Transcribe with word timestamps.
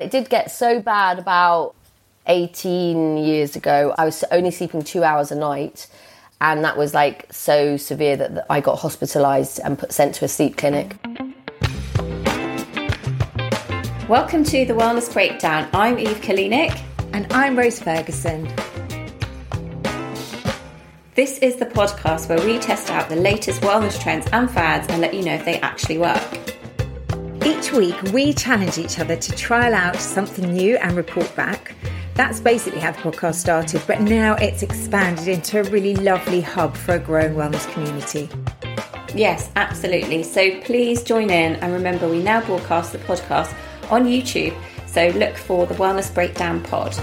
It 0.00 0.10
did 0.10 0.30
get 0.30 0.50
so 0.50 0.80
bad 0.80 1.18
about 1.18 1.74
18 2.26 3.18
years 3.18 3.54
ago. 3.54 3.94
I 3.98 4.06
was 4.06 4.24
only 4.30 4.50
sleeping 4.50 4.82
two 4.82 5.04
hours 5.04 5.30
a 5.30 5.34
night. 5.34 5.88
And 6.40 6.64
that 6.64 6.78
was 6.78 6.94
like 6.94 7.30
so 7.30 7.76
severe 7.76 8.16
that 8.16 8.46
I 8.48 8.62
got 8.62 8.78
hospitalized 8.78 9.60
and 9.62 9.78
put, 9.78 9.92
sent 9.92 10.14
to 10.14 10.24
a 10.24 10.28
sleep 10.28 10.56
clinic. 10.56 10.96
Welcome 14.08 14.42
to 14.44 14.64
the 14.64 14.72
Wellness 14.72 15.12
Breakdown. 15.12 15.68
I'm 15.74 15.98
Eve 15.98 16.22
Kalinik. 16.22 16.80
And 17.12 17.30
I'm 17.30 17.58
Rose 17.58 17.78
Ferguson. 17.78 18.48
This 21.14 21.36
is 21.40 21.56
the 21.56 21.66
podcast 21.66 22.30
where 22.30 22.42
we 22.42 22.58
test 22.58 22.90
out 22.90 23.10
the 23.10 23.16
latest 23.16 23.60
wellness 23.60 24.00
trends 24.00 24.26
and 24.32 24.50
fads 24.50 24.88
and 24.88 25.02
let 25.02 25.12
you 25.12 25.22
know 25.22 25.34
if 25.34 25.44
they 25.44 25.60
actually 25.60 25.98
work. 25.98 26.59
Each 27.50 27.72
week, 27.72 28.00
we 28.12 28.32
challenge 28.32 28.78
each 28.78 29.00
other 29.00 29.16
to 29.16 29.32
trial 29.32 29.74
out 29.74 29.96
something 29.96 30.52
new 30.52 30.76
and 30.76 30.96
report 30.96 31.34
back. 31.34 31.74
That's 32.14 32.38
basically 32.38 32.78
how 32.78 32.92
the 32.92 32.98
podcast 32.98 33.34
started, 33.34 33.82
but 33.88 34.00
now 34.00 34.36
it's 34.36 34.62
expanded 34.62 35.26
into 35.26 35.58
a 35.58 35.64
really 35.64 35.96
lovely 35.96 36.42
hub 36.42 36.76
for 36.76 36.94
a 36.94 36.98
growing 37.00 37.34
wellness 37.34 37.68
community. 37.72 38.28
Yes, 39.16 39.50
absolutely. 39.56 40.22
So 40.22 40.60
please 40.60 41.02
join 41.02 41.28
in 41.28 41.56
and 41.56 41.72
remember 41.72 42.08
we 42.08 42.22
now 42.22 42.40
broadcast 42.40 42.92
the 42.92 42.98
podcast 42.98 43.52
on 43.90 44.04
YouTube, 44.04 44.56
so 44.86 45.08
look 45.08 45.36
for 45.36 45.66
the 45.66 45.74
Wellness 45.74 46.14
Breakdown 46.14 46.62
Pod. 46.62 46.96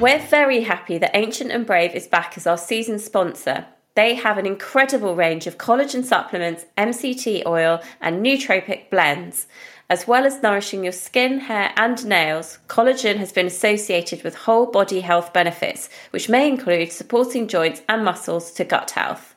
We're 0.00 0.26
very 0.26 0.62
happy 0.62 0.98
that 0.98 1.14
Ancient 1.14 1.52
and 1.52 1.64
Brave 1.64 1.94
is 1.94 2.08
back 2.08 2.36
as 2.36 2.48
our 2.48 2.58
season 2.58 2.98
sponsor. 2.98 3.66
They 3.94 4.14
have 4.14 4.38
an 4.38 4.46
incredible 4.46 5.14
range 5.14 5.46
of 5.46 5.56
collagen 5.56 6.04
supplements, 6.04 6.64
MCT 6.76 7.46
oil, 7.46 7.80
and 8.00 8.24
nootropic 8.24 8.90
blends. 8.90 9.46
As 9.88 10.08
well 10.08 10.26
as 10.26 10.42
nourishing 10.42 10.82
your 10.82 10.92
skin, 10.92 11.40
hair, 11.40 11.72
and 11.76 12.04
nails, 12.04 12.58
collagen 12.68 13.18
has 13.18 13.32
been 13.32 13.46
associated 13.46 14.24
with 14.24 14.34
whole 14.34 14.66
body 14.66 15.00
health 15.00 15.32
benefits, 15.32 15.88
which 16.10 16.28
may 16.28 16.48
include 16.48 16.90
supporting 16.90 17.46
joints 17.46 17.82
and 17.88 18.04
muscles 18.04 18.50
to 18.52 18.64
gut 18.64 18.90
health. 18.92 19.36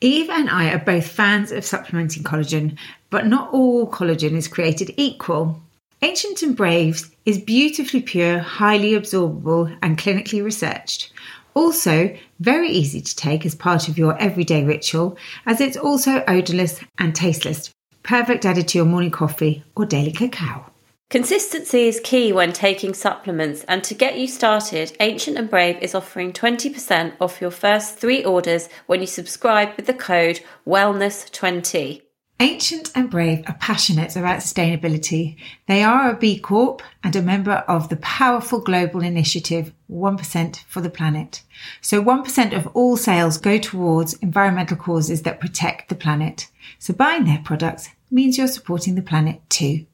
Eve 0.00 0.30
and 0.30 0.48
I 0.48 0.72
are 0.72 0.78
both 0.78 1.08
fans 1.08 1.50
of 1.50 1.64
supplementing 1.64 2.22
collagen, 2.22 2.78
but 3.10 3.26
not 3.26 3.52
all 3.52 3.90
collagen 3.90 4.32
is 4.32 4.48
created 4.48 4.94
equal. 4.96 5.60
Ancient 6.00 6.42
and 6.42 6.56
Braves 6.56 7.10
is 7.26 7.38
beautifully 7.38 8.00
pure, 8.00 8.38
highly 8.38 8.92
absorbable, 8.92 9.76
and 9.82 9.98
clinically 9.98 10.42
researched. 10.42 11.12
Also, 11.58 12.16
very 12.38 12.68
easy 12.70 13.00
to 13.00 13.16
take 13.16 13.44
as 13.44 13.56
part 13.56 13.88
of 13.88 13.98
your 13.98 14.16
everyday 14.18 14.62
ritual, 14.62 15.18
as 15.44 15.60
it's 15.60 15.76
also 15.76 16.22
odorless 16.28 16.78
and 16.98 17.16
tasteless. 17.16 17.72
Perfect 18.04 18.46
added 18.46 18.68
to 18.68 18.78
your 18.78 18.86
morning 18.86 19.10
coffee 19.10 19.64
or 19.74 19.84
daily 19.84 20.12
cacao. 20.12 20.70
Consistency 21.10 21.88
is 21.88 21.98
key 22.04 22.32
when 22.32 22.52
taking 22.52 22.94
supplements, 22.94 23.64
and 23.64 23.82
to 23.82 23.92
get 23.92 24.16
you 24.16 24.28
started, 24.28 24.96
Ancient 25.00 25.36
and 25.36 25.50
Brave 25.50 25.78
is 25.82 25.96
offering 25.96 26.32
20% 26.32 27.14
off 27.20 27.40
your 27.40 27.50
first 27.50 27.98
three 27.98 28.24
orders 28.24 28.68
when 28.86 29.00
you 29.00 29.08
subscribe 29.08 29.70
with 29.76 29.86
the 29.86 29.94
code 29.94 30.38
WELLNESS20. 30.64 32.02
Ancient 32.40 32.92
and 32.94 33.10
Brave 33.10 33.42
are 33.48 33.56
passionate 33.58 34.14
about 34.14 34.38
sustainability. 34.38 35.36
They 35.66 35.82
are 35.82 36.08
a 36.08 36.16
B 36.16 36.38
Corp 36.38 36.82
and 37.02 37.16
a 37.16 37.20
member 37.20 37.64
of 37.66 37.88
the 37.88 37.96
powerful 37.96 38.60
global 38.60 39.00
initiative 39.00 39.72
1% 39.90 40.62
for 40.68 40.80
the 40.80 40.88
planet. 40.88 41.42
So 41.80 42.00
1% 42.00 42.56
of 42.56 42.68
all 42.74 42.96
sales 42.96 43.38
go 43.38 43.58
towards 43.58 44.14
environmental 44.18 44.76
causes 44.76 45.22
that 45.22 45.40
protect 45.40 45.88
the 45.88 45.96
planet. 45.96 46.46
So 46.78 46.94
buying 46.94 47.24
their 47.24 47.42
products 47.44 47.88
means 48.08 48.38
you're 48.38 48.46
supporting 48.46 48.94
the 48.94 49.02
planet 49.02 49.40
too. 49.50 49.84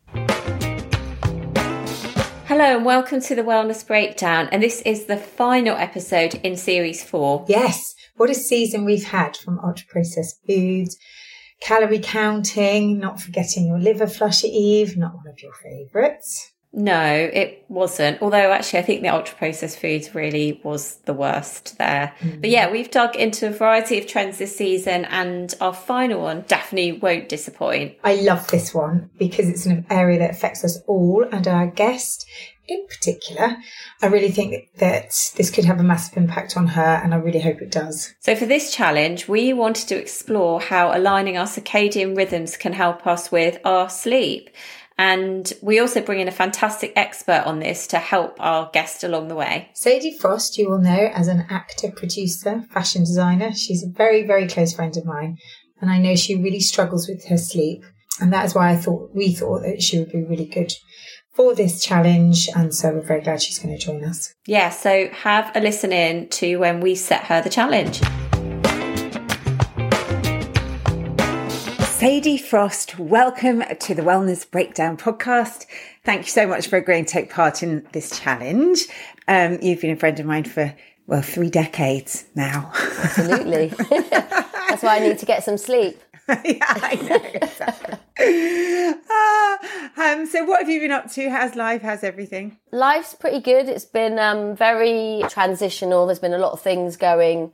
Hello 2.44 2.76
and 2.76 2.84
welcome 2.84 3.22
to 3.22 3.34
the 3.34 3.40
Wellness 3.40 3.86
Breakdown, 3.86 4.50
and 4.52 4.62
this 4.62 4.82
is 4.82 5.06
the 5.06 5.16
final 5.16 5.78
episode 5.78 6.34
in 6.44 6.58
series 6.58 7.02
four. 7.02 7.46
Yes, 7.48 7.94
what 8.18 8.28
a 8.28 8.34
season 8.34 8.84
we've 8.84 9.08
had 9.08 9.34
from 9.34 9.58
ultra 9.60 9.86
processed 9.88 10.40
foods, 10.46 10.98
calorie 11.60 12.00
counting, 12.00 12.98
not 12.98 13.20
forgetting 13.20 13.66
your 13.66 13.78
liver 13.78 14.06
flush 14.06 14.44
at 14.44 14.50
Eve, 14.50 14.96
not 14.96 15.14
one 15.14 15.26
of 15.26 15.40
your 15.42 15.54
favourites. 15.54 16.52
No, 16.76 17.30
it 17.32 17.64
wasn't. 17.68 18.20
Although 18.20 18.50
actually, 18.50 18.80
I 18.80 18.82
think 18.82 19.02
the 19.02 19.08
ultra 19.08 19.36
processed 19.36 19.78
foods 19.78 20.12
really 20.12 20.60
was 20.64 20.96
the 21.04 21.14
worst 21.14 21.78
there. 21.78 22.12
Mm. 22.18 22.40
But 22.40 22.50
yeah, 22.50 22.70
we've 22.70 22.90
dug 22.90 23.14
into 23.14 23.46
a 23.46 23.50
variety 23.50 23.96
of 23.98 24.08
trends 24.08 24.38
this 24.38 24.56
season, 24.56 25.04
and 25.04 25.54
our 25.60 25.72
final 25.72 26.22
one 26.22 26.44
definitely 26.48 26.92
won't 26.92 27.28
disappoint. 27.28 27.96
I 28.02 28.16
love 28.16 28.48
this 28.48 28.74
one 28.74 29.10
because 29.18 29.48
it's 29.48 29.66
an 29.66 29.86
area 29.88 30.18
that 30.18 30.30
affects 30.32 30.64
us 30.64 30.82
all 30.88 31.24
and 31.30 31.46
our 31.46 31.68
guest 31.68 32.26
in 32.68 32.86
particular. 32.86 33.56
I 34.02 34.06
really 34.06 34.30
think 34.30 34.70
that 34.78 35.32
this 35.36 35.50
could 35.50 35.64
have 35.64 35.80
a 35.80 35.84
massive 35.84 36.16
impact 36.16 36.56
on 36.56 36.68
her, 36.68 37.00
and 37.02 37.14
I 37.14 37.18
really 37.18 37.40
hope 37.40 37.60
it 37.60 37.70
does. 37.70 38.14
So, 38.20 38.34
for 38.34 38.46
this 38.46 38.74
challenge, 38.74 39.28
we 39.28 39.52
wanted 39.52 39.88
to 39.88 39.96
explore 40.00 40.60
how 40.60 40.96
aligning 40.96 41.36
our 41.36 41.46
circadian 41.46 42.16
rhythms 42.16 42.56
can 42.56 42.72
help 42.72 43.06
us 43.06 43.30
with 43.30 43.58
our 43.64 43.88
sleep. 43.88 44.50
And 44.96 45.52
we 45.60 45.80
also 45.80 46.00
bring 46.00 46.20
in 46.20 46.28
a 46.28 46.32
fantastic 46.32 46.92
expert 46.94 47.42
on 47.46 47.58
this 47.58 47.88
to 47.88 47.98
help 47.98 48.36
our 48.38 48.70
guest 48.72 49.02
along 49.02 49.26
the 49.26 49.34
way. 49.34 49.70
Sadie 49.74 50.16
Frost, 50.16 50.56
you 50.56 50.70
will 50.70 50.78
know 50.78 51.10
as 51.12 51.26
an 51.26 51.46
actor, 51.50 51.90
producer, 51.90 52.62
fashion 52.70 53.02
designer. 53.02 53.52
She's 53.52 53.82
a 53.82 53.88
very, 53.88 54.24
very 54.24 54.46
close 54.46 54.72
friend 54.72 54.96
of 54.96 55.04
mine. 55.04 55.38
And 55.80 55.90
I 55.90 55.98
know 55.98 56.14
she 56.14 56.36
really 56.36 56.60
struggles 56.60 57.08
with 57.08 57.26
her 57.26 57.36
sleep. 57.36 57.84
And 58.20 58.32
that 58.32 58.44
is 58.44 58.54
why 58.54 58.70
I 58.70 58.76
thought 58.76 59.10
we 59.12 59.32
thought 59.32 59.62
that 59.62 59.82
she 59.82 59.98
would 59.98 60.12
be 60.12 60.22
really 60.22 60.46
good 60.46 60.72
for 61.34 61.54
this 61.54 61.84
challenge. 61.84 62.48
And 62.54 62.74
so 62.74 62.92
we're 62.94 63.00
very 63.00 63.20
glad 63.20 63.42
she's 63.42 63.58
going 63.58 63.76
to 63.76 63.84
join 63.84 64.04
us. 64.04 64.34
Yeah, 64.46 64.70
so 64.70 65.08
have 65.08 65.50
a 65.54 65.60
listen 65.60 65.92
in 65.92 66.28
to 66.30 66.56
when 66.56 66.80
we 66.80 66.94
set 66.94 67.24
her 67.24 67.42
the 67.42 67.50
challenge. 67.50 68.00
Sadie 71.88 72.38
Frost, 72.38 72.98
welcome 72.98 73.62
to 73.80 73.94
the 73.94 74.02
Wellness 74.02 74.48
Breakdown 74.48 74.96
podcast. 74.96 75.66
Thank 76.04 76.22
you 76.22 76.30
so 76.30 76.46
much 76.46 76.68
for 76.68 76.76
agreeing 76.76 77.06
to 77.06 77.10
take 77.10 77.30
part 77.30 77.62
in 77.62 77.86
this 77.92 78.20
challenge. 78.20 78.86
Um, 79.26 79.58
you've 79.62 79.80
been 79.80 79.90
a 79.90 79.96
friend 79.96 80.20
of 80.20 80.26
mine 80.26 80.44
for, 80.44 80.74
well, 81.06 81.22
three 81.22 81.50
decades 81.50 82.26
now. 82.34 82.70
Absolutely. 82.74 83.68
That's 83.78 84.82
why 84.82 84.96
I 84.96 84.98
need 85.00 85.18
to 85.18 85.26
get 85.26 85.44
some 85.44 85.56
sleep. 85.56 86.00
yeah, 86.44 86.56
I 86.60 86.94
know, 87.02 87.20
exactly. 87.34 87.98
uh, 89.10 90.02
um, 90.02 90.26
so, 90.26 90.44
what 90.44 90.60
have 90.60 90.70
you 90.70 90.80
been 90.80 90.90
up 90.90 91.10
to? 91.12 91.28
How's 91.28 91.54
life? 91.54 91.82
How's 91.82 92.02
everything? 92.02 92.58
Life's 92.72 93.14
pretty 93.14 93.40
good. 93.40 93.68
It's 93.68 93.84
been 93.84 94.18
um, 94.18 94.56
very 94.56 95.22
transitional. 95.28 96.06
There's 96.06 96.18
been 96.18 96.32
a 96.32 96.38
lot 96.38 96.52
of 96.52 96.62
things 96.62 96.96
going 96.96 97.52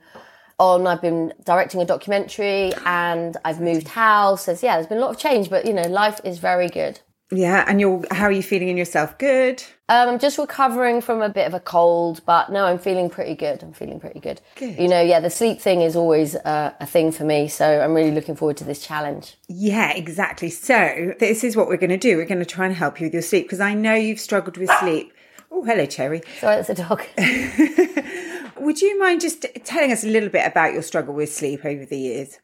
on. 0.57 0.87
I've 0.87 1.01
been 1.01 1.33
directing 1.43 1.81
a 1.81 1.85
documentary 1.85 2.71
and 2.85 3.35
I've 3.43 3.59
moved 3.59 3.89
house. 3.89 4.45
So, 4.45 4.51
yeah, 4.61 4.75
there's 4.75 4.87
been 4.87 4.99
a 4.99 5.01
lot 5.01 5.11
of 5.11 5.17
change, 5.17 5.49
but 5.49 5.65
you 5.65 5.73
know, 5.73 5.87
life 5.87 6.21
is 6.23 6.39
very 6.39 6.69
good. 6.69 7.01
Yeah, 7.31 7.63
and 7.67 7.79
you're 7.79 8.03
how 8.11 8.25
are 8.25 8.31
you 8.31 8.43
feeling 8.43 8.67
in 8.67 8.77
yourself? 8.77 9.17
Good. 9.17 9.63
Um, 9.87 10.09
I'm 10.09 10.19
just 10.19 10.37
recovering 10.37 11.01
from 11.01 11.21
a 11.21 11.29
bit 11.29 11.47
of 11.47 11.53
a 11.53 11.59
cold, 11.59 12.21
but 12.25 12.51
no, 12.51 12.65
I'm 12.65 12.77
feeling 12.77 13.09
pretty 13.09 13.35
good. 13.35 13.63
I'm 13.63 13.73
feeling 13.73 13.99
pretty 13.99 14.19
good. 14.19 14.41
Good. 14.55 14.77
You 14.77 14.87
know, 14.87 15.01
yeah, 15.01 15.19
the 15.19 15.29
sleep 15.29 15.59
thing 15.59 15.81
is 15.81 15.95
always 15.95 16.35
uh, 16.35 16.73
a 16.79 16.85
thing 16.85 17.11
for 17.11 17.23
me, 17.23 17.47
so 17.47 17.81
I'm 17.81 17.93
really 17.93 18.11
looking 18.11 18.35
forward 18.35 18.57
to 18.57 18.63
this 18.63 18.85
challenge. 18.85 19.37
Yeah, 19.47 19.91
exactly. 19.91 20.49
So 20.49 21.13
this 21.19 21.43
is 21.43 21.55
what 21.55 21.67
we're 21.67 21.77
going 21.77 21.89
to 21.89 21.97
do. 21.97 22.17
We're 22.17 22.25
going 22.25 22.39
to 22.39 22.45
try 22.45 22.65
and 22.65 22.75
help 22.75 22.99
you 22.99 23.05
with 23.07 23.13
your 23.13 23.21
sleep 23.21 23.45
because 23.45 23.61
I 23.61 23.73
know 23.73 23.95
you've 23.95 24.19
struggled 24.19 24.57
with 24.57 24.69
sleep. 24.79 25.13
Oh, 25.49 25.63
hello, 25.63 25.85
Cherry. 25.85 26.21
Sorry, 26.39 26.55
that's 26.57 26.69
a 26.69 26.75
dog. 26.75 27.03
Would 28.59 28.81
you 28.81 28.99
mind 28.99 29.21
just 29.21 29.45
telling 29.63 29.91
us 29.91 30.03
a 30.03 30.07
little 30.07 30.29
bit 30.29 30.45
about 30.45 30.73
your 30.73 30.81
struggle 30.81 31.13
with 31.13 31.33
sleep 31.33 31.65
over 31.65 31.85
the 31.85 31.97
years? 31.97 32.39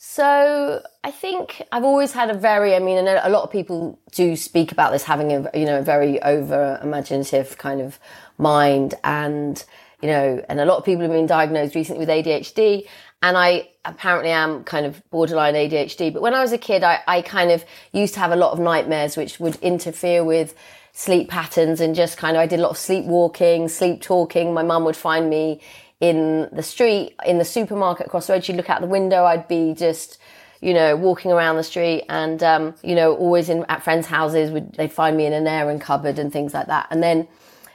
So 0.00 0.80
I 1.02 1.10
think 1.10 1.60
I've 1.72 1.82
always 1.82 2.12
had 2.12 2.30
a 2.30 2.34
very, 2.34 2.76
I 2.76 2.78
mean, 2.78 2.98
and 2.98 3.08
a 3.08 3.28
lot 3.28 3.42
of 3.42 3.50
people 3.50 3.98
do 4.12 4.36
speak 4.36 4.70
about 4.70 4.92
this 4.92 5.02
having 5.02 5.32
a, 5.32 5.50
you 5.58 5.64
know, 5.66 5.80
a 5.80 5.82
very 5.82 6.22
over 6.22 6.78
imaginative 6.80 7.58
kind 7.58 7.80
of 7.80 7.98
mind 8.38 8.94
and, 9.02 9.62
you 10.00 10.08
know, 10.08 10.40
and 10.48 10.60
a 10.60 10.64
lot 10.64 10.78
of 10.78 10.84
people 10.84 11.02
have 11.02 11.10
been 11.10 11.26
diagnosed 11.26 11.74
recently 11.74 12.06
with 12.06 12.08
ADHD 12.08 12.86
and 13.22 13.36
I 13.36 13.70
apparently 13.84 14.30
am 14.30 14.62
kind 14.62 14.86
of 14.86 15.02
borderline 15.10 15.54
ADHD. 15.54 16.12
But 16.12 16.22
when 16.22 16.32
I 16.32 16.42
was 16.42 16.52
a 16.52 16.58
kid, 16.58 16.84
I, 16.84 17.00
I 17.08 17.20
kind 17.20 17.50
of 17.50 17.64
used 17.92 18.14
to 18.14 18.20
have 18.20 18.30
a 18.30 18.36
lot 18.36 18.52
of 18.52 18.60
nightmares 18.60 19.16
which 19.16 19.40
would 19.40 19.56
interfere 19.56 20.22
with 20.22 20.54
sleep 20.92 21.28
patterns 21.28 21.80
and 21.80 21.96
just 21.96 22.18
kind 22.18 22.36
of, 22.36 22.40
I 22.40 22.46
did 22.46 22.60
a 22.60 22.62
lot 22.62 22.70
of 22.70 22.78
sleepwalking, 22.78 23.66
sleep 23.68 24.00
talking. 24.00 24.54
My 24.54 24.62
mum 24.62 24.84
would 24.84 24.96
find 24.96 25.28
me 25.28 25.60
in 26.00 26.48
the 26.52 26.62
street, 26.62 27.16
in 27.26 27.38
the 27.38 27.44
supermarket 27.44 28.06
across 28.06 28.26
the 28.26 28.34
road. 28.34 28.44
She'd 28.44 28.56
look 28.56 28.70
out 28.70 28.80
the 28.80 28.86
window. 28.86 29.24
I'd 29.24 29.48
be 29.48 29.74
just, 29.74 30.18
you 30.60 30.72
know, 30.72 30.96
walking 30.96 31.32
around 31.32 31.56
the 31.56 31.64
street 31.64 32.04
and, 32.08 32.42
um, 32.42 32.74
you 32.82 32.94
know, 32.94 33.14
always 33.16 33.48
in 33.48 33.64
at 33.68 33.82
friends' 33.82 34.06
houses 34.06 34.50
would, 34.50 34.74
they'd 34.74 34.92
find 34.92 35.16
me 35.16 35.26
in 35.26 35.32
an 35.32 35.46
airing 35.46 35.80
cupboard 35.80 36.18
and 36.18 36.32
things 36.32 36.54
like 36.54 36.66
that. 36.68 36.86
And 36.90 37.02
then 37.02 37.26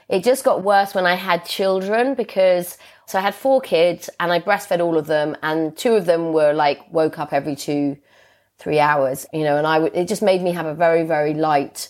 it 0.08 0.24
just 0.24 0.44
got 0.44 0.64
worse 0.64 0.94
when 0.94 1.06
I 1.06 1.16
had 1.16 1.46
children 1.46 2.14
because, 2.14 2.78
so 3.06 3.20
I 3.20 3.22
had 3.22 3.36
four 3.36 3.62
kids 3.62 4.10
and 4.20 4.32
I 4.32 4.40
breastfed 4.40 4.80
all 4.80 4.98
of 4.98 5.08
them 5.08 5.36
and 5.44 5.76
two 5.76 5.94
of 5.94 6.06
them 6.06 6.34
were 6.34 6.54
like, 6.54 6.92
woke 6.92 7.20
up 7.20 7.34
every 7.34 7.56
two 7.56 7.98
three 8.60 8.80
hours, 8.80 9.26
you 9.34 9.44
know, 9.44 9.58
and 9.58 9.68
I 9.68 9.80
would, 9.80 9.94
it 9.94 10.08
just 10.08 10.22
made 10.22 10.42
me 10.42 10.52
have 10.54 10.66
a 10.66 10.74
very, 10.74 11.04
very 11.04 11.34
light 11.34 11.90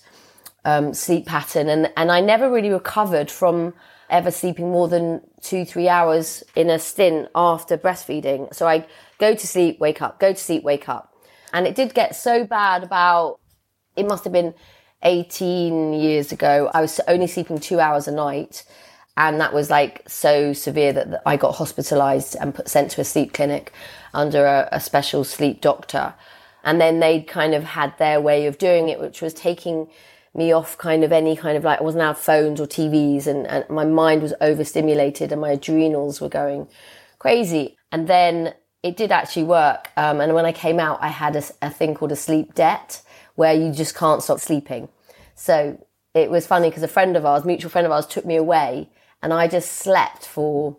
um, 0.65 0.93
sleep 0.93 1.27
pattern. 1.27 1.69
And, 1.69 1.91
and 1.95 2.11
I 2.11 2.19
never 2.19 2.49
really 2.49 2.69
recovered 2.69 3.29
from 3.29 3.73
ever 4.09 4.31
sleeping 4.31 4.71
more 4.71 4.87
than 4.87 5.21
two, 5.41 5.65
three 5.65 5.89
hours 5.89 6.43
in 6.55 6.69
a 6.69 6.79
stint 6.79 7.29
after 7.35 7.77
breastfeeding. 7.77 8.53
So 8.53 8.67
I 8.67 8.85
go 9.19 9.35
to 9.35 9.47
sleep, 9.47 9.79
wake 9.79 10.01
up, 10.01 10.19
go 10.19 10.33
to 10.33 10.39
sleep, 10.39 10.63
wake 10.63 10.89
up. 10.89 11.13
And 11.53 11.67
it 11.67 11.75
did 11.75 11.93
get 11.93 12.15
so 12.15 12.45
bad 12.45 12.83
about, 12.83 13.39
it 13.95 14.07
must 14.07 14.23
have 14.23 14.33
been 14.33 14.53
18 15.03 15.93
years 15.93 16.31
ago. 16.31 16.69
I 16.73 16.81
was 16.81 16.99
only 17.07 17.27
sleeping 17.27 17.59
two 17.59 17.79
hours 17.79 18.07
a 18.07 18.11
night. 18.11 18.63
And 19.15 19.39
that 19.39 19.53
was 19.53 19.69
like 19.69 20.01
so 20.07 20.53
severe 20.53 20.91
that 20.93 21.21
I 21.25 21.37
got 21.37 21.55
hospitalized 21.55 22.35
and 22.39 22.55
put, 22.55 22.67
sent 22.67 22.91
to 22.91 23.01
a 23.01 23.03
sleep 23.03 23.33
clinic 23.33 23.71
under 24.13 24.45
a, 24.45 24.69
a 24.71 24.79
special 24.79 25.23
sleep 25.23 25.61
doctor. 25.61 26.15
And 26.63 26.81
then 26.81 26.99
they 26.99 27.21
kind 27.21 27.53
of 27.53 27.63
had 27.63 27.95
their 27.99 28.19
way 28.19 28.47
of 28.47 28.57
doing 28.57 28.89
it, 28.89 28.99
which 28.99 29.21
was 29.21 29.33
taking 29.33 29.87
me 30.35 30.51
off 30.51 30.77
kind 30.77 31.03
of 31.03 31.11
any 31.11 31.35
kind 31.35 31.57
of 31.57 31.63
like, 31.63 31.79
I 31.79 31.83
wasn't 31.83 32.03
allowed 32.03 32.17
phones 32.17 32.59
or 32.59 32.65
TVs 32.65 33.27
and, 33.27 33.45
and 33.47 33.69
my 33.69 33.85
mind 33.85 34.21
was 34.21 34.33
overstimulated 34.41 35.31
and 35.31 35.39
my 35.39 35.51
adrenals 35.51 36.19
were 36.19 36.29
going 36.29 36.67
crazy. 37.19 37.77
And 37.91 38.07
then 38.07 38.53
it 38.81 38.97
did 38.97 39.11
actually 39.11 39.43
work. 39.43 39.91
Um, 39.95 40.19
and 40.19 40.33
when 40.33 40.45
I 40.45 40.51
came 40.51 40.79
out, 40.79 40.99
I 41.01 41.09
had 41.09 41.35
a, 41.35 41.43
a 41.61 41.69
thing 41.69 41.93
called 41.93 42.11
a 42.11 42.15
sleep 42.15 42.55
debt 42.55 43.01
where 43.35 43.53
you 43.53 43.71
just 43.71 43.95
can't 43.95 44.23
stop 44.23 44.39
sleeping. 44.39 44.89
So 45.35 45.85
it 46.13 46.29
was 46.29 46.47
funny 46.47 46.69
because 46.69 46.83
a 46.83 46.87
friend 46.87 47.15
of 47.15 47.25
ours, 47.25 47.45
mutual 47.45 47.69
friend 47.69 47.85
of 47.85 47.91
ours, 47.91 48.05
took 48.05 48.25
me 48.25 48.35
away 48.35 48.89
and 49.21 49.33
I 49.33 49.47
just 49.47 49.71
slept 49.71 50.25
for 50.25 50.77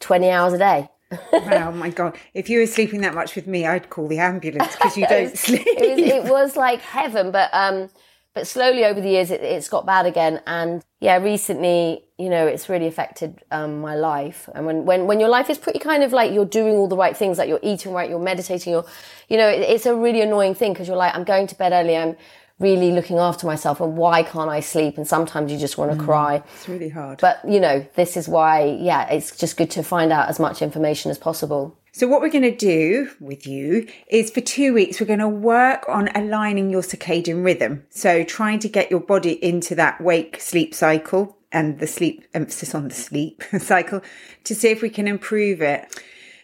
20 0.00 0.30
hours 0.30 0.52
a 0.54 0.58
day. 0.58 0.88
oh 1.32 1.70
my 1.72 1.90
god! 1.90 2.16
If 2.34 2.50
you 2.50 2.58
were 2.58 2.66
sleeping 2.66 3.02
that 3.02 3.14
much 3.14 3.36
with 3.36 3.46
me, 3.46 3.64
I'd 3.64 3.90
call 3.90 4.08
the 4.08 4.18
ambulance 4.18 4.74
because 4.74 4.96
you 4.96 5.06
don't 5.08 5.38
sleep. 5.38 5.62
It 5.64 6.00
was, 6.00 6.10
it 6.10 6.24
was, 6.24 6.56
like 6.56 6.80
heaven, 6.80 7.30
but 7.30 7.48
um, 7.52 7.88
but 8.36 8.46
slowly 8.46 8.84
over 8.84 9.00
the 9.00 9.08
years, 9.08 9.30
it, 9.30 9.40
it's 9.40 9.70
got 9.70 9.86
bad 9.86 10.04
again. 10.04 10.42
And 10.46 10.84
yeah, 11.00 11.16
recently, 11.16 12.04
you 12.18 12.28
know, 12.28 12.46
it's 12.46 12.68
really 12.68 12.86
affected 12.86 13.42
um, 13.50 13.80
my 13.80 13.94
life. 13.94 14.46
And 14.54 14.66
when 14.66 14.84
when 14.84 15.06
when 15.06 15.20
your 15.20 15.30
life 15.30 15.48
is 15.48 15.56
pretty 15.56 15.78
kind 15.78 16.04
of 16.04 16.12
like 16.12 16.32
you're 16.32 16.44
doing 16.44 16.76
all 16.76 16.86
the 16.86 16.98
right 16.98 17.16
things, 17.16 17.38
like 17.38 17.48
you're 17.48 17.60
eating 17.62 17.94
right, 17.94 18.10
you're 18.10 18.18
meditating, 18.18 18.74
you're, 18.74 18.84
you 19.30 19.38
know, 19.38 19.48
it, 19.48 19.62
it's 19.62 19.86
a 19.86 19.96
really 19.96 20.20
annoying 20.20 20.54
thing 20.54 20.74
because 20.74 20.86
you're 20.86 20.98
like, 20.98 21.14
I'm 21.16 21.24
going 21.24 21.46
to 21.46 21.54
bed 21.54 21.72
early, 21.72 21.96
I'm 21.96 22.14
really 22.58 22.92
looking 22.92 23.18
after 23.18 23.46
myself 23.46 23.80
and 23.80 23.96
why 23.96 24.22
can't 24.22 24.50
I 24.50 24.60
sleep? 24.60 24.98
And 24.98 25.08
sometimes 25.08 25.50
you 25.50 25.56
just 25.56 25.78
want 25.78 25.92
to 25.92 25.96
mm, 25.96 26.04
cry. 26.04 26.42
It's 26.56 26.68
really 26.68 26.90
hard. 26.90 27.20
But, 27.20 27.40
you 27.48 27.60
know, 27.60 27.86
this 27.94 28.18
is 28.18 28.28
why, 28.28 28.64
yeah, 28.80 29.08
it's 29.08 29.34
just 29.36 29.56
good 29.56 29.70
to 29.72 29.82
find 29.82 30.12
out 30.12 30.28
as 30.28 30.38
much 30.38 30.60
information 30.60 31.10
as 31.10 31.18
possible. 31.18 31.78
So, 31.96 32.06
what 32.06 32.20
we're 32.20 32.28
going 32.28 32.42
to 32.42 32.54
do 32.54 33.10
with 33.20 33.46
you 33.46 33.88
is 34.08 34.30
for 34.30 34.42
two 34.42 34.74
weeks, 34.74 35.00
we're 35.00 35.06
going 35.06 35.18
to 35.18 35.28
work 35.30 35.86
on 35.88 36.10
aligning 36.14 36.68
your 36.68 36.82
circadian 36.82 37.42
rhythm. 37.42 37.86
So, 37.88 38.22
trying 38.22 38.58
to 38.58 38.68
get 38.68 38.90
your 38.90 39.00
body 39.00 39.42
into 39.42 39.74
that 39.76 39.98
wake 40.02 40.38
sleep 40.38 40.74
cycle 40.74 41.38
and 41.50 41.78
the 41.78 41.86
sleep 41.86 42.26
emphasis 42.34 42.74
on 42.74 42.88
the 42.88 42.94
sleep 42.94 43.42
cycle 43.58 44.02
to 44.44 44.54
see 44.54 44.68
if 44.68 44.82
we 44.82 44.90
can 44.90 45.08
improve 45.08 45.62
it. 45.62 45.90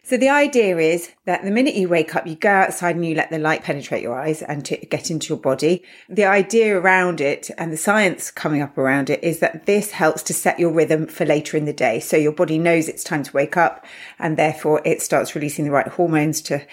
So 0.05 0.17
the 0.17 0.31
idea 0.31 0.79
is 0.79 1.13
that 1.27 1.45
the 1.45 1.53
minute 1.53 1.77
you 1.77 1.89
wake 1.89 2.17
up, 2.17 2.27
you 2.27 2.35
go 2.35 2.51
outside 2.51 2.97
and 2.97 3.07
you 3.07 3.15
let 3.15 3.31
the 3.31 3.39
light 3.39 3.63
penetrate 3.63 4.03
your 4.03 4.19
eyes 4.19 4.43
and 4.43 4.65
to 4.65 4.77
get 4.77 5.13
into 5.13 5.29
your 5.29 5.39
body. 5.39 5.85
The 6.09 6.25
idea 6.25 6.77
around 6.77 7.21
it 7.21 7.51
and 7.57 7.73
the 7.73 7.77
science 7.77 8.33
coming 8.33 8.63
up 8.63 8.77
around 8.77 9.11
it 9.11 9.23
is 9.23 9.39
that 9.39 9.67
this 9.67 9.93
helps 9.93 10.25
to 10.25 10.35
set 10.35 10.59
your 10.59 10.73
rhythm 10.73 11.07
for 11.07 11.25
later 11.25 11.57
in 11.57 11.67
the 11.67 11.73
day. 11.73 12.01
So 12.01 12.17
your 12.17 12.33
body 12.33 12.59
knows 12.59 12.89
it's 12.89 13.05
time 13.05 13.23
to 13.23 13.33
wake 13.33 13.57
up 13.57 13.87
and 14.19 14.37
therefore 14.37 14.83
it 14.85 15.03
starts 15.03 15.37
releasing 15.37 15.65
the 15.65 15.71
right 15.71 15.87
hormones 15.87 16.41
to 16.43 16.67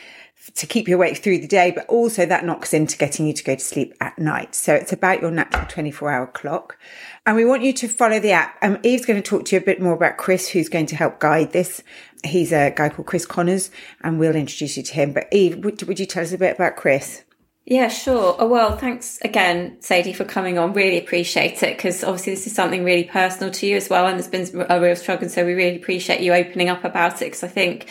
to 0.56 0.66
keep 0.66 0.88
you 0.88 0.96
awake 0.96 1.18
through 1.18 1.40
the 1.40 1.48
day, 1.48 1.72
but 1.72 1.86
also 1.88 2.26
that 2.26 2.46
knocks 2.46 2.74
into 2.74 2.98
getting 2.98 3.28
you 3.28 3.34
to 3.34 3.44
go 3.44 3.56
to 3.56 3.64
sleep 3.64 3.94
at 4.00 4.18
night. 4.18 4.56
So 4.56 4.74
it's 4.74 4.94
about 4.94 5.22
your 5.22 5.32
natural 5.32 5.66
24 5.68 6.12
hour 6.12 6.28
clock. 6.28 6.78
And 7.26 7.36
we 7.36 7.46
want 7.46 7.64
you 7.64 7.74
to 7.74 7.88
follow 7.88 8.20
the 8.20 8.32
app. 8.32 8.58
Um, 8.62 8.80
Eve's 8.84 9.06
going 9.06 9.22
to 9.22 9.28
talk 9.28 9.46
to 9.46 9.56
you 9.56 9.62
a 9.62 9.66
bit 9.66 9.82
more 9.82 9.94
about 9.94 10.18
Chris, 10.18 10.50
who's 10.50 10.70
going 10.70 10.88
to 10.88 10.96
help 10.96 11.20
guide 11.20 11.52
this. 11.52 11.84
He's 12.24 12.52
a 12.52 12.72
guy 12.76 12.90
called 12.90 13.08
Chris 13.08 13.26
Connors, 13.26 13.72
and 14.02 14.20
we'll 14.20 14.36
introduce 14.36 14.78
you 14.78 14.84
to 14.84 14.94
him. 14.94 15.14
But 15.14 15.28
Eve, 15.32 15.64
would, 15.64 15.82
would 15.84 16.00
you 16.00 16.06
tell 16.06 16.24
us 16.24 16.34
a 16.34 16.38
bit 16.38 16.56
about 16.56 16.76
Chris? 16.76 17.24
Yeah, 17.66 17.88
sure. 17.88 18.36
Oh, 18.40 18.48
well, 18.48 18.78
thanks 18.78 19.20
again, 19.22 19.80
Sadie, 19.80 20.14
for 20.14 20.26
coming 20.26 20.58
on. 20.58 20.74
Really 20.74 20.98
appreciate 20.98 21.62
it 21.62 21.78
because 21.78 22.04
obviously 22.04 22.34
this 22.34 22.48
is 22.48 22.56
something 22.56 22.84
really 22.84 23.04
personal 23.04 23.52
to 23.52 23.68
you 23.68 23.78
as 23.78 23.90
well, 23.90 24.08
and 24.08 24.20
there's 24.20 24.28
been 24.28 24.66
a 24.70 24.82
real 24.82 24.96
struggle. 24.96 25.30
So 25.30 25.46
we 25.46 25.54
really 25.54 25.76
appreciate 25.76 26.22
you 26.22 26.34
opening 26.34 26.68
up 26.68 26.84
about 26.84 27.22
it 27.22 27.26
because 27.26 27.44
I 27.44 27.48
think 27.48 27.88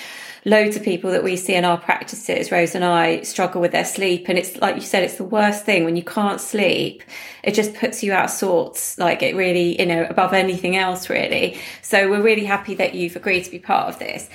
loads 0.48 0.76
of 0.76 0.82
people 0.82 1.10
that 1.10 1.22
we 1.22 1.36
see 1.36 1.54
in 1.54 1.64
our 1.64 1.76
practices, 1.76 2.50
Rose 2.50 2.74
and 2.74 2.84
I, 2.84 3.20
struggle 3.20 3.60
with 3.60 3.72
their 3.72 3.84
sleep. 3.84 4.28
And 4.28 4.38
it's 4.38 4.56
like 4.56 4.76
you 4.76 4.80
said, 4.80 5.02
it's 5.02 5.18
the 5.18 5.24
worst 5.24 5.64
thing 5.64 5.84
when 5.84 5.94
you 5.94 6.02
can't 6.02 6.40
sleep. 6.40 7.02
It 7.42 7.54
just 7.54 7.74
puts 7.74 8.02
you 8.02 8.12
out 8.12 8.24
of 8.24 8.30
sorts, 8.30 8.98
like 8.98 9.22
it 9.22 9.36
really, 9.36 9.78
you 9.78 9.86
know, 9.86 10.06
above 10.08 10.32
anything 10.32 10.76
else, 10.76 11.10
really. 11.10 11.58
So 11.82 12.08
we're 12.10 12.22
really 12.22 12.44
happy 12.44 12.74
that 12.76 12.94
you've 12.94 13.16
agreed 13.16 13.44
to 13.44 13.50
be 13.50 13.58
part 13.58 13.88
of 13.88 13.98
this. 13.98 14.28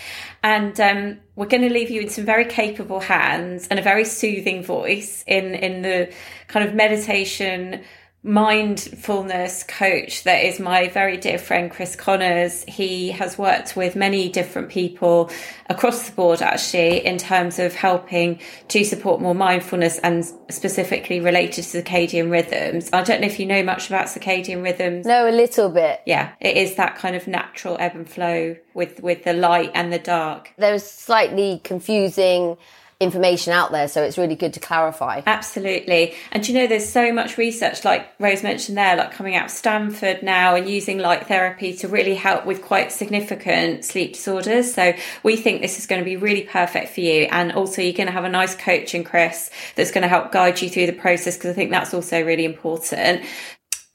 And 0.44 0.80
um, 0.80 1.19
we're 1.36 1.48
going 1.48 1.63
to 1.63 1.74
leave 1.74 1.89
you 1.89 2.01
in 2.01 2.10
some 2.10 2.25
very 2.25 2.45
capable 2.45 3.00
hands 3.00 3.68
and 3.69 3.80
a 3.80 3.81
very 3.81 4.06
soothing 4.06 4.63
voice 4.63 5.24
in, 5.25 5.56
in 5.56 5.81
the 5.81 6.13
kind 6.48 6.68
of 6.68 6.75
meditation 6.75 7.83
mindfulness 8.23 9.63
coach 9.63 10.23
that 10.23 10.45
is 10.45 10.57
my 10.57 10.87
very 10.87 11.17
dear 11.17 11.37
friend 11.37 11.69
Chris 11.69 11.95
Connors. 11.95 12.63
He 12.69 13.11
has 13.11 13.37
worked 13.37 13.75
with 13.75 13.97
many 13.97 14.29
different 14.29 14.69
people 14.69 15.29
across 15.69 16.07
the 16.07 16.15
board 16.15 16.41
actually 16.41 17.05
in 17.05 17.17
terms 17.17 17.59
of 17.59 17.75
helping 17.75 18.39
to 18.69 18.85
support 18.85 19.19
more 19.19 19.35
mindfulness 19.35 19.99
and 19.99 20.23
specifically 20.49 21.19
related 21.19 21.63
to 21.65 21.81
circadian 21.81 22.31
rhythms. 22.31 22.89
I 22.93 23.03
don't 23.03 23.19
know 23.19 23.27
if 23.27 23.39
you 23.39 23.45
know 23.45 23.61
much 23.61 23.87
about 23.87 24.07
circadian 24.07 24.63
rhythms. 24.63 25.05
No, 25.05 25.29
a 25.29 25.31
little 25.31 25.69
bit. 25.69 26.01
Yeah, 26.05 26.31
it 26.39 26.55
is 26.55 26.75
that 26.75 26.95
kind 26.95 27.17
of 27.17 27.27
natural 27.27 27.75
ebb 27.79 27.95
and 27.95 28.09
flow 28.09 28.55
with 28.73 29.01
with 29.03 29.25
the 29.25 29.33
light 29.33 29.71
and 29.73 29.91
the 29.91 29.99
dark. 29.99 30.53
There's 30.57 30.85
slightly 30.85 31.59
confusing 31.65 32.57
information 33.03 33.53
out 33.53 33.71
there. 33.71 33.88
So 33.88 34.03
it's 34.03 34.17
really 34.17 34.35
good 34.35 34.53
to 34.53 34.59
clarify. 34.59 35.21
Absolutely. 35.25 36.15
And 36.31 36.47
you 36.47 36.53
know, 36.53 36.67
there's 36.67 36.89
so 36.89 37.13
much 37.13 37.38
research, 37.38 37.85
like 37.85 38.07
Rose 38.19 38.44
mentioned 38.44 38.77
there, 38.77 38.95
like 38.95 39.11
coming 39.11 39.35
out 39.35 39.45
of 39.45 39.51
Stanford 39.51 40.23
now 40.23 40.55
and 40.55 40.69
using 40.69 40.97
light 40.97 41.27
therapy 41.27 41.73
to 41.77 41.88
really 41.88 42.15
help 42.15 42.45
with 42.45 42.61
quite 42.61 42.91
significant 42.91 43.85
sleep 43.85 44.13
disorders. 44.13 44.73
So 44.73 44.94
we 45.23 45.35
think 45.35 45.61
this 45.61 45.77
is 45.77 45.85
going 45.85 46.01
to 46.01 46.05
be 46.05 46.17
really 46.17 46.44
perfect 46.44 46.89
for 46.94 47.01
you. 47.01 47.27
And 47.31 47.51
also 47.51 47.81
you're 47.81 47.94
going 47.94 48.07
to 48.07 48.13
have 48.13 48.25
a 48.25 48.29
nice 48.29 48.55
coach 48.55 48.95
in 48.95 49.03
Chris 49.03 49.50
that's 49.75 49.91
going 49.91 50.03
to 50.03 50.07
help 50.07 50.31
guide 50.31 50.61
you 50.61 50.69
through 50.69 50.88
the 50.88 50.94
process 50.94 51.38
because 51.38 51.51
I 51.51 51.53
think 51.53 51.71
that's 51.71 51.94
also 51.94 52.23
really 52.23 52.45
important 52.45 53.23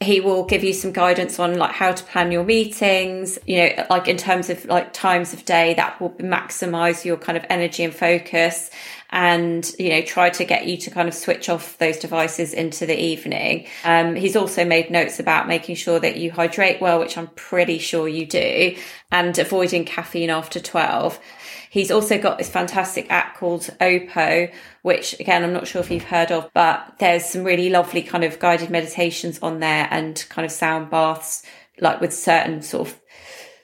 he 0.00 0.20
will 0.20 0.44
give 0.44 0.62
you 0.62 0.72
some 0.72 0.92
guidance 0.92 1.40
on 1.40 1.58
like 1.58 1.72
how 1.72 1.90
to 1.90 2.04
plan 2.04 2.30
your 2.30 2.44
meetings 2.44 3.38
you 3.46 3.56
know 3.56 3.86
like 3.90 4.06
in 4.06 4.16
terms 4.16 4.48
of 4.48 4.64
like 4.66 4.92
times 4.92 5.32
of 5.32 5.44
day 5.44 5.74
that 5.74 6.00
will 6.00 6.10
maximize 6.10 7.04
your 7.04 7.16
kind 7.16 7.36
of 7.36 7.44
energy 7.50 7.82
and 7.82 7.94
focus 7.94 8.70
and 9.10 9.72
you 9.78 9.88
know 9.90 10.02
try 10.02 10.30
to 10.30 10.44
get 10.44 10.66
you 10.66 10.76
to 10.76 10.90
kind 10.90 11.08
of 11.08 11.14
switch 11.14 11.48
off 11.48 11.78
those 11.78 11.98
devices 11.98 12.52
into 12.52 12.86
the 12.86 12.98
evening. 12.98 13.66
Um, 13.84 14.14
he's 14.14 14.36
also 14.36 14.64
made 14.64 14.90
notes 14.90 15.18
about 15.18 15.48
making 15.48 15.76
sure 15.76 15.98
that 15.98 16.16
you 16.16 16.30
hydrate 16.30 16.80
well 16.80 16.98
which 16.98 17.16
i'm 17.16 17.28
pretty 17.28 17.78
sure 17.78 18.08
you 18.08 18.26
do 18.26 18.76
and 19.10 19.38
avoiding 19.38 19.84
caffeine 19.84 20.30
after 20.30 20.60
12 20.60 21.18
he's 21.70 21.90
also 21.90 22.18
got 22.18 22.38
this 22.38 22.48
fantastic 22.48 23.10
app 23.10 23.36
called 23.36 23.62
opo 23.80 24.52
which 24.82 25.18
again 25.20 25.44
i'm 25.44 25.52
not 25.52 25.66
sure 25.66 25.80
if 25.80 25.90
you've 25.90 26.04
heard 26.04 26.30
of 26.30 26.50
but 26.54 26.94
there's 26.98 27.24
some 27.24 27.44
really 27.44 27.70
lovely 27.70 28.02
kind 28.02 28.24
of 28.24 28.38
guided 28.38 28.70
meditations 28.70 29.38
on 29.40 29.60
there 29.60 29.88
and 29.90 30.26
kind 30.28 30.44
of 30.44 30.52
sound 30.52 30.90
baths 30.90 31.42
like 31.80 32.00
with 32.00 32.12
certain 32.12 32.62
sort 32.62 32.88
of 32.88 33.00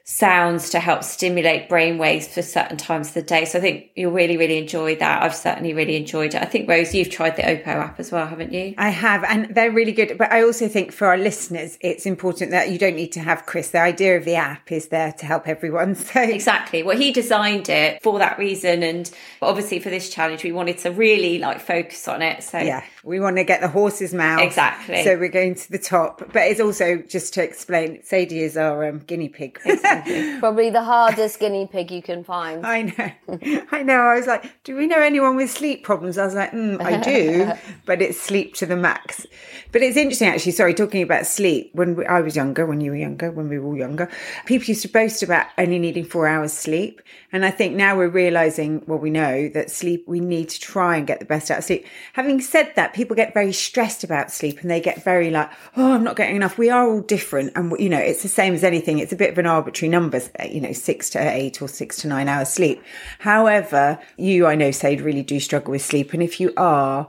sounds 0.06 0.68
to 0.68 0.78
help 0.78 1.02
stimulate 1.02 1.66
brain 1.66 1.96
waves 1.96 2.28
for 2.28 2.42
certain 2.42 2.76
times 2.76 3.08
of 3.08 3.14
the 3.14 3.22
day. 3.22 3.46
So 3.46 3.58
I 3.58 3.62
think 3.62 3.90
you'll 3.94 4.12
really, 4.12 4.36
really 4.36 4.58
enjoy 4.58 4.96
that. 4.96 5.22
I've 5.22 5.34
certainly 5.34 5.72
really 5.72 5.96
enjoyed 5.96 6.34
it. 6.34 6.42
I 6.42 6.44
think 6.44 6.68
Rose, 6.68 6.94
you've 6.94 7.08
tried 7.08 7.36
the 7.36 7.42
Opo 7.42 7.68
app 7.68 7.98
as 7.98 8.12
well, 8.12 8.26
haven't 8.26 8.52
you? 8.52 8.74
I 8.76 8.90
have, 8.90 9.24
and 9.24 9.54
they're 9.54 9.72
really 9.72 9.92
good. 9.92 10.18
But 10.18 10.30
I 10.30 10.42
also 10.42 10.68
think 10.68 10.92
for 10.92 11.06
our 11.06 11.16
listeners, 11.16 11.78
it's 11.80 12.04
important 12.04 12.50
that 12.50 12.68
you 12.68 12.78
don't 12.78 12.96
need 12.96 13.12
to 13.12 13.20
have 13.20 13.46
Chris. 13.46 13.70
The 13.70 13.80
idea 13.80 14.18
of 14.18 14.26
the 14.26 14.34
app 14.34 14.70
is 14.70 14.88
there 14.88 15.12
to 15.12 15.26
help 15.26 15.48
everyone. 15.48 15.96
So 16.04 16.20
exactly. 16.20 16.82
Well, 16.82 16.98
he 16.98 17.12
designed 17.12 17.68
it 17.68 18.02
for 18.02 18.18
that 18.18 18.38
reason, 18.38 18.82
and 18.82 19.10
obviously 19.40 19.78
for 19.78 19.90
this 19.90 20.10
challenge, 20.10 20.44
we 20.44 20.52
wanted 20.52 20.78
to 20.78 20.90
really 20.90 21.38
like 21.38 21.60
focus 21.60 22.06
on 22.06 22.20
it. 22.20 22.42
So 22.42 22.58
yeah. 22.58 22.84
We 23.04 23.20
want 23.20 23.36
to 23.36 23.44
get 23.44 23.60
the 23.60 23.68
horse's 23.68 24.14
mouth. 24.14 24.40
Exactly. 24.40 25.04
So 25.04 25.18
we're 25.18 25.28
going 25.28 25.54
to 25.54 25.70
the 25.70 25.78
top. 25.78 26.20
But 26.32 26.46
it's 26.46 26.60
also, 26.60 26.96
just 26.96 27.34
to 27.34 27.44
explain, 27.44 28.02
Sadie 28.02 28.40
is 28.40 28.56
our 28.56 28.88
um, 28.88 29.00
guinea 29.00 29.28
pig. 29.28 29.60
Probably 30.40 30.70
the 30.70 30.82
hardest 30.82 31.38
guinea 31.38 31.68
pig 31.70 31.90
you 31.90 32.00
can 32.00 32.24
find. 32.24 32.66
I 32.66 32.82
know. 32.82 33.66
I 33.70 33.82
know. 33.82 34.00
I 34.00 34.16
was 34.16 34.26
like, 34.26 34.64
do 34.64 34.74
we 34.74 34.86
know 34.86 35.00
anyone 35.00 35.36
with 35.36 35.50
sleep 35.50 35.84
problems? 35.84 36.16
I 36.16 36.24
was 36.24 36.34
like, 36.34 36.52
mm, 36.52 36.80
I 36.80 36.98
do, 36.98 37.52
but 37.84 38.00
it's 38.00 38.18
sleep 38.18 38.54
to 38.54 38.66
the 38.66 38.76
max. 38.76 39.26
But 39.70 39.82
it's 39.82 39.98
interesting, 39.98 40.28
actually. 40.28 40.52
Sorry, 40.52 40.72
talking 40.72 41.02
about 41.02 41.26
sleep. 41.26 41.70
When 41.74 41.96
we, 41.96 42.06
I 42.06 42.22
was 42.22 42.34
younger, 42.34 42.64
when 42.64 42.80
you 42.80 42.92
were 42.92 42.96
younger, 42.96 43.30
when 43.30 43.50
we 43.50 43.58
were 43.58 43.66
all 43.66 43.76
younger, 43.76 44.10
people 44.46 44.66
used 44.66 44.82
to 44.82 44.88
boast 44.88 45.22
about 45.22 45.46
only 45.58 45.78
needing 45.78 46.04
four 46.04 46.26
hours 46.26 46.54
sleep. 46.54 47.02
And 47.32 47.44
I 47.44 47.50
think 47.50 47.74
now 47.74 47.96
we're 47.96 48.08
realizing, 48.08 48.82
well, 48.86 48.98
we 48.98 49.10
know 49.10 49.48
that 49.50 49.70
sleep, 49.70 50.04
we 50.06 50.20
need 50.20 50.48
to 50.50 50.60
try 50.60 50.96
and 50.96 51.06
get 51.06 51.18
the 51.18 51.26
best 51.26 51.50
out 51.50 51.58
of 51.58 51.64
sleep. 51.64 51.86
Having 52.14 52.40
said 52.40 52.72
that, 52.76 52.93
people 52.94 53.14
get 53.14 53.34
very 53.34 53.52
stressed 53.52 54.04
about 54.04 54.30
sleep 54.30 54.60
and 54.60 54.70
they 54.70 54.80
get 54.80 55.02
very 55.04 55.30
like, 55.30 55.50
oh, 55.76 55.92
I'm 55.92 56.04
not 56.04 56.16
getting 56.16 56.36
enough. 56.36 56.56
We 56.56 56.70
are 56.70 56.88
all 56.88 57.00
different. 57.00 57.52
And, 57.56 57.74
you 57.78 57.88
know, 57.88 57.98
it's 57.98 58.22
the 58.22 58.28
same 58.28 58.54
as 58.54 58.64
anything. 58.64 58.98
It's 58.98 59.12
a 59.12 59.16
bit 59.16 59.30
of 59.30 59.38
an 59.38 59.46
arbitrary 59.46 59.90
number, 59.90 60.22
you 60.48 60.60
know, 60.60 60.72
six 60.72 61.10
to 61.10 61.18
eight 61.18 61.60
or 61.60 61.68
six 61.68 61.96
to 61.98 62.08
nine 62.08 62.28
hours 62.28 62.48
sleep. 62.48 62.82
However, 63.18 63.98
you, 64.16 64.46
I 64.46 64.54
know, 64.54 64.70
Sade, 64.70 65.00
really 65.00 65.22
do 65.22 65.40
struggle 65.40 65.72
with 65.72 65.82
sleep. 65.82 66.14
And 66.14 66.22
if 66.22 66.40
you 66.40 66.52
are 66.56 67.08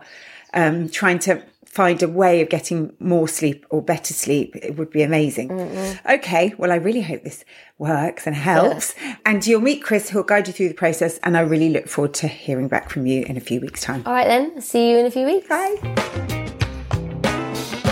um, 0.54 0.89
trying 0.89 1.20
to 1.20 1.44
find 1.75 2.01
a 2.01 2.08
way 2.08 2.41
of 2.41 2.48
getting 2.48 2.96
more 3.00 3.27
sleep 3.27 3.65
or 3.70 3.82
better 3.82 4.13
sleep, 4.13 4.55
it 4.55 4.77
would 4.77 4.89
be 4.89 5.03
amazing. 5.03 5.50
Mm-hmm. 5.50 6.10
Okay, 6.10 6.53
well, 6.58 6.72
I 6.72 6.75
really 6.75 7.01
hope 7.01 7.24
this 7.24 7.44
works 7.77 8.25
and 8.25 8.34
helps. 8.34 8.96
and 9.25 9.46
you'll 9.46 9.60
meet 9.60 9.84
Chris, 9.84 10.10
who'll 10.10 10.24
guide 10.24 10.48
you 10.48 10.53
through 10.53 10.70
the 10.70 10.74
process. 10.74 11.20
And 11.22 11.36
I 11.36 11.41
really 11.41 11.67
look 11.67 11.89
forward 11.89 12.13
to 12.15 12.29
hearing 12.29 12.70
back 12.70 12.89
from 12.89 13.05
you 13.05 13.24
in 13.24 13.36
a 13.36 13.41
few 13.41 13.60
weeks' 13.60 13.82
time. 13.82 14.03
All 14.05 14.13
right, 14.13 14.25
then. 14.25 14.62
See 14.62 14.89
you 14.89 15.00
in 15.00 15.05
a 15.05 15.12
few 15.12 15.25
weeks. 15.25 15.50
Bye. 15.50 15.75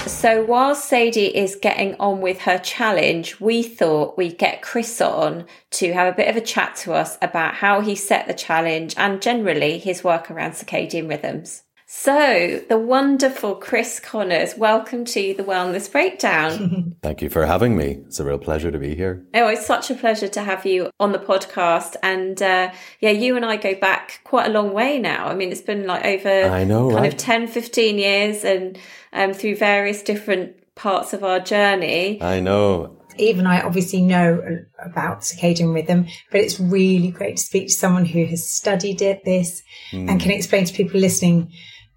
So 0.07 0.45
while 0.45 0.75
Sadie 0.75 1.35
is 1.35 1.57
getting 1.57 1.95
on 1.99 2.21
with 2.21 2.39
her 2.41 2.59
challenge, 2.59 3.41
we 3.41 3.63
thought 3.63 4.17
we'd 4.17 4.37
get 4.37 4.61
Chris 4.61 5.01
on 5.01 5.45
to 5.71 5.91
have 5.91 6.13
a 6.13 6.15
bit 6.15 6.29
of 6.29 6.37
a 6.37 6.41
chat 6.41 6.77
to 6.77 6.93
us 6.93 7.17
about 7.21 7.55
how 7.55 7.81
he 7.81 7.95
set 7.95 8.27
the 8.27 8.33
challenge 8.33 8.93
and 8.95 9.21
generally 9.21 9.77
his 9.77 10.05
work 10.05 10.31
around 10.31 10.51
circadian 10.51 11.09
rhythms. 11.09 11.63
So, 11.95 12.59
the 12.67 12.77
wonderful 12.79 13.55
Chris 13.55 13.99
Connors, 13.99 14.57
welcome 14.57 15.05
to 15.05 15.35
the 15.35 15.43
Wellness 15.43 15.89
Breakdown. 15.89 16.95
Thank 17.03 17.21
you 17.21 17.29
for 17.29 17.45
having 17.45 17.77
me. 17.77 17.99
It's 18.07 18.19
a 18.19 18.25
real 18.25 18.39
pleasure 18.39 18.71
to 18.71 18.79
be 18.79 18.95
here. 18.95 19.23
Oh, 19.35 19.47
it's 19.47 19.65
such 19.65 19.91
a 19.91 19.95
pleasure 19.95 20.27
to 20.27 20.41
have 20.41 20.65
you 20.65 20.89
on 20.99 21.11
the 21.11 21.19
podcast. 21.19 21.95
And 22.01 22.41
uh, 22.41 22.73
yeah, 22.99 23.11
you 23.11 23.35
and 23.35 23.45
I 23.45 23.57
go 23.57 23.75
back 23.75 24.21
quite 24.23 24.47
a 24.47 24.49
long 24.49 24.73
way 24.73 24.99
now. 24.99 25.27
I 25.27 25.35
mean, 25.35 25.51
it's 25.51 25.61
been 25.61 25.85
like 25.85 26.03
over 26.03 26.45
I 26.49 26.63
know, 26.63 26.89
kind 26.89 27.03
right? 27.03 27.13
of 27.13 27.17
10, 27.17 27.47
15 27.47 27.99
years 27.99 28.43
and 28.43 28.77
um, 29.13 29.31
through 29.33 29.55
various 29.55 30.01
different 30.01 30.55
parts 30.73 31.13
of 31.13 31.23
our 31.23 31.39
journey. 31.39 32.21
I 32.21 32.39
know. 32.39 32.97
Eve 33.17 33.37
and 33.37 33.47
I 33.47 33.61
obviously 33.61 34.01
know 34.01 34.65
about 34.83 35.21
circadian 35.21 35.75
rhythm, 35.75 36.07
but 36.31 36.41
it's 36.41 36.59
really 36.59 37.11
great 37.11 37.37
to 37.37 37.43
speak 37.43 37.67
to 37.67 37.73
someone 37.73 38.05
who 38.05 38.25
has 38.25 38.49
studied 38.49 39.03
it, 39.03 39.23
this, 39.23 39.61
mm. 39.91 40.09
and 40.09 40.19
can 40.19 40.31
explain 40.31 40.65
to 40.65 40.73
people 40.73 40.99
listening 40.99 41.51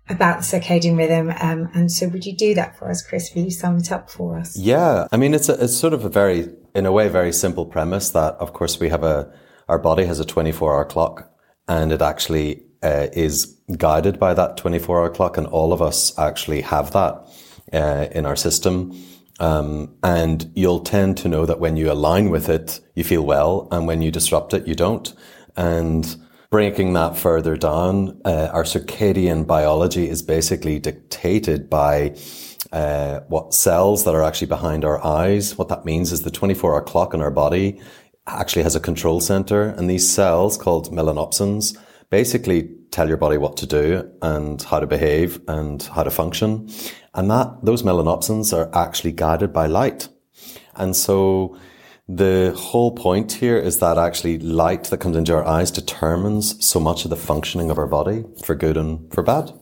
about 0.09 0.39
the 0.39 0.45
circadian 0.45 0.97
rhythm. 0.97 1.33
Um, 1.41 1.69
and 1.75 1.91
so 1.91 2.09
would 2.09 2.25
you 2.25 2.37
do 2.37 2.55
that 2.55 2.79
for 2.79 2.89
us, 2.89 3.03
Chris? 3.03 3.35
Will 3.35 3.45
you 3.45 3.51
sum 3.51 3.79
it 3.79 3.91
up 3.91 4.11
for 4.11 4.39
us? 4.39 4.57
Yeah. 4.57 5.09
I 5.11 5.17
mean, 5.17 5.35
it's 5.35 5.49
a, 5.49 5.63
it's 5.63 5.77
sort 5.77 5.93
of 5.93 6.05
a 6.05 6.09
very, 6.09 6.49
in 6.75 6.87
a 6.87 6.93
way, 6.93 7.09
very 7.09 7.33
simple 7.33 7.67
premise 7.67 8.11
that 8.11 8.35
of 8.35 8.53
course 8.53 8.79
we 8.79 8.89
have 8.89 9.03
a, 9.03 9.33
our 9.69 9.79
body 9.79 10.05
has 10.05 10.21
a 10.21 10.25
24 10.25 10.75
hour 10.75 10.85
clock 10.85 11.31
and 11.67 11.93
it 11.93 12.03
actually 12.03 12.63
uh, 12.83 13.09
is 13.13 13.57
guided 13.77 14.19
by 14.21 14.33
that 14.35 14.57
24 14.57 15.01
hour 15.01 15.11
clock. 15.11 15.37
And 15.37 15.47
all 15.47 15.73
of 15.73 15.83
us 15.83 16.17
actually 16.19 16.61
have 16.61 16.93
that 16.93 17.29
uh, 17.73 18.07
in 18.13 18.27
our 18.27 18.37
system. 18.37 18.97
Um, 19.39 19.97
and 20.03 20.51
you'll 20.55 20.81
tend 20.81 21.19
to 21.19 21.29
know 21.29 21.45
that 21.47 21.61
when 21.61 21.77
you 21.77 21.91
align 21.91 22.31
with 22.31 22.49
it, 22.49 22.81
you 22.95 23.05
feel 23.05 23.23
well. 23.23 23.69
And 23.71 23.87
when 23.87 24.03
you 24.03 24.11
disrupt 24.11 24.55
it, 24.55 24.67
you 24.67 24.75
don't. 24.75 25.13
And 25.57 26.17
breaking 26.51 26.93
that 26.95 27.17
further 27.17 27.57
down, 27.57 28.21
uh, 28.25 28.51
our 28.53 28.65
circadian 28.65 29.47
biology 29.47 30.09
is 30.09 30.23
basically 30.23 30.79
dictated 30.79 31.69
by 31.69 32.17
uh, 32.73 33.21
what 33.29 33.55
cells 33.55 34.05
that 34.05 34.15
are 34.15 34.23
actually 34.23 34.47
behind 34.49 34.85
our 34.85 35.05
eyes. 35.05 35.57
What 35.57 35.69
that 35.69 35.85
means 35.85 36.13
is 36.13 36.23
the 36.23 36.31
24 36.31 36.75
hour 36.75 36.83
clock 36.83 37.15
in 37.15 37.21
our 37.21 37.31
body 37.31 37.81
actually 38.27 38.63
has 38.63 38.75
a 38.75 38.81
control 38.81 39.21
center, 39.21 39.69
and 39.69 39.89
these 39.89 40.09
cells 40.09 40.57
called 40.57 40.91
melanopsins 40.93 41.77
basically 42.11 42.71
tell 42.91 43.09
your 43.09 43.17
body 43.17 43.37
what 43.37 43.57
to 43.57 43.67
do 43.67 44.11
and 44.23 44.63
how 44.63 44.79
to 44.81 44.87
behave 44.87 45.41
and 45.49 45.83
how 45.85 46.03
to 46.03 46.11
function. 46.11 46.69
And 47.15 47.31
that 47.31 47.59
those 47.63 47.83
melanopsins 47.83 48.57
are 48.57 48.71
actually 48.77 49.13
guided 49.13 49.53
by 49.53 49.67
light. 49.67 50.09
And 50.75 50.95
so 50.95 51.57
the 52.09 52.53
whole 52.57 52.93
point 52.93 53.33
here 53.33 53.59
is 53.59 53.81
that 53.81 53.99
actually 53.99 54.39
light 54.39 54.85
that 54.85 54.99
comes 54.99 55.17
into 55.17 55.35
our 55.35 55.45
eyes 55.45 55.71
determines 55.71 56.65
so 56.65 56.79
much 56.79 57.05
of 57.05 57.11
the 57.11 57.17
functioning 57.17 57.71
of 57.71 57.79
our 57.79 57.87
body 57.87 58.25
for 58.45 58.55
good 58.55 58.77
and 58.77 59.13
for 59.13 59.23
bad. 59.23 59.53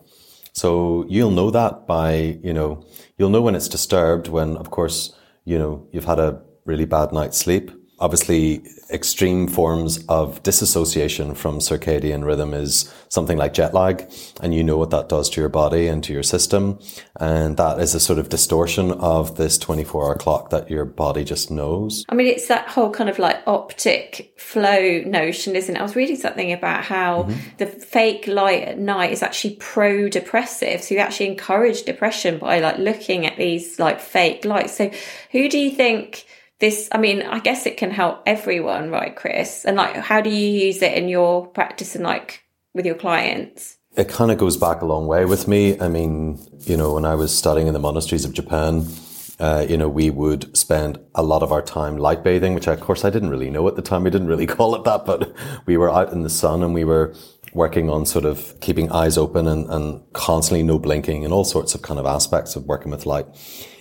So 0.53 1.05
you'll 1.09 1.31
know 1.31 1.51
that 1.51 1.87
by, 1.87 2.39
you 2.43 2.53
know, 2.53 2.85
you'll 3.17 3.31
know 3.31 3.43
when 3.43 3.55
it's 3.55 3.69
disturbed 3.69 4.29
when, 4.29 4.57
of 4.57 4.71
course, 4.71 5.17
you 5.45 5.59
know, 5.59 5.89
you've 5.91 6.05
had 6.05 6.19
a 6.19 6.43
really 6.65 6.85
bad 6.85 7.13
night's 7.13 7.39
sleep 7.39 7.71
obviously 8.01 8.63
extreme 8.91 9.47
forms 9.47 10.05
of 10.09 10.43
disassociation 10.43 11.35
from 11.35 11.59
circadian 11.59 12.25
rhythm 12.25 12.53
is 12.53 12.93
something 13.09 13.39
like 13.39 13.55
jet 13.55 13.73
lag 13.73 14.11
and 14.41 14.55
you 14.55 14.63
know 14.63 14.77
what 14.77 14.91
that 14.91 15.09
does 15.09 15.31
to 15.31 15.41
your 15.41 15.49
body 15.49 15.87
and 15.87 16.03
to 16.05 16.13
your 16.13 16.23
system. 16.23 16.79
And 17.21 17.57
that 17.57 17.81
is 17.81 17.95
a 17.95 18.01
sort 18.01 18.19
of 18.19 18.29
distortion 18.29 18.93
of 18.93 19.37
this 19.37 19.59
24 19.59 20.05
hour 20.05 20.17
clock 20.17 20.51
that 20.51 20.71
your 20.71 20.85
body 20.85 21.25
just 21.25 21.51
knows. 21.51 22.05
I 22.09 22.15
mean 22.15 22.27
it's 22.27 22.49
that 22.49 22.69
whole 22.69 22.91
kind 22.91 23.09
of 23.09 23.19
like 23.19 23.43
optic 23.47 24.35
flow 24.37 25.01
notion 25.07 25.57
isn't 25.57 25.77
it? 25.77 25.79
I 25.79 25.83
was 25.83 25.97
reading 25.97 26.17
something 26.17 26.53
about 26.53 26.85
how 26.85 27.23
mm-hmm. 27.23 27.57
the 27.59 27.67
fake 27.67 28.27
light 28.27 28.65
at 28.65 28.79
night 28.79 29.13
is 29.13 29.23
actually 29.23 29.57
pro 29.57 30.09
depressive 30.09 30.83
so 30.83 30.95
you 30.95 31.01
actually 31.01 31.29
encourage 31.29 31.85
depression 31.85 32.39
by 32.39 32.61
like 32.61 32.79
looking 32.79 33.27
at 33.27 33.37
these 33.37 33.79
like 33.79 34.01
fake 34.01 34.45
lights. 34.45 34.77
So 34.77 34.91
who 35.31 35.49
do 35.49 35.59
you 35.59 35.71
think 35.71 36.27
this 36.65 36.89
i 36.93 36.99
mean 36.99 37.23
i 37.23 37.39
guess 37.39 37.67
it 37.67 37.77
can 37.77 37.91
help 37.91 38.23
everyone 38.25 38.91
right 38.91 39.17
chris 39.17 39.65
and 39.65 39.77
like 39.77 39.95
how 39.97 40.21
do 40.21 40.31
you 40.31 40.67
use 40.67 40.81
it 40.81 40.95
in 40.95 41.09
your 41.09 41.47
practice 41.49 41.95
and 41.95 42.05
like 42.05 42.43
with 42.73 42.87
your 42.87 42.95
clients 42.95 43.77
it 43.97 44.09
kind 44.09 44.31
of 44.31 44.39
goes 44.39 44.57
back 44.57 44.81
a 44.81 44.87
long 44.87 45.07
way 45.07 45.25
with 45.27 45.47
me 45.47 45.79
i 45.81 45.89
mean 45.89 46.39
you 46.61 46.77
know 46.77 46.95
when 46.95 47.05
i 47.05 47.15
was 47.15 47.37
studying 47.37 47.67
in 47.67 47.75
the 47.75 47.85
monasteries 47.89 48.25
of 48.25 48.33
japan 48.33 48.87
uh, 49.41 49.67
you 49.69 49.77
know, 49.77 49.89
we 49.89 50.11
would 50.11 50.57
spend 50.57 50.97
a 51.17 51.23
lot 51.23 51.43
of 51.43 51.51
our 51.51 51.61
time 51.61 51.97
light 51.97 52.23
bathing, 52.23 52.55
which 52.55 52.69
of 52.69 52.79
course 52.81 53.05
I 53.05 53.11
didn't 53.11 53.31
really 53.31 53.51
know 53.51 53.67
at 53.67 53.75
the 53.75 53.83
time. 53.83 54.05
We 54.05 54.11
didn't 54.11 54.29
really 54.29 54.47
call 54.57 54.77
it 54.77 54.85
that, 54.85 55.05
but 55.05 55.35
we 55.67 55.77
were 55.77 55.91
out 55.91 56.13
in 56.13 56.23
the 56.23 56.31
sun 56.31 56.63
and 56.63 56.73
we 56.73 56.85
were 56.85 57.13
working 57.53 57.91
on 57.91 58.07
sort 58.07 58.25
of 58.25 58.55
keeping 58.61 58.93
eyes 58.93 59.19
open 59.19 59.49
and, 59.49 59.69
and 59.69 60.13
constantly 60.13 60.63
no 60.63 60.79
blinking 60.79 61.25
and 61.25 61.35
all 61.35 61.45
sorts 61.45 61.75
of 61.75 61.83
kind 61.83 61.99
of 61.99 62.07
aspects 62.07 62.55
of 62.55 62.65
working 62.65 62.93
with 62.93 63.07
light. 63.07 63.27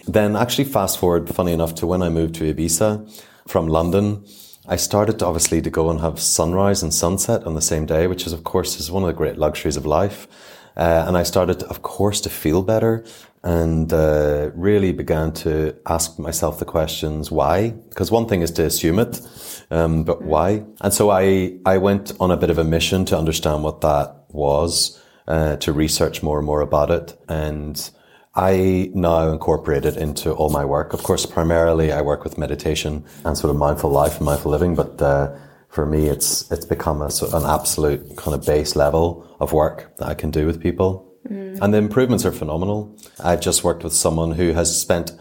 Then 0.07 0.35
actually 0.35 0.65
fast 0.65 0.97
forward, 0.97 1.33
funny 1.33 1.53
enough, 1.53 1.75
to 1.75 1.87
when 1.87 2.01
I 2.01 2.09
moved 2.09 2.35
to 2.35 2.53
Ibiza 2.53 3.23
from 3.47 3.67
London. 3.67 4.25
I 4.67 4.77
started 4.77 5.19
to 5.19 5.25
obviously 5.25 5.61
to 5.61 5.69
go 5.69 5.89
and 5.89 5.99
have 5.99 6.19
sunrise 6.19 6.83
and 6.83 6.93
sunset 6.93 7.43
on 7.43 7.55
the 7.55 7.61
same 7.61 7.85
day, 7.85 8.07
which 8.07 8.25
is 8.25 8.33
of 8.33 8.43
course 8.43 8.79
is 8.79 8.89
one 8.89 9.03
of 9.03 9.07
the 9.07 9.13
great 9.13 9.37
luxuries 9.37 9.77
of 9.77 9.85
life. 9.85 10.27
Uh, 10.75 11.03
and 11.07 11.17
I 11.17 11.23
started, 11.23 11.63
of 11.63 11.81
course, 11.81 12.21
to 12.21 12.29
feel 12.29 12.63
better 12.63 13.05
and 13.43 13.91
uh, 13.91 14.49
really 14.55 14.93
began 14.93 15.33
to 15.33 15.75
ask 15.85 16.17
myself 16.17 16.59
the 16.59 16.65
questions 16.65 17.29
why. 17.29 17.71
Because 17.89 18.09
one 18.09 18.27
thing 18.27 18.41
is 18.41 18.51
to 18.51 18.65
assume 18.65 18.99
it, 18.99 19.21
um, 19.69 20.03
but 20.03 20.21
why? 20.21 20.63
And 20.81 20.93
so 20.93 21.11
I 21.11 21.57
I 21.65 21.77
went 21.77 22.13
on 22.19 22.31
a 22.31 22.37
bit 22.37 22.49
of 22.49 22.57
a 22.57 22.63
mission 22.63 23.05
to 23.05 23.17
understand 23.17 23.63
what 23.63 23.81
that 23.81 24.15
was, 24.29 24.99
uh, 25.27 25.57
to 25.57 25.73
research 25.73 26.23
more 26.23 26.37
and 26.37 26.45
more 26.45 26.61
about 26.61 26.89
it, 26.89 27.17
and 27.27 27.91
I 28.35 28.89
now 28.93 29.31
incorporate 29.31 29.85
it 29.85 29.95
into 29.95 30.31
all 30.31 30.49
my 30.49 30.65
work. 30.65 30.93
Of 30.93 31.03
course, 31.03 31.25
primarily 31.25 31.91
I 31.91 32.01
work 32.01 32.23
with 32.23 32.37
meditation 32.37 33.05
and 33.23 33.37
sort 33.37 33.51
of 33.51 33.57
mindful 33.57 33.91
life 33.91 34.17
and 34.17 34.25
mindful 34.25 34.51
living, 34.51 34.73
but 34.75 34.99
uh, 35.01 35.35
for 35.69 35.85
me, 35.85 36.07
it's 36.07 36.51
it's 36.51 36.65
become 36.65 37.01
a, 37.01 37.09
an 37.33 37.45
absolute 37.45 38.15
kind 38.17 38.35
of 38.35 38.45
base 38.45 38.75
level 38.75 39.35
of 39.39 39.53
work 39.53 39.95
that 39.97 40.07
I 40.07 40.13
can 40.15 40.31
do 40.31 40.47
with 40.47 40.61
people, 40.61 41.13
mm. 41.27 41.59
and 41.61 41.73
the 41.73 41.77
improvements 41.77 42.25
are 42.25 42.31
phenomenal. 42.31 42.97
I've 43.23 43.41
just 43.41 43.63
worked 43.63 43.83
with 43.83 43.93
someone 43.93 44.31
who 44.31 44.53
has 44.53 44.79
spent 44.79 45.11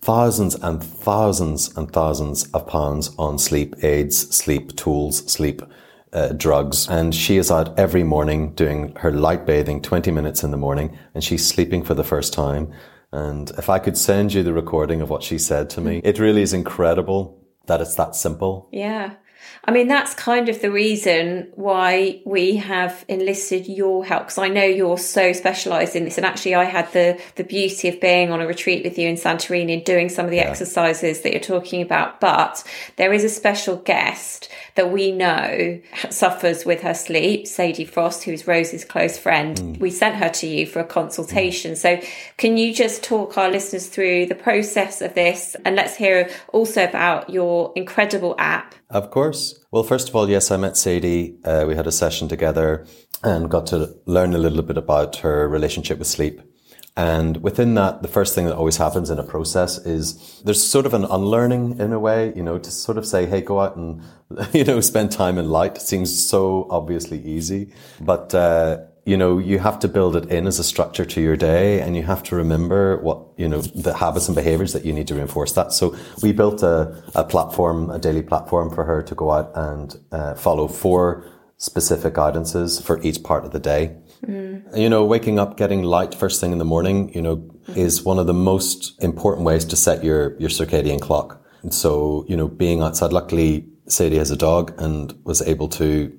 thousands 0.00 0.54
and 0.54 0.82
thousands 0.82 1.76
and 1.76 1.90
thousands 1.90 2.50
of 2.52 2.66
pounds 2.66 3.14
on 3.18 3.38
sleep 3.38 3.74
aids, 3.82 4.34
sleep 4.34 4.76
tools, 4.76 5.30
sleep 5.30 5.62
uh, 6.12 6.28
drugs. 6.28 6.88
And 6.88 7.14
she 7.14 7.36
is 7.36 7.50
out 7.50 7.78
every 7.78 8.02
morning 8.02 8.54
doing 8.54 8.94
her 8.96 9.10
light 9.10 9.46
bathing, 9.46 9.82
20 9.82 10.10
minutes 10.10 10.42
in 10.42 10.50
the 10.50 10.56
morning, 10.56 10.96
and 11.14 11.22
she's 11.22 11.46
sleeping 11.46 11.82
for 11.82 11.94
the 11.94 12.04
first 12.04 12.32
time. 12.32 12.72
And 13.12 13.50
if 13.58 13.70
I 13.70 13.78
could 13.78 13.96
send 13.96 14.34
you 14.34 14.42
the 14.42 14.52
recording 14.52 15.00
of 15.00 15.10
what 15.10 15.22
she 15.22 15.38
said 15.38 15.70
to 15.70 15.80
me, 15.80 16.00
it 16.04 16.18
really 16.18 16.42
is 16.42 16.52
incredible 16.52 17.42
that 17.66 17.80
it's 17.80 17.94
that 17.94 18.14
simple. 18.14 18.68
Yeah. 18.72 19.14
I 19.64 19.70
mean, 19.70 19.88
that's 19.88 20.14
kind 20.14 20.48
of 20.48 20.62
the 20.62 20.70
reason 20.70 21.48
why 21.54 22.22
we 22.24 22.56
have 22.56 23.04
enlisted 23.06 23.68
your 23.68 24.02
help 24.02 24.22
because 24.22 24.38
I 24.38 24.48
know 24.48 24.64
you're 24.64 24.96
so 24.96 25.34
specialised 25.34 25.94
in 25.94 26.04
this. 26.04 26.16
And 26.16 26.24
actually, 26.24 26.54
I 26.54 26.64
had 26.64 26.90
the 26.92 27.20
the 27.36 27.44
beauty 27.44 27.88
of 27.88 28.00
being 28.00 28.32
on 28.32 28.40
a 28.40 28.46
retreat 28.46 28.82
with 28.82 28.98
you 28.98 29.08
in 29.08 29.16
Santorini 29.16 29.74
and 29.74 29.84
doing 29.84 30.08
some 30.08 30.24
of 30.24 30.30
the 30.30 30.38
yeah. 30.38 30.44
exercises 30.44 31.20
that 31.20 31.32
you're 31.32 31.40
talking 31.40 31.82
about. 31.82 32.18
But 32.18 32.64
there 32.96 33.12
is 33.12 33.24
a 33.24 33.28
special 33.28 33.76
guest 33.76 34.48
that 34.74 34.90
we 34.90 35.12
know 35.12 35.80
suffers 36.08 36.64
with 36.64 36.80
her 36.82 36.94
sleep, 36.94 37.46
Sadie 37.46 37.84
Frost, 37.84 38.24
who's 38.24 38.46
Rose's 38.46 38.84
close 38.84 39.18
friend. 39.18 39.56
Mm. 39.56 39.80
We 39.80 39.90
sent 39.90 40.16
her 40.16 40.30
to 40.30 40.46
you 40.46 40.66
for 40.66 40.80
a 40.80 40.84
consultation. 40.84 41.72
Mm. 41.72 41.76
So, 41.76 42.00
can 42.38 42.56
you 42.56 42.72
just 42.72 43.02
talk 43.04 43.36
our 43.36 43.50
listeners 43.50 43.86
through 43.86 44.26
the 44.26 44.34
process 44.34 45.02
of 45.02 45.14
this? 45.14 45.56
And 45.64 45.76
let's 45.76 45.96
hear 45.96 46.30
also 46.54 46.84
about 46.84 47.28
your 47.28 47.72
incredible 47.76 48.34
app 48.38 48.74
of 48.90 49.10
course. 49.10 49.64
Well, 49.70 49.82
first 49.82 50.08
of 50.08 50.16
all, 50.16 50.28
yes, 50.28 50.50
I 50.50 50.56
met 50.56 50.76
Sadie. 50.76 51.38
Uh, 51.44 51.64
we 51.66 51.74
had 51.74 51.86
a 51.86 51.92
session 51.92 52.28
together 52.28 52.86
and 53.22 53.50
got 53.50 53.66
to 53.66 53.96
learn 54.06 54.34
a 54.34 54.38
little 54.38 54.62
bit 54.62 54.76
about 54.76 55.16
her 55.16 55.48
relationship 55.48 55.98
with 55.98 56.06
sleep. 56.06 56.40
And 56.96 57.36
within 57.44 57.74
that, 57.74 58.02
the 58.02 58.08
first 58.08 58.34
thing 58.34 58.46
that 58.46 58.56
always 58.56 58.76
happens 58.76 59.08
in 59.08 59.20
a 59.20 59.22
process 59.22 59.78
is 59.78 60.42
there's 60.44 60.66
sort 60.66 60.84
of 60.84 60.94
an 60.94 61.04
unlearning 61.04 61.78
in 61.78 61.92
a 61.92 61.98
way, 62.00 62.32
you 62.34 62.42
know, 62.42 62.58
to 62.58 62.70
sort 62.72 62.98
of 62.98 63.06
say, 63.06 63.24
hey, 63.24 63.40
go 63.40 63.60
out 63.60 63.76
and, 63.76 64.02
you 64.52 64.64
know, 64.64 64.80
spend 64.80 65.12
time 65.12 65.38
in 65.38 65.48
light 65.48 65.80
seems 65.80 66.28
so 66.28 66.66
obviously 66.70 67.22
easy. 67.22 67.72
But, 68.00 68.34
uh, 68.34 68.78
you 69.08 69.16
know, 69.16 69.38
you 69.38 69.58
have 69.58 69.78
to 69.78 69.88
build 69.88 70.16
it 70.16 70.26
in 70.26 70.46
as 70.46 70.58
a 70.58 70.64
structure 70.64 71.06
to 71.06 71.18
your 71.22 71.34
day 71.34 71.80
and 71.80 71.96
you 71.96 72.02
have 72.02 72.22
to 72.22 72.36
remember 72.36 72.98
what, 72.98 73.18
you 73.38 73.48
know, 73.48 73.62
the 73.62 73.94
habits 73.94 74.28
and 74.28 74.34
behaviors 74.34 74.74
that 74.74 74.84
you 74.84 74.92
need 74.92 75.08
to 75.08 75.14
reinforce 75.14 75.52
that. 75.52 75.72
So 75.72 75.96
we 76.22 76.32
built 76.32 76.62
a, 76.62 77.02
a 77.14 77.24
platform, 77.24 77.88
a 77.88 77.98
daily 77.98 78.20
platform 78.22 78.68
for 78.68 78.84
her 78.84 79.00
to 79.02 79.14
go 79.14 79.30
out 79.30 79.50
and 79.54 79.96
uh, 80.12 80.34
follow 80.34 80.68
four 80.68 81.24
specific 81.56 82.12
guidances 82.14 82.82
for 82.82 83.00
each 83.02 83.22
part 83.22 83.46
of 83.46 83.52
the 83.52 83.58
day. 83.58 83.96
Mm. 84.26 84.76
You 84.76 84.90
know, 84.90 85.06
waking 85.06 85.38
up, 85.38 85.56
getting 85.56 85.82
light 85.84 86.14
first 86.14 86.38
thing 86.38 86.52
in 86.52 86.58
the 86.58 86.66
morning, 86.66 87.10
you 87.14 87.22
know, 87.22 87.36
mm. 87.38 87.76
is 87.78 88.02
one 88.02 88.18
of 88.18 88.26
the 88.26 88.34
most 88.34 89.02
important 89.02 89.46
ways 89.46 89.64
to 89.64 89.76
set 89.76 90.04
your, 90.04 90.38
your 90.38 90.50
circadian 90.50 91.00
clock. 91.00 91.42
And 91.62 91.72
so, 91.72 92.26
you 92.28 92.36
know, 92.36 92.46
being 92.46 92.82
outside, 92.82 93.14
luckily 93.14 93.66
Sadie 93.86 94.18
has 94.18 94.30
a 94.30 94.36
dog 94.36 94.74
and 94.76 95.18
was 95.24 95.40
able 95.40 95.68
to 95.80 96.12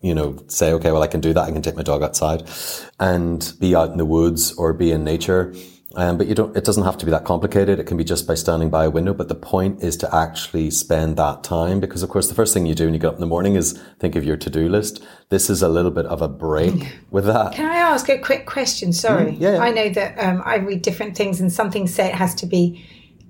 you 0.00 0.14
know, 0.14 0.36
say, 0.48 0.72
okay, 0.72 0.92
well, 0.92 1.02
I 1.02 1.06
can 1.06 1.20
do 1.20 1.32
that. 1.32 1.42
I 1.42 1.50
can 1.50 1.62
take 1.62 1.76
my 1.76 1.82
dog 1.82 2.02
outside 2.02 2.48
and 3.00 3.52
be 3.58 3.74
out 3.74 3.90
in 3.90 3.98
the 3.98 4.04
woods 4.04 4.52
or 4.54 4.72
be 4.72 4.92
in 4.92 5.04
nature. 5.04 5.54
Um, 5.96 6.18
but 6.18 6.26
you 6.26 6.34
don't, 6.34 6.54
it 6.54 6.64
doesn't 6.64 6.84
have 6.84 6.98
to 6.98 7.06
be 7.06 7.10
that 7.10 7.24
complicated. 7.24 7.78
It 7.78 7.84
can 7.84 7.96
be 7.96 8.04
just 8.04 8.26
by 8.26 8.34
standing 8.34 8.68
by 8.68 8.84
a 8.84 8.90
window. 8.90 9.14
But 9.14 9.28
the 9.28 9.34
point 9.34 9.82
is 9.82 9.96
to 9.98 10.14
actually 10.14 10.70
spend 10.70 11.16
that 11.16 11.42
time 11.42 11.80
because 11.80 12.02
of 12.02 12.10
course 12.10 12.28
the 12.28 12.34
first 12.34 12.52
thing 12.52 12.66
you 12.66 12.74
do 12.74 12.84
when 12.84 12.92
you 12.92 13.00
get 13.00 13.08
up 13.08 13.14
in 13.14 13.20
the 13.20 13.26
morning 13.26 13.54
is 13.54 13.82
think 13.98 14.14
of 14.14 14.22
your 14.22 14.36
to-do 14.36 14.68
list. 14.68 15.02
This 15.30 15.48
is 15.48 15.62
a 15.62 15.68
little 15.70 15.90
bit 15.90 16.04
of 16.06 16.20
a 16.20 16.28
break 16.28 16.98
with 17.10 17.24
that. 17.24 17.54
Can 17.54 17.64
I 17.64 17.76
ask 17.76 18.10
a 18.10 18.18
quick 18.18 18.44
question? 18.44 18.92
Sorry. 18.92 19.32
Mm, 19.32 19.40
yeah, 19.40 19.54
yeah, 19.54 19.58
I 19.60 19.70
know 19.70 19.88
that 19.88 20.18
um, 20.18 20.42
I 20.44 20.56
read 20.56 20.82
different 20.82 21.16
things 21.16 21.40
and 21.40 21.50
some 21.50 21.70
things 21.70 21.94
say 21.94 22.06
it 22.06 22.14
has 22.14 22.34
to 22.36 22.46
be 22.46 22.84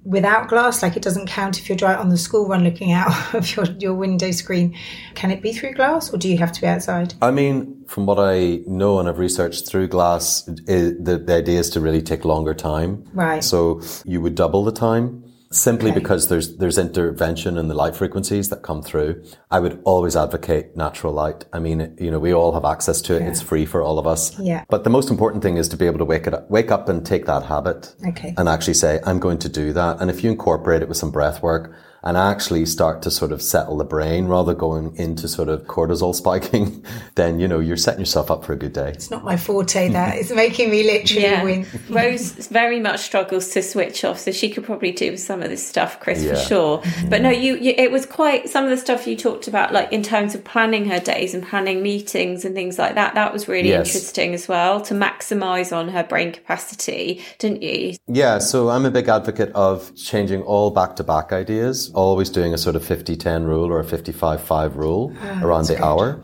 without 0.07 0.49
glass? 0.49 0.83
Like 0.83 0.97
it 0.97 1.03
doesn't 1.03 1.27
count 1.27 1.59
if 1.59 1.69
you're 1.69 1.77
driving 1.77 2.01
on 2.01 2.09
the 2.09 2.17
school 2.17 2.49
run 2.49 2.65
looking 2.65 2.93
out 2.93 3.13
of 3.35 3.55
your, 3.55 3.67
your 3.79 3.95
window 3.95 4.31
screen. 4.31 4.77
Can 5.15 5.31
it 5.31 5.43
be 5.43 5.53
through 5.53 5.75
glass 5.75 6.13
or 6.13 6.17
do 6.17 6.29
you 6.29 6.39
have 6.39 6.53
to 6.53 6.61
be 6.61 6.67
outside? 6.67 7.15
I 7.21 7.31
mean, 7.31 7.85
from 7.87 8.07
what 8.07 8.19
I 8.19 8.61
know 8.67 8.99
and 9.01 9.09
I've 9.09 9.19
researched 9.19 9.69
through 9.69 9.89
glass, 9.89 10.49
it, 10.67 11.05
the, 11.05 11.19
the 11.19 11.35
idea 11.35 11.59
is 11.59 11.71
to 11.71 11.81
really 11.81 12.03
take 12.03 12.25
longer 12.25 12.55
time. 12.55 13.05
Right. 13.13 13.43
So 13.43 13.83
you 14.05 14.21
would 14.21 14.35
double 14.35 14.65
the 14.65 14.73
time 14.73 15.25
simply 15.51 15.91
okay. 15.91 15.99
because 15.99 16.29
there's 16.29 16.57
there's 16.57 16.79
intervention 16.79 17.57
in 17.57 17.69
the 17.69 17.75
light 17.75 17.95
frequencies 17.95 18.49
that 18.49 18.63
come 18.63 18.83
through. 18.83 19.23
I 19.51 19.61
would 19.61 19.81
always 19.85 20.17
advocate 20.17 20.77
natural 20.77 21.13
light. 21.13 21.45
I 21.53 21.59
mean, 21.59 21.97
you 22.01 22.11
know, 22.11 22.19
we 22.19 22.33
all 22.33 22.53
have 22.53 22.65
access 22.65 23.01
to 23.03 23.17
it. 23.17 23.23
Yeah. 23.23 23.29
It's 23.29 23.41
free 23.41 23.67
for 23.67 23.83
all 23.83 23.99
of 23.99 24.07
us. 24.07 24.39
Yeah. 24.39 24.65
But 24.69 24.85
the 24.85 24.91
most 24.91 25.11
important 25.11 25.43
thing 25.43 25.57
is 25.57 25.69
to 25.69 25.77
be 25.77 25.87
able 25.87 25.99
to 25.99 26.05
wake 26.05 26.27
it 26.27 26.35
up, 26.35 26.51
wake 26.51 26.71
up 26.71 26.89
and 26.89 27.05
take 27.05 27.27
that 27.27 27.45
habit. 27.45 27.95
Okay. 28.09 28.35
And 28.37 28.49
actually 28.49 28.75
say, 28.75 29.01
I'm 29.05 29.19
going 29.19 29.39
to 29.39 29.49
do 29.49 29.73
that. 29.73 30.01
And 30.01 30.11
if 30.11 30.25
you 30.25 30.31
incorporate 30.31 30.83
it 30.83 30.89
with 30.89 30.97
some 30.97 31.11
breath 31.11 31.43
work, 31.43 31.75
and 32.03 32.17
actually 32.17 32.67
start 32.67 33.03
to 33.03 33.11
sort 33.11 33.33
of 33.33 33.43
settle 33.43 33.77
the 33.77 33.85
brain 33.85 34.27
rather 34.27 34.55
going 34.55 34.95
into 34.97 35.29
sort 35.29 35.49
of 35.49 35.63
cortisol 35.65 36.15
spiking, 36.15 36.85
then, 37.15 37.41
you 37.41 37.49
know, 37.49 37.59
you're 37.59 37.77
setting 37.77 38.01
yourself 38.01 38.31
up 38.31 38.45
for 38.45 38.53
a 38.53 38.57
good 38.57 38.73
day. 38.73 38.91
It's 38.91 39.11
not 39.11 39.25
my 39.25 39.37
forte, 39.37 39.89
that. 39.89 40.17
it's 40.17 40.31
making 40.31 40.71
me 40.71 40.85
literally 40.85 41.23
yeah. 41.23 41.43
win. 41.43 41.67
Rose 41.89 42.33
very 42.49 42.81
much 42.81 43.01
struggles 43.01 43.49
to 43.51 43.63
switch 43.63 44.05
off, 44.05 44.19
so 44.19 44.31
she 44.31 44.51
could 44.51 44.65
probably 44.65 44.93
do 44.93 45.17
some 45.17 45.43
of 45.43 45.51
this 45.51 45.67
stuff, 45.67 46.01
Chris, 46.01 46.23
yeah. 46.23 46.35
for 46.35 46.41
sure. 46.41 46.79
Mm-hmm. 46.79 47.09
But 47.09 47.23
no, 47.23 47.31
you, 47.31 47.57
you, 47.57 47.75
it 47.77 47.91
was 47.91 48.07
quite, 48.07 48.49
some 48.49 48.65
of 48.65 48.71
the 48.71 48.77
stuff 48.77 49.07
you 49.07 49.17
talked 49.17 49.49
about, 49.49 49.73
like 49.73 49.93
in 49.93 50.03
terms 50.03 50.35
of 50.35 50.45
planning 50.45 50.89
her 50.89 51.01
days 51.01 51.35
and 51.35 51.47
planning 51.47 51.83
meetings 51.83 52.45
and 52.45 52.55
things 52.55 52.79
like 52.79 52.95
that, 52.95 53.15
that 53.15 53.33
was 53.33 53.49
really 53.49 53.71
yes. 53.71 53.89
interesting 53.89 54.35
as 54.35 54.49
well 54.49 54.81
to 54.83 54.95
maximize 54.95 55.77
on 55.77 55.89
her 55.89 56.05
brain 56.05 56.33
capacity, 56.33 57.23
didn't 57.39 57.63
you? 57.63 57.97
Yeah, 58.07 58.39
so 58.39 58.71
I'm 58.71 58.85
a 58.85 58.91
big 58.91 59.09
advocate 59.09 59.51
of 59.53 59.95
changing 59.97 60.43
all 60.43 60.71
back 60.71 60.97
to 60.97 61.05
back 61.05 61.33
ideas 61.33 61.86
always 61.91 62.31
doing 62.31 62.55
a 62.55 62.59
sort 62.59 62.77
of 62.77 62.83
50-10 62.83 63.47
rule 63.47 63.67
or 63.67 63.81
a 63.81 63.85
55-5 63.85 64.77
rule 64.77 65.13
oh, 65.21 65.41
around 65.43 65.67
the 65.67 65.75
good. 65.75 65.83
hour. 65.83 66.23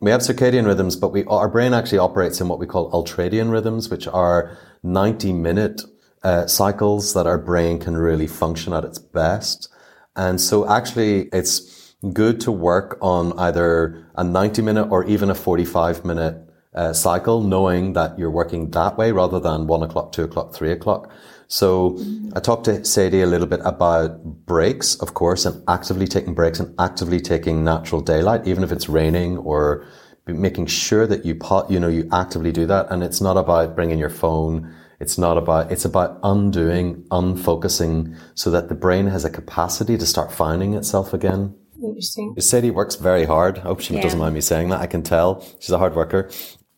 We 0.00 0.10
have 0.10 0.20
circadian 0.20 0.66
rhythms, 0.66 0.94
but 0.94 1.08
we, 1.08 1.24
our 1.24 1.48
brain 1.48 1.74
actually 1.74 1.98
operates 1.98 2.40
in 2.40 2.48
what 2.48 2.58
we 2.58 2.66
call 2.66 2.90
ultradian 2.92 3.50
rhythms, 3.50 3.88
which 3.88 4.06
are 4.06 4.56
90 4.82 5.32
minute 5.32 5.82
uh, 6.22 6.46
cycles 6.46 7.14
that 7.14 7.26
our 7.26 7.38
brain 7.38 7.78
can 7.78 7.96
really 7.96 8.26
function 8.26 8.72
at 8.72 8.84
its 8.84 8.98
best. 8.98 9.68
And 10.14 10.40
so 10.40 10.68
actually 10.68 11.28
it's 11.32 11.94
good 12.12 12.40
to 12.42 12.52
work 12.52 12.98
on 13.00 13.36
either 13.38 14.06
a 14.16 14.24
90 14.24 14.62
minute 14.62 14.88
or 14.90 15.04
even 15.06 15.30
a 15.30 15.34
45 15.34 16.04
minute 16.04 16.48
uh, 16.74 16.92
cycle, 16.92 17.42
knowing 17.42 17.94
that 17.94 18.18
you're 18.18 18.30
working 18.30 18.70
that 18.70 18.96
way 18.96 19.10
rather 19.10 19.40
than 19.40 19.66
one 19.66 19.82
o'clock, 19.82 20.12
two 20.12 20.24
o'clock, 20.24 20.54
three 20.54 20.70
o'clock. 20.70 21.10
So 21.48 21.98
I 22.34 22.40
talked 22.40 22.66
to 22.66 22.84
Sadie 22.84 23.22
a 23.22 23.26
little 23.26 23.46
bit 23.46 23.60
about 23.64 24.22
breaks, 24.46 24.94
of 24.96 25.14
course, 25.14 25.46
and 25.46 25.62
actively 25.66 26.06
taking 26.06 26.34
breaks 26.34 26.60
and 26.60 26.74
actively 26.78 27.20
taking 27.20 27.64
natural 27.64 28.02
daylight, 28.02 28.46
even 28.46 28.62
if 28.62 28.70
it's 28.70 28.88
raining 28.88 29.38
or 29.38 29.86
making 30.26 30.66
sure 30.66 31.06
that 31.06 31.24
you 31.24 31.34
pot, 31.34 31.70
you 31.70 31.80
know, 31.80 31.88
you 31.88 32.06
actively 32.12 32.52
do 32.52 32.66
that. 32.66 32.86
And 32.90 33.02
it's 33.02 33.22
not 33.22 33.38
about 33.38 33.74
bringing 33.74 33.98
your 33.98 34.10
phone. 34.10 34.74
It's 35.00 35.16
not 35.16 35.38
about, 35.38 35.72
it's 35.72 35.86
about 35.86 36.18
undoing, 36.22 37.04
unfocusing 37.10 38.14
so 38.34 38.50
that 38.50 38.68
the 38.68 38.74
brain 38.74 39.06
has 39.06 39.24
a 39.24 39.30
capacity 39.30 39.96
to 39.96 40.04
start 40.04 40.30
finding 40.30 40.74
itself 40.74 41.14
again. 41.14 41.54
Interesting. 41.82 42.34
Sadie 42.40 42.72
works 42.72 42.96
very 42.96 43.24
hard. 43.24 43.58
I 43.58 43.62
hope 43.62 43.80
she 43.80 43.94
yeah. 43.94 44.02
doesn't 44.02 44.18
mind 44.18 44.34
me 44.34 44.42
saying 44.42 44.68
that. 44.68 44.80
I 44.80 44.86
can 44.86 45.02
tell 45.02 45.46
she's 45.60 45.70
a 45.70 45.78
hard 45.78 45.94
worker. 45.94 46.30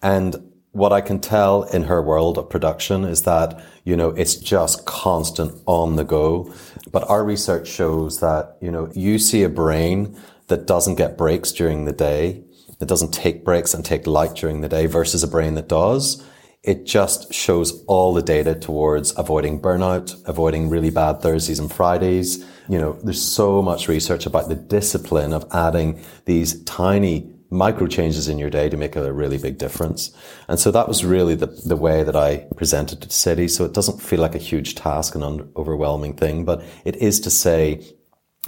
And 0.02 0.49
what 0.72 0.92
I 0.92 1.00
can 1.00 1.20
tell 1.20 1.64
in 1.64 1.84
her 1.84 2.00
world 2.00 2.38
of 2.38 2.48
production 2.48 3.04
is 3.04 3.24
that, 3.24 3.60
you 3.84 3.96
know, 3.96 4.10
it's 4.10 4.36
just 4.36 4.86
constant 4.86 5.60
on 5.66 5.96
the 5.96 6.04
go. 6.04 6.52
But 6.92 7.08
our 7.10 7.24
research 7.24 7.68
shows 7.68 8.20
that, 8.20 8.56
you 8.60 8.70
know, 8.70 8.90
you 8.94 9.18
see 9.18 9.42
a 9.42 9.48
brain 9.48 10.16
that 10.46 10.66
doesn't 10.66 10.94
get 10.94 11.18
breaks 11.18 11.50
during 11.50 11.86
the 11.86 11.92
day, 11.92 12.44
that 12.78 12.86
doesn't 12.86 13.12
take 13.12 13.44
breaks 13.44 13.74
and 13.74 13.84
take 13.84 14.06
light 14.06 14.34
during 14.34 14.60
the 14.60 14.68
day 14.68 14.86
versus 14.86 15.22
a 15.22 15.28
brain 15.28 15.54
that 15.54 15.68
does. 15.68 16.24
It 16.62 16.84
just 16.86 17.32
shows 17.32 17.82
all 17.86 18.12
the 18.12 18.22
data 18.22 18.54
towards 18.54 19.18
avoiding 19.18 19.60
burnout, 19.60 20.14
avoiding 20.26 20.68
really 20.68 20.90
bad 20.90 21.20
Thursdays 21.20 21.58
and 21.58 21.72
Fridays. 21.72 22.44
You 22.68 22.78
know, 22.78 22.92
there's 23.02 23.22
so 23.22 23.62
much 23.62 23.88
research 23.88 24.26
about 24.26 24.48
the 24.48 24.56
discipline 24.56 25.32
of 25.32 25.46
adding 25.52 26.04
these 26.26 26.62
tiny 26.64 27.32
micro 27.50 27.86
changes 27.86 28.28
in 28.28 28.38
your 28.38 28.50
day 28.50 28.68
to 28.68 28.76
make 28.76 28.96
a 28.96 29.12
really 29.12 29.38
big 29.38 29.58
difference. 29.58 30.12
And 30.48 30.58
so 30.58 30.70
that 30.70 30.88
was 30.88 31.04
really 31.04 31.34
the, 31.34 31.46
the 31.46 31.76
way 31.76 32.02
that 32.04 32.16
I 32.16 32.46
presented 32.56 33.02
to 33.02 33.10
Sadie. 33.10 33.48
So 33.48 33.64
it 33.64 33.72
doesn't 33.72 34.00
feel 34.00 34.20
like 34.20 34.36
a 34.36 34.38
huge 34.38 34.76
task 34.76 35.14
and 35.14 35.24
un- 35.24 35.52
overwhelming 35.56 36.14
thing, 36.14 36.44
but 36.44 36.62
it 36.84 36.96
is 36.96 37.20
to 37.20 37.30
say, 37.30 37.84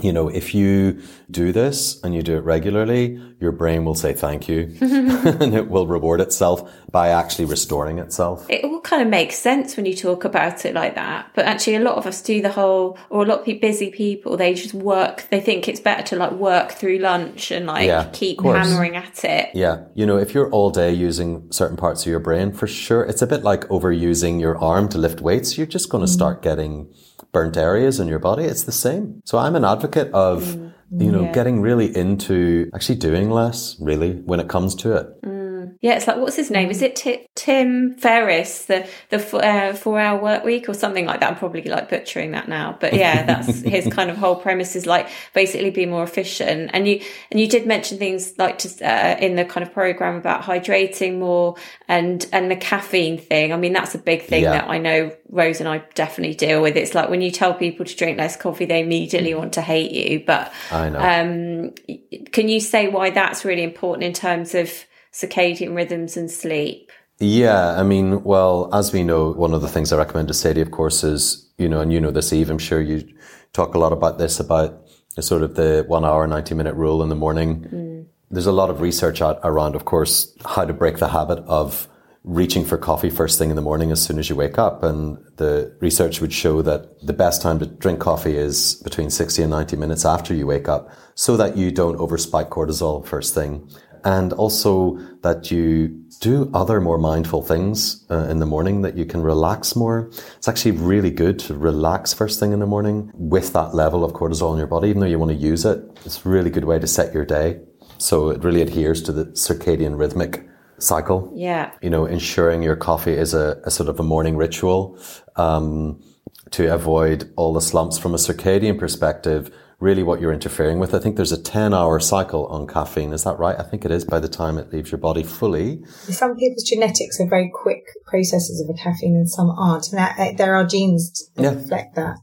you 0.01 0.13
know, 0.13 0.29
if 0.29 0.55
you 0.55 1.03
do 1.31 1.53
this 1.53 2.01
and 2.03 2.15
you 2.15 2.23
do 2.23 2.37
it 2.37 2.45
regularly, 2.45 3.21
your 3.43 3.53
brain 3.53 3.85
will 3.85 3.97
say 3.97 4.13
thank 4.13 4.49
you 4.49 4.75
and 4.81 5.55
it 5.55 5.69
will 5.69 5.87
reward 5.87 6.21
itself 6.21 6.73
by 6.93 7.09
actually 7.09 7.45
restoring 7.45 7.99
itself. 7.99 8.47
It 8.49 8.65
all 8.65 8.81
kind 8.81 9.03
of 9.03 9.09
makes 9.09 9.37
sense 9.37 9.77
when 9.77 9.85
you 9.85 9.97
talk 9.97 10.25
about 10.25 10.65
it 10.65 10.75
like 10.75 10.95
that. 10.95 11.31
But 11.35 11.47
actually, 11.47 11.77
a 11.77 11.81
lot 11.81 11.97
of 11.97 12.07
us 12.07 12.23
do 12.23 12.41
the 12.41 12.53
whole, 12.53 12.97
or 13.11 13.25
a 13.25 13.27
lot 13.27 13.49
of 13.49 13.61
busy 13.61 13.91
people, 13.91 14.37
they 14.37 14.55
just 14.55 14.75
work, 14.75 15.27
they 15.31 15.41
think 15.41 15.69
it's 15.69 15.81
better 15.81 16.03
to 16.05 16.17
like 16.17 16.33
work 16.33 16.73
through 16.73 16.99
lunch 16.99 17.51
and 17.51 17.67
like 17.67 17.87
yeah, 17.87 18.09
keep 18.13 18.41
hammering 18.41 18.95
at 18.95 19.25
it. 19.25 19.51
Yeah. 19.55 19.85
You 19.95 20.07
know, 20.07 20.19
if 20.19 20.35
you're 20.35 20.51
all 20.51 20.71
day 20.71 20.93
using 20.93 21.51
certain 21.51 21.77
parts 21.77 22.03
of 22.03 22.09
your 22.09 22.21
brain, 22.21 22.53
for 22.53 22.69
sure, 22.69 23.03
it's 23.03 23.23
a 23.23 23.27
bit 23.27 23.43
like 23.43 23.63
overusing 23.63 24.41
your 24.41 24.57
arm 24.59 24.89
to 24.91 24.99
lift 24.99 25.21
weights. 25.21 25.59
You're 25.59 25.67
just 25.67 25.89
going 25.89 26.05
to 26.05 26.11
mm. 26.11 26.15
start 26.15 26.43
getting 26.43 26.93
burnt 27.33 27.57
areas 27.57 27.99
in 27.99 28.09
your 28.09 28.19
body. 28.19 28.45
It's 28.45 28.65
the 28.65 28.73
same. 28.73 29.23
So 29.25 29.39
I'm 29.39 29.57
an 29.57 29.65
advocate 29.65 30.13
of, 30.13 30.45
mm. 30.45 30.75
You 30.99 31.11
know, 31.11 31.23
yeah. 31.23 31.33
getting 31.33 31.61
really 31.61 31.95
into 31.97 32.71
actually 32.75 32.97
doing 32.97 33.31
less, 33.31 33.77
really, 33.81 34.13
when 34.13 34.41
it 34.41 34.49
comes 34.49 34.75
to 34.77 34.97
it. 34.97 35.23
Mm. 35.23 35.42
Yeah, 35.83 35.95
it's 35.97 36.07
like 36.07 36.17
what's 36.17 36.37
his 36.37 36.49
name? 36.49 36.71
Is 36.71 36.81
it 36.81 36.95
Ti- 36.95 37.27
Tim 37.35 37.97
Ferriss, 37.97 38.67
the 38.67 38.87
the 39.11 39.17
uh, 39.37 39.75
four 39.75 39.99
hour 39.99 40.23
work 40.23 40.45
week 40.45 40.69
or 40.69 40.75
something 40.75 41.07
like 41.07 41.19
that? 41.19 41.31
I'm 41.33 41.37
probably 41.37 41.65
like 41.65 41.91
butchering 41.91 42.31
that 42.31 42.47
now, 42.49 42.77
but 42.81 42.93
yeah, 43.03 43.25
that's 43.25 43.63
his 43.63 43.89
kind 43.93 44.09
of 44.09 44.17
whole 44.17 44.37
premise 44.37 44.77
is 44.77 44.87
like 44.87 45.09
basically 45.35 45.71
be 45.71 45.85
more 45.87 46.05
efficient. 46.05 46.71
And 46.73 46.87
you 46.87 47.01
and 47.33 47.41
you 47.41 47.49
did 47.49 47.67
mention 47.67 47.99
things 47.99 48.39
like 48.39 48.61
just 48.61 48.81
uh, 48.81 49.17
in 49.19 49.35
the 49.35 49.45
kind 49.45 49.67
of 49.67 49.73
program 49.75 50.15
about 50.15 50.43
hydrating 50.43 51.19
more 51.19 51.57
and 51.89 52.25
and 52.33 52.49
the 52.49 52.57
caffeine 52.57 53.19
thing. 53.19 53.53
I 53.53 53.57
mean, 53.57 53.73
that's 53.73 53.97
a 53.97 53.99
big 53.99 54.23
thing 54.23 54.45
Yeah. 54.45 54.53
that 54.53 54.71
I 54.71 54.79
know 54.79 55.11
Rose 55.31 55.59
and 55.59 55.69
I 55.69 55.79
definitely 55.95 56.37
deal 56.37 56.63
with. 56.63 56.77
It's 56.77 56.95
like 56.95 57.11
when 57.11 57.23
you 57.23 57.33
tell 57.33 57.55
people 57.55 57.85
to 57.87 57.97
drink 57.97 58.19
less 58.19 58.37
coffee, 58.37 58.67
they 58.67 58.81
immediately 58.83 59.35
want 59.35 59.55
to 59.55 59.61
hate 59.63 59.91
you. 59.91 60.23
But 60.25 60.53
I 60.71 60.91
know. 60.91 60.99
um, 61.01 62.27
can 62.31 62.49
you 62.49 62.61
say 62.61 62.87
why 62.87 63.11
that's 63.11 63.45
really 63.45 63.65
important 63.65 64.05
in 64.05 64.13
terms 64.13 64.55
of 64.55 64.71
circadian 65.13 65.75
rhythms 65.75 66.17
and 66.17 66.31
sleep? 66.31 66.91
Yeah, 67.19 67.79
I 67.79 67.83
mean, 67.83 68.25
well, 68.25 68.69
as 68.75 68.93
we 68.93 69.05
know, 69.05 69.33
one 69.33 69.55
of 69.55 69.63
the 69.63 69.69
things 69.69 69.93
I 69.93 69.97
recommend 69.97 70.29
to 70.29 70.35
Sadie, 70.35 70.61
of 70.61 70.71
course, 70.71 71.05
is, 71.05 71.49
you 71.59 71.69
know, 71.69 71.81
and 71.81 71.93
you 71.93 72.01
know 72.01 72.11
this, 72.11 72.33
Eve, 72.33 72.51
I'm 72.51 72.59
sure 72.59 72.81
you 72.81 73.07
talk 73.53 73.75
a 73.75 73.79
lot 73.79 73.93
about 73.93 74.19
this, 74.19 74.41
about 74.41 74.89
sort 75.21 75.43
of 75.43 75.55
the 75.55 75.85
one 75.87 76.05
hour, 76.05 76.27
90 76.27 76.55
minute 76.55 76.75
rule 76.75 77.03
in 77.03 77.11
the 77.11 77.15
morning. 77.15 77.61
Mm. 77.73 78.07
There's 78.31 78.47
a 78.47 78.53
lot 78.53 78.71
of 78.71 78.81
research 78.81 79.21
out 79.21 79.39
around, 79.45 79.77
of 79.77 79.85
course, 79.85 80.35
how 80.45 80.65
to 80.65 80.73
break 80.73 80.97
the 80.97 81.09
habit 81.09 81.39
of 81.47 81.87
reaching 82.25 82.65
for 82.65 82.79
coffee 82.79 83.11
first 83.11 83.39
thing 83.39 83.51
in 83.51 83.57
the 83.57 83.63
morning 83.63 83.91
as 83.91 84.01
soon 84.01 84.19
as 84.19 84.31
you 84.31 84.37
wake 84.37 84.57
up. 84.57 84.83
And 84.83 85.19
the 85.37 85.77
research 85.81 86.21
would 86.21 86.33
show 86.33 86.63
that 86.63 87.05
the 87.05 87.13
best 87.13 87.43
time 87.43 87.59
to 87.59 87.67
drink 87.67 88.01
coffee 88.01 88.37
is 88.37 88.77
between 88.77 89.11
60 89.11 89.43
and 89.43 89.51
90 89.51 89.77
minutes 89.77 90.05
after 90.05 90.33
you 90.33 90.47
wake 90.47 90.69
up 90.69 90.91
so 91.15 91.37
that 91.37 91.57
you 91.57 91.71
don't 91.71 91.99
overspike 91.99 92.49
cortisol 92.49 93.05
first 93.07 93.35
thing. 93.35 93.69
And 94.05 94.33
also 94.33 94.99
that 95.23 95.51
you 95.51 95.89
do 96.21 96.51
other 96.55 96.81
more 96.81 96.99
mindful 96.99 97.43
things 97.43 98.05
uh, 98.11 98.27
in 98.29 98.39
the 98.41 98.47
morning 98.47 98.83
that 98.83 98.97
you 98.97 99.05
can 99.05 99.23
relax 99.23 99.77
more. 99.77 100.09
It's 100.37 100.49
actually 100.49 100.73
really 100.73 101.11
good 101.11 101.39
to 101.41 101.55
relax 101.55 102.13
first 102.13 102.41
thing 102.41 102.53
in 102.53 102.61
the 102.61 102.67
morning 102.67 103.11
with 103.15 103.53
that 103.53 103.75
level 103.75 104.05
of 104.05 104.13
cortisol 104.13 104.53
in 104.53 104.59
your 104.59 104.67
body, 104.67 104.89
even 104.89 105.01
though 105.01 105.07
you 105.07 105.19
want 105.19 105.31
to 105.31 105.37
use 105.37 105.65
it. 105.65 105.79
It's 106.05 106.25
a 106.25 106.29
really 106.29 106.51
good 106.51 106.65
way 106.65 106.79
to 106.79 106.87
set 106.87 107.15
your 107.15 107.25
day. 107.25 107.61
So 107.99 108.31
it 108.31 108.43
really 108.43 108.63
adheres 108.63 109.03
to 109.03 109.13
the 109.13 109.27
circadian 109.27 109.99
rhythmic 109.99 110.49
cycle 110.79 111.33
Yeah. 111.35 111.71
you 111.81 111.91
know, 111.91 112.07
ensuring 112.07 112.63
your 112.63 112.77
coffee 112.77 113.13
is 113.13 113.35
a, 113.35 113.61
a 113.65 113.71
sort 113.71 113.89
of 113.89 114.01
a 114.01 114.03
morning 114.03 114.37
ritual 114.37 114.99
um, 115.37 116.03
to 116.51 116.73
avoid 116.75 117.33
all 117.37 117.53
the 117.53 117.61
slumps 117.61 117.99
from 117.99 118.15
a 118.15 118.19
circadian 118.19 118.79
perspective. 118.79 119.55
Really, 119.83 120.05
what 120.05 120.21
you're 120.21 120.33
interfering 120.33 120.79
with. 120.79 120.95
I 120.95 121.01
think 121.01 121.17
there's 121.17 121.33
a 121.33 121.43
10 121.43 121.75
hour 121.75 121.99
cycle 121.99 122.47
on 122.47 122.69
caffeine. 122.69 123.13
Is 123.13 123.25
that 123.25 123.37
right? 123.41 123.59
I 123.59 123.65
think 123.65 123.85
it 123.85 123.91
is 123.91 124.05
by 124.05 124.21
the 124.21 124.29
time 124.29 124.57
it 124.57 124.73
leaves 124.73 124.93
your 124.93 125.01
body 125.01 125.25
fully. 125.25 125.83
Some 126.09 126.37
people's 126.37 126.63
genetics 126.63 127.19
are 127.19 127.29
very 127.29 127.51
quick 127.53 127.83
processes 128.07 128.61
of 128.61 128.73
a 128.73 128.79
caffeine 128.79 129.17
and 129.17 129.29
some 129.29 129.51
aren't. 129.51 129.89
And 129.89 129.99
that, 129.99 130.17
uh, 130.21 130.37
there 130.37 130.55
are 130.55 130.65
genes 130.65 131.29
that 131.35 131.43
Yeah. 131.43 131.55
reflect 131.55 131.97
that. 131.97 132.15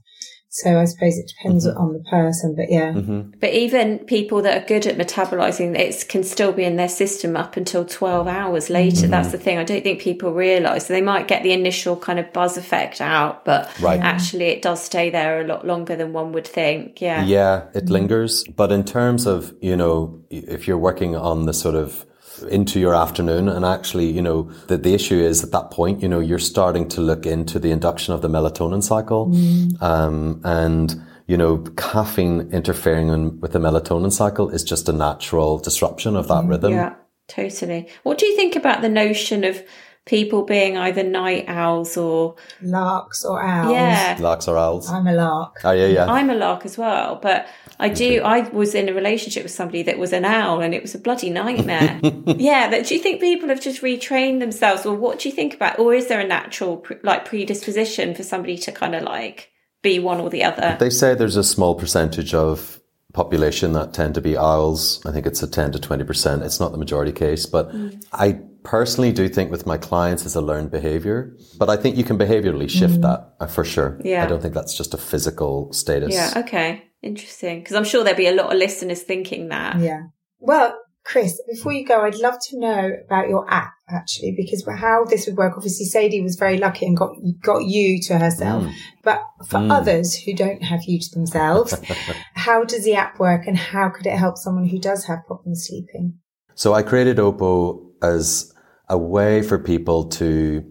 So 0.51 0.79
I 0.79 0.85
suppose 0.85 1.15
it 1.17 1.31
depends 1.37 1.67
mm-hmm. 1.67 1.77
on 1.77 1.93
the 1.93 2.03
person, 2.09 2.55
but 2.55 2.71
yeah. 2.71 2.93
Mm-hmm. 2.93 3.37
But 3.39 3.53
even 3.53 3.99
people 3.99 4.41
that 4.41 4.63
are 4.63 4.65
good 4.65 4.87
at 4.87 4.97
metabolizing 4.97 5.77
it 5.77 6.09
can 6.09 6.23
still 6.23 6.51
be 6.51 6.63
in 6.63 6.75
their 6.75 6.89
system 6.89 7.37
up 7.37 7.55
until 7.55 7.85
12 7.85 8.27
hours 8.27 8.69
later. 8.69 9.01
Mm-hmm. 9.01 9.11
That's 9.11 9.31
the 9.31 9.37
thing. 9.37 9.59
I 9.59 9.63
don't 9.63 9.83
think 9.83 10.01
people 10.01 10.33
realize. 10.33 10.87
They 10.87 11.01
might 11.01 11.27
get 11.27 11.43
the 11.43 11.51
initial 11.51 11.95
kind 11.95 12.17
of 12.17 12.33
buzz 12.33 12.57
effect 12.57 12.99
out, 12.99 13.45
but 13.45 13.69
Right. 13.79 13.99
actually 13.99 14.45
it 14.45 14.63
does 14.63 14.81
stay 14.81 15.11
there 15.11 15.41
a 15.41 15.47
lot 15.47 15.67
longer 15.67 15.95
than 15.95 16.13
one 16.13 16.31
would 16.31 16.47
think. 16.47 16.99
Yeah. 16.99 17.23
Yeah, 17.23 17.65
it 17.75 17.89
lingers. 17.89 18.43
But 18.45 18.71
in 18.71 18.83
terms 18.83 19.27
of, 19.27 19.53
you 19.61 19.77
know, 19.77 20.23
if 20.31 20.67
you're 20.67 20.79
working 20.79 21.15
on 21.15 21.45
the 21.45 21.53
sort 21.53 21.75
of 21.75 22.05
into 22.43 22.79
your 22.79 22.95
afternoon 22.95 23.49
and 23.49 23.65
actually, 23.65 24.09
you 24.09 24.21
know, 24.21 24.43
the, 24.67 24.77
the 24.77 24.93
issue 24.93 25.19
is 25.19 25.43
at 25.43 25.51
that 25.51 25.71
point, 25.71 26.01
you 26.01 26.07
know, 26.07 26.19
you're 26.19 26.39
starting 26.39 26.87
to 26.89 27.01
look 27.01 27.25
into 27.25 27.59
the 27.59 27.71
induction 27.71 28.13
of 28.13 28.21
the 28.21 28.29
melatonin 28.29 28.83
cycle. 28.83 29.33
Um, 29.81 30.41
and, 30.43 31.01
you 31.27 31.37
know, 31.37 31.59
caffeine 31.77 32.49
interfering 32.51 33.09
in, 33.09 33.39
with 33.39 33.51
the 33.51 33.59
melatonin 33.59 34.11
cycle 34.11 34.49
is 34.49 34.63
just 34.63 34.89
a 34.89 34.93
natural 34.93 35.59
disruption 35.59 36.15
of 36.15 36.27
that 36.27 36.45
rhythm. 36.45 36.73
Yeah, 36.73 36.95
totally. 37.27 37.87
What 38.03 38.17
do 38.17 38.25
you 38.25 38.35
think 38.35 38.55
about 38.55 38.81
the 38.81 38.89
notion 38.89 39.43
of 39.43 39.63
people 40.05 40.43
being 40.43 40.75
either 40.75 41.03
night 41.03 41.45
owls 41.47 41.95
or, 41.95 42.35
Larks 42.63 43.23
or 43.23 43.43
owls. 43.43 43.73
yeah. 43.73 44.17
Larks 44.19 44.47
or 44.47 44.57
owls. 44.57 44.89
I'm 44.89 45.05
a 45.05 45.13
lark. 45.13 45.57
Oh, 45.63 45.71
yeah, 45.71 45.85
yeah. 45.85 46.05
I'm 46.05 46.31
a 46.31 46.35
lark 46.35 46.65
as 46.65 46.79
well, 46.79 47.19
but 47.21 47.47
I 47.79 47.89
do. 47.89 48.21
I 48.23 48.41
was 48.49 48.75
in 48.75 48.89
a 48.89 48.93
relationship 48.93 49.43
with 49.43 49.53
somebody 49.53 49.83
that 49.83 49.97
was 49.97 50.11
an 50.11 50.25
owl, 50.25 50.61
and 50.61 50.73
it 50.73 50.81
was 50.81 50.95
a 50.95 50.99
bloody 50.99 51.29
nightmare. 51.29 51.99
yeah, 52.25 52.69
that 52.69 52.87
do 52.87 52.95
you 52.95 53.01
think 53.01 53.21
people 53.21 53.47
have 53.47 53.61
just 53.61 53.81
retrained 53.81 54.39
themselves, 54.39 54.85
or 54.85 54.95
what 54.95 55.19
do 55.19 55.29
you 55.29 55.35
think 55.35 55.53
about, 55.53 55.79
or 55.79 55.93
is 55.93 56.07
there 56.07 56.19
a 56.19 56.27
natural 56.27 56.85
like 57.03 57.25
predisposition 57.25 58.13
for 58.13 58.23
somebody 58.23 58.57
to 58.57 58.71
kind 58.71 58.95
of 58.95 59.03
like 59.03 59.49
be 59.81 59.97
one 59.97 60.19
or 60.19 60.29
the 60.29 60.43
other? 60.43 60.75
They 60.79 60.89
say 60.89 61.15
there's 61.15 61.37
a 61.37 61.43
small 61.43 61.73
percentage 61.75 62.33
of 62.33 62.81
population 63.13 63.73
that 63.73 63.93
tend 63.93 64.13
to 64.15 64.21
be 64.21 64.37
owls. 64.37 65.03
I 65.05 65.11
think 65.11 65.25
it's 65.25 65.41
a 65.41 65.47
10 65.49 65.71
to 65.71 65.79
20%. 65.79 66.43
It's 66.43 66.59
not 66.59 66.71
the 66.71 66.77
majority 66.77 67.11
case, 67.11 67.45
but 67.45 67.71
I 68.13 68.39
personally 68.63 69.11
do 69.11 69.27
think 69.27 69.49
with 69.49 69.65
my 69.65 69.77
clients 69.77 70.25
it's 70.25 70.35
a 70.35 70.41
learned 70.41 70.69
behavior, 70.69 71.35
but 71.57 71.69
I 71.69 71.77
think 71.77 71.97
you 71.97 72.03
can 72.03 72.17
behaviorally 72.17 72.69
shift 72.69 73.01
that 73.01 73.33
uh, 73.39 73.47
for 73.47 73.63
sure. 73.63 73.99
Yeah. 74.03 74.23
I 74.23 74.27
don't 74.27 74.41
think 74.41 74.53
that's 74.53 74.77
just 74.77 74.93
a 74.93 74.97
physical 74.97 75.73
status. 75.73 76.13
yeah. 76.13 76.33
Okay. 76.35 76.88
Interesting. 77.01 77.59
Because 77.59 77.75
I'm 77.75 77.83
sure 77.83 78.03
there'll 78.03 78.17
be 78.17 78.27
a 78.27 78.35
lot 78.35 78.51
of 78.51 78.57
listeners 78.57 79.01
thinking 79.01 79.49
that. 79.49 79.79
Yeah. 79.79 80.03
Well, 80.39 80.77
Chris, 81.05 81.41
before 81.49 81.73
you 81.73 81.85
go, 81.85 82.01
I'd 82.01 82.19
love 82.19 82.37
to 82.49 82.59
know 82.59 82.91
about 83.05 83.29
your 83.29 83.49
app 83.51 83.71
actually, 83.89 84.35
because 84.37 84.63
how 84.77 85.05
this 85.05 85.25
would 85.25 85.37
work. 85.37 85.53
Obviously, 85.55 85.85
Sadie 85.85 86.21
was 86.21 86.35
very 86.35 86.57
lucky 86.57 86.85
and 86.85 86.95
got 86.95 87.11
got 87.41 87.63
you 87.63 87.99
to 88.03 88.19
herself, 88.19 88.67
but 89.03 89.21
for 89.47 89.57
others 89.57 90.13
who 90.13 90.35
don't 90.35 90.61
have 90.61 90.81
you 90.85 90.99
to 90.99 91.09
themselves, 91.11 91.73
how 92.35 92.63
does 92.63 92.83
the 92.83 92.93
app 92.93 93.19
work, 93.19 93.47
and 93.47 93.57
how 93.57 93.89
could 93.89 94.05
it 94.05 94.17
help 94.17 94.37
someone 94.37 94.65
who 94.65 94.79
does 94.79 95.05
have 95.05 95.25
problems 95.25 95.65
sleeping? 95.67 96.19
So 96.53 96.73
I 96.73 96.83
created 96.83 97.17
Opo 97.17 97.91
as 98.03 98.53
a 98.87 98.97
way 98.97 99.41
for 99.41 99.57
people 99.57 100.09
to 100.09 100.63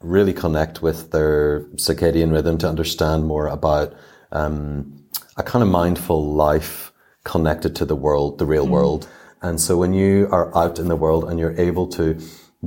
really 0.00 0.32
connect 0.32 0.82
with 0.82 1.10
their 1.10 1.64
circadian 1.76 2.32
rhythm 2.32 2.58
to 2.58 2.68
understand 2.68 3.26
more 3.26 3.48
about 3.48 3.94
um, 4.32 5.03
a 5.36 5.42
kind 5.42 5.62
of 5.62 5.68
mindful 5.68 6.34
life 6.34 6.92
connected 7.24 7.74
to 7.76 7.84
the 7.84 7.96
world, 7.96 8.38
the 8.38 8.46
real 8.46 8.66
world. 8.66 9.08
And 9.42 9.60
so 9.60 9.76
when 9.76 9.92
you 9.92 10.28
are 10.30 10.56
out 10.56 10.78
in 10.78 10.88
the 10.88 10.96
world 10.96 11.24
and 11.24 11.38
you're 11.38 11.58
able 11.60 11.86
to 11.88 12.18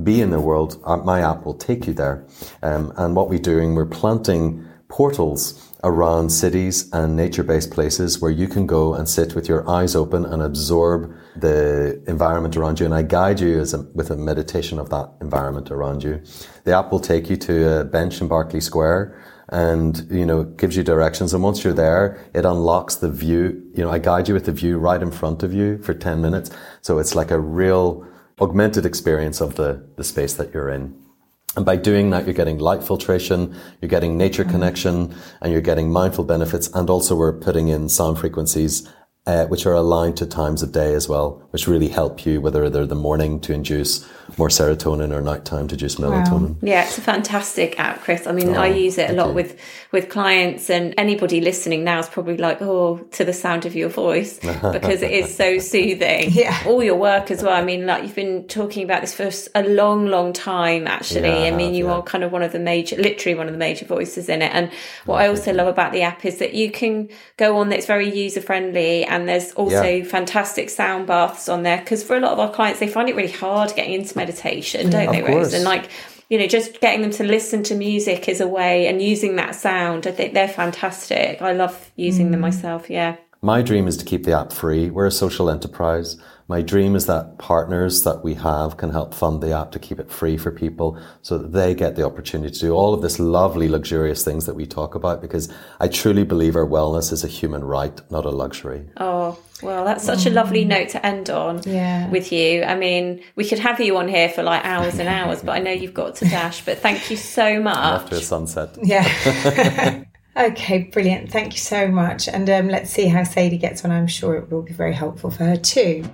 be 0.02 0.20
in 0.20 0.30
the 0.30 0.40
world, 0.40 0.80
uh, 0.84 0.96
my 0.96 1.20
app 1.20 1.44
will 1.44 1.54
take 1.54 1.86
you 1.86 1.92
there. 1.92 2.24
Um, 2.62 2.92
and 2.96 3.16
what 3.16 3.28
we're 3.28 3.38
doing, 3.38 3.74
we're 3.74 3.86
planting 3.86 4.64
portals 4.88 5.72
around 5.84 6.30
cities 6.30 6.90
and 6.92 7.14
nature-based 7.14 7.70
places 7.70 8.20
where 8.20 8.30
you 8.30 8.48
can 8.48 8.66
go 8.66 8.94
and 8.94 9.08
sit 9.08 9.34
with 9.34 9.48
your 9.48 9.68
eyes 9.68 9.94
open 9.94 10.24
and 10.24 10.42
absorb 10.42 11.14
the 11.36 12.02
environment 12.06 12.56
around 12.56 12.80
you. 12.80 12.86
And 12.86 12.94
I 12.94 13.02
guide 13.02 13.38
you 13.38 13.60
as 13.60 13.74
a, 13.74 13.82
with 13.94 14.10
a 14.10 14.16
meditation 14.16 14.78
of 14.78 14.88
that 14.90 15.12
environment 15.20 15.70
around 15.70 16.02
you. 16.02 16.22
The 16.64 16.76
app 16.76 16.90
will 16.90 17.00
take 17.00 17.28
you 17.30 17.36
to 17.36 17.80
a 17.80 17.84
bench 17.84 18.20
in 18.20 18.28
Berkeley 18.28 18.60
Square 18.60 19.20
and, 19.50 20.06
you 20.10 20.26
know, 20.26 20.44
gives 20.44 20.76
you 20.76 20.82
directions. 20.82 21.32
And 21.32 21.42
once 21.42 21.64
you're 21.64 21.72
there, 21.72 22.22
it 22.34 22.44
unlocks 22.44 22.96
the 22.96 23.10
view. 23.10 23.62
You 23.74 23.84
know, 23.84 23.90
I 23.90 23.98
guide 23.98 24.28
you 24.28 24.34
with 24.34 24.44
the 24.44 24.52
view 24.52 24.78
right 24.78 25.00
in 25.00 25.10
front 25.10 25.42
of 25.42 25.52
you 25.52 25.78
for 25.78 25.94
10 25.94 26.20
minutes. 26.20 26.50
So 26.82 26.98
it's 26.98 27.14
like 27.14 27.30
a 27.30 27.40
real 27.40 28.06
augmented 28.40 28.86
experience 28.86 29.40
of 29.40 29.56
the, 29.56 29.86
the 29.96 30.04
space 30.04 30.34
that 30.34 30.52
you're 30.52 30.68
in. 30.68 30.94
And 31.56 31.64
by 31.64 31.76
doing 31.76 32.10
that, 32.10 32.24
you're 32.24 32.34
getting 32.34 32.58
light 32.58 32.84
filtration, 32.84 33.56
you're 33.80 33.88
getting 33.88 34.16
nature 34.16 34.44
mm-hmm. 34.44 34.52
connection, 34.52 35.14
and 35.40 35.50
you're 35.50 35.60
getting 35.60 35.90
mindful 35.90 36.24
benefits. 36.24 36.68
And 36.74 36.88
also 36.88 37.16
we're 37.16 37.32
putting 37.32 37.68
in 37.68 37.88
sound 37.88 38.18
frequencies, 38.18 38.88
uh, 39.28 39.44
which 39.46 39.66
are 39.66 39.74
aligned 39.74 40.16
to 40.16 40.24
times 40.24 40.62
of 40.62 40.72
day 40.72 40.94
as 40.94 41.06
well, 41.06 41.46
which 41.50 41.68
really 41.68 41.88
help 41.88 42.24
you, 42.24 42.40
whether 42.40 42.70
they're 42.70 42.86
the 42.86 42.94
morning 42.94 43.38
to 43.38 43.52
induce 43.52 44.08
more 44.38 44.48
serotonin 44.48 45.12
or 45.12 45.20
nighttime 45.20 45.68
to 45.68 45.74
induce 45.74 45.96
melatonin. 45.96 46.56
Yeah, 46.62 46.84
it's 46.84 46.96
a 46.96 47.02
fantastic 47.02 47.78
app, 47.78 48.00
Chris. 48.00 48.26
I 48.26 48.32
mean, 48.32 48.56
I 48.56 48.68
use 48.68 48.96
it 48.96 49.10
a 49.10 49.12
lot 49.12 49.34
with 49.34 49.60
with 49.90 50.08
clients, 50.10 50.68
and 50.68 50.94
anybody 50.98 51.40
listening 51.40 51.82
now 51.84 51.98
is 51.98 52.08
probably 52.08 52.36
like, 52.36 52.60
"Oh, 52.60 52.98
to 53.12 53.24
the 53.24 53.32
sound 53.32 53.64
of 53.66 53.74
your 53.74 53.88
voice," 53.88 54.38
because 54.72 55.02
it 55.02 55.10
is 55.10 55.34
so 55.34 55.58
soothing. 55.58 56.30
Yeah. 56.30 56.56
all 56.66 56.82
your 56.82 56.96
work 56.96 57.30
as 57.30 57.42
well. 57.42 57.54
I 57.54 57.64
mean, 57.64 57.86
like 57.86 58.02
you've 58.02 58.14
been 58.14 58.46
talking 58.48 58.84
about 58.84 59.00
this 59.00 59.14
for 59.14 59.30
a 59.54 59.62
long, 59.66 60.06
long 60.06 60.32
time. 60.32 60.86
Actually, 60.86 61.28
Yeah, 61.28 61.34
I 61.36 61.46
I 61.48 61.50
mean, 61.52 61.68
have, 61.68 61.74
you 61.76 61.86
yeah. 61.86 61.92
are 61.94 62.02
kind 62.02 62.22
of 62.22 62.32
one 62.32 62.42
of 62.42 62.52
the 62.52 62.58
major, 62.58 62.96
literally 62.96 63.34
one 63.36 63.46
of 63.46 63.52
the 63.52 63.58
major 63.58 63.86
voices 63.86 64.28
in 64.28 64.42
it. 64.42 64.52
And 64.54 64.70
what 65.06 65.22
I 65.22 65.28
also 65.28 65.52
love 65.52 65.68
about 65.68 65.92
the 65.92 66.02
app 66.02 66.24
is 66.24 66.38
that 66.38 66.54
you 66.54 66.70
can 66.70 67.08
go 67.36 67.56
on. 67.58 67.68
That's 67.70 67.86
very 67.86 68.14
user 68.14 68.40
friendly, 68.42 69.04
and 69.04 69.28
there's 69.28 69.52
also 69.52 69.84
Yeah. 69.88 70.04
fantastic 70.04 70.70
sound 70.70 71.06
baths 71.06 71.48
on 71.48 71.62
there. 71.62 71.78
Because 71.78 72.02
for 72.02 72.16
a 72.16 72.20
lot 72.20 72.32
of 72.32 72.38
our 72.38 72.50
clients, 72.50 72.80
they 72.80 72.88
find 72.88 73.08
it 73.08 73.16
really 73.16 73.32
hard 73.32 73.74
getting 73.74 73.94
into 73.94 74.16
meditation, 74.18 74.90
don't 74.90 75.08
Of 75.08 75.12
they, 75.14 75.22
Rose? 75.22 75.54
And 75.54 75.64
like 75.64 75.88
you 76.28 76.38
know, 76.38 76.46
just 76.46 76.80
getting 76.80 77.02
them 77.02 77.10
to 77.12 77.24
listen 77.24 77.62
to 77.64 77.74
music 77.74 78.28
is 78.28 78.40
a 78.40 78.48
way 78.48 78.86
and 78.86 79.00
using 79.00 79.36
that 79.36 79.54
sound. 79.54 80.06
I 80.06 80.12
think 80.12 80.34
they're 80.34 80.48
fantastic. 80.48 81.40
I 81.40 81.52
love 81.52 81.90
using 81.96 82.30
them 82.30 82.40
mm. 82.40 82.44
myself. 82.44 82.90
Yeah. 82.90 83.16
My 83.40 83.62
dream 83.62 83.86
is 83.86 83.96
to 83.98 84.04
keep 84.04 84.24
the 84.24 84.38
app 84.38 84.52
free. 84.52 84.90
We're 84.90 85.06
a 85.06 85.12
social 85.12 85.48
enterprise. 85.48 86.16
My 86.50 86.62
dream 86.62 86.96
is 86.96 87.04
that 87.06 87.36
partners 87.36 88.04
that 88.04 88.24
we 88.24 88.32
have 88.32 88.78
can 88.78 88.88
help 88.88 89.12
fund 89.12 89.42
the 89.42 89.52
app 89.52 89.70
to 89.72 89.78
keep 89.78 90.00
it 90.00 90.10
free 90.10 90.38
for 90.38 90.50
people 90.50 90.98
so 91.20 91.36
that 91.36 91.52
they 91.52 91.74
get 91.74 91.94
the 91.94 92.06
opportunity 92.06 92.50
to 92.50 92.58
do 92.58 92.72
all 92.72 92.94
of 92.94 93.02
this 93.02 93.18
lovely, 93.18 93.68
luxurious 93.68 94.24
things 94.24 94.46
that 94.46 94.54
we 94.54 94.64
talk 94.64 94.94
about 94.94 95.20
because 95.20 95.52
I 95.78 95.88
truly 95.88 96.24
believe 96.24 96.56
our 96.56 96.66
wellness 96.66 97.12
is 97.12 97.22
a 97.22 97.28
human 97.28 97.62
right, 97.64 98.00
not 98.10 98.24
a 98.24 98.30
luxury. 98.30 98.88
Oh, 98.96 99.38
well, 99.62 99.84
that's 99.84 100.02
such 100.02 100.24
a 100.24 100.30
lovely 100.30 100.64
note 100.64 100.88
to 100.90 101.04
end 101.04 101.28
on 101.28 101.60
Yeah. 101.66 102.08
with 102.08 102.32
you. 102.32 102.62
I 102.62 102.76
mean, 102.76 103.22
we 103.36 103.46
could 103.46 103.58
have 103.58 103.78
you 103.78 103.98
on 103.98 104.08
here 104.08 104.30
for 104.30 104.42
like 104.42 104.64
hours 104.64 104.98
and 104.98 105.06
hours, 105.06 105.42
but 105.42 105.52
I 105.52 105.58
know 105.58 105.72
you've 105.72 105.92
got 105.92 106.14
to 106.16 106.24
dash. 106.24 106.64
But 106.64 106.78
thank 106.78 107.10
you 107.10 107.18
so 107.18 107.60
much. 107.60 107.76
After 107.76 108.16
a 108.16 108.20
sunset. 108.20 108.70
Yeah. 108.82 110.04
okay, 110.38 110.84
brilliant. 110.84 111.30
Thank 111.30 111.52
you 111.52 111.58
so 111.60 111.88
much. 111.88 112.26
And 112.26 112.48
um, 112.48 112.68
let's 112.68 112.90
see 112.90 113.08
how 113.08 113.24
Sadie 113.24 113.58
gets 113.58 113.84
on. 113.84 113.90
I'm 113.90 114.06
sure 114.06 114.36
it 114.36 114.50
will 114.50 114.62
be 114.62 114.72
very 114.72 114.94
helpful 114.94 115.30
for 115.30 115.44
her 115.44 115.56
too. 115.56 116.04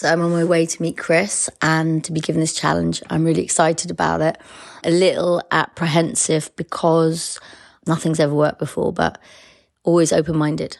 So 0.00 0.08
I'm 0.08 0.22
on 0.22 0.30
my 0.30 0.44
way 0.44 0.64
to 0.64 0.80
meet 0.80 0.96
Chris 0.96 1.50
and 1.60 2.02
to 2.04 2.12
be 2.12 2.20
given 2.20 2.40
this 2.40 2.54
challenge. 2.54 3.02
I'm 3.10 3.22
really 3.22 3.44
excited 3.44 3.90
about 3.90 4.22
it. 4.22 4.38
A 4.82 4.90
little 4.90 5.42
apprehensive 5.50 6.56
because 6.56 7.38
nothing's 7.86 8.18
ever 8.18 8.32
worked 8.32 8.58
before, 8.58 8.94
but 8.94 9.20
always 9.82 10.10
open 10.10 10.38
minded. 10.38 10.78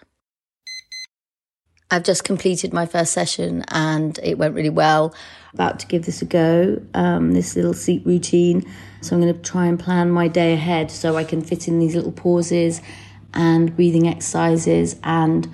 I've 1.91 2.03
just 2.03 2.25
completed 2.25 2.73
my 2.73 2.87
first 2.87 3.13
session 3.13 3.63
and 3.69 4.19
it 4.23 4.39
went 4.39 4.55
really 4.55 4.71
well. 4.71 5.15
About 5.53 5.79
to 5.81 5.87
give 5.87 6.07
this 6.07 6.23
a 6.23 6.25
go, 6.25 6.81
um, 6.95 7.33
this 7.33 7.57
little 7.57 7.75
sleep 7.75 8.07
routine. 8.07 8.65
So 9.03 9.15
I'm 9.15 9.21
going 9.21 9.35
to 9.35 9.43
try 9.43 9.67
and 9.67 9.79
plan 9.79 10.11
my 10.11 10.29
day 10.29 10.55
ahead 10.55 10.91
so 10.91 11.17
I 11.17 11.25
can 11.25 11.43
fit 11.43 11.69
in 11.69 11.79
these 11.79 11.95
little 11.95 12.13
pauses 12.13 12.81
and 13.35 13.77
breathing 13.77 14.09
exercises 14.09 14.97
and 15.05 15.47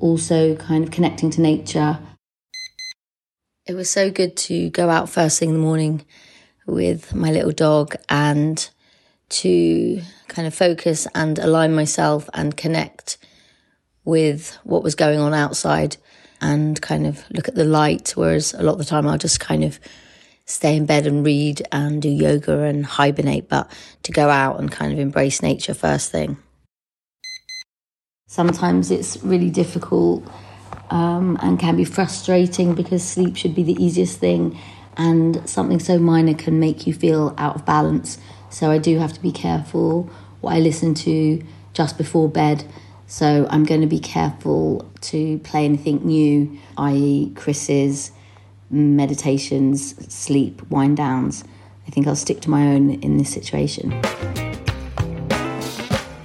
also 0.00 0.56
kind 0.56 0.82
of 0.82 0.90
connecting 0.90 1.30
to 1.30 1.40
nature. 1.40 2.00
It 3.66 3.72
was 3.72 3.88
so 3.88 4.10
good 4.10 4.36
to 4.36 4.68
go 4.68 4.90
out 4.90 5.08
first 5.08 5.40
thing 5.40 5.48
in 5.48 5.54
the 5.54 5.60
morning 5.60 6.04
with 6.66 7.14
my 7.14 7.30
little 7.30 7.50
dog 7.50 7.96
and 8.10 8.68
to 9.30 10.02
kind 10.28 10.46
of 10.46 10.52
focus 10.52 11.06
and 11.14 11.38
align 11.38 11.74
myself 11.74 12.28
and 12.34 12.54
connect 12.54 13.16
with 14.04 14.58
what 14.64 14.82
was 14.82 14.94
going 14.94 15.18
on 15.18 15.32
outside 15.32 15.96
and 16.42 16.78
kind 16.82 17.06
of 17.06 17.24
look 17.30 17.48
at 17.48 17.54
the 17.54 17.64
light. 17.64 18.12
Whereas 18.14 18.52
a 18.52 18.62
lot 18.62 18.72
of 18.72 18.78
the 18.78 18.84
time 18.84 19.08
I'll 19.08 19.16
just 19.16 19.40
kind 19.40 19.64
of 19.64 19.80
stay 20.44 20.76
in 20.76 20.84
bed 20.84 21.06
and 21.06 21.24
read 21.24 21.66
and 21.72 22.02
do 22.02 22.10
yoga 22.10 22.64
and 22.64 22.84
hibernate, 22.84 23.48
but 23.48 23.70
to 24.02 24.12
go 24.12 24.28
out 24.28 24.60
and 24.60 24.70
kind 24.70 24.92
of 24.92 24.98
embrace 24.98 25.40
nature 25.40 25.72
first 25.72 26.12
thing. 26.12 26.36
Sometimes 28.26 28.90
it's 28.90 29.22
really 29.22 29.48
difficult 29.48 30.22
um, 30.94 31.36
and 31.42 31.58
can 31.58 31.76
be 31.76 31.84
frustrating 31.84 32.72
because 32.72 33.02
sleep 33.02 33.36
should 33.36 33.54
be 33.54 33.64
the 33.64 33.74
easiest 33.84 34.20
thing, 34.20 34.56
and 34.96 35.46
something 35.48 35.80
so 35.80 35.98
minor 35.98 36.34
can 36.34 36.60
make 36.60 36.86
you 36.86 36.94
feel 36.94 37.34
out 37.36 37.56
of 37.56 37.66
balance. 37.66 38.18
So 38.48 38.70
I 38.70 38.78
do 38.78 38.98
have 38.98 39.12
to 39.12 39.20
be 39.20 39.32
careful 39.32 40.08
what 40.40 40.54
I 40.54 40.60
listen 40.60 40.94
to 40.94 41.44
just 41.72 41.98
before 41.98 42.28
bed. 42.28 42.64
So 43.08 43.46
I'm 43.50 43.64
going 43.64 43.80
to 43.80 43.88
be 43.88 43.98
careful 43.98 44.88
to 45.02 45.38
play 45.40 45.64
anything 45.64 46.06
new, 46.06 46.56
i.e., 46.78 47.32
Chris's 47.34 48.12
meditations, 48.70 49.96
sleep, 50.14 50.62
wind 50.70 50.96
downs. 50.96 51.42
I 51.88 51.90
think 51.90 52.06
I'll 52.06 52.16
stick 52.16 52.40
to 52.42 52.50
my 52.50 52.68
own 52.68 52.90
in 53.02 53.18
this 53.18 53.32
situation. 53.32 54.00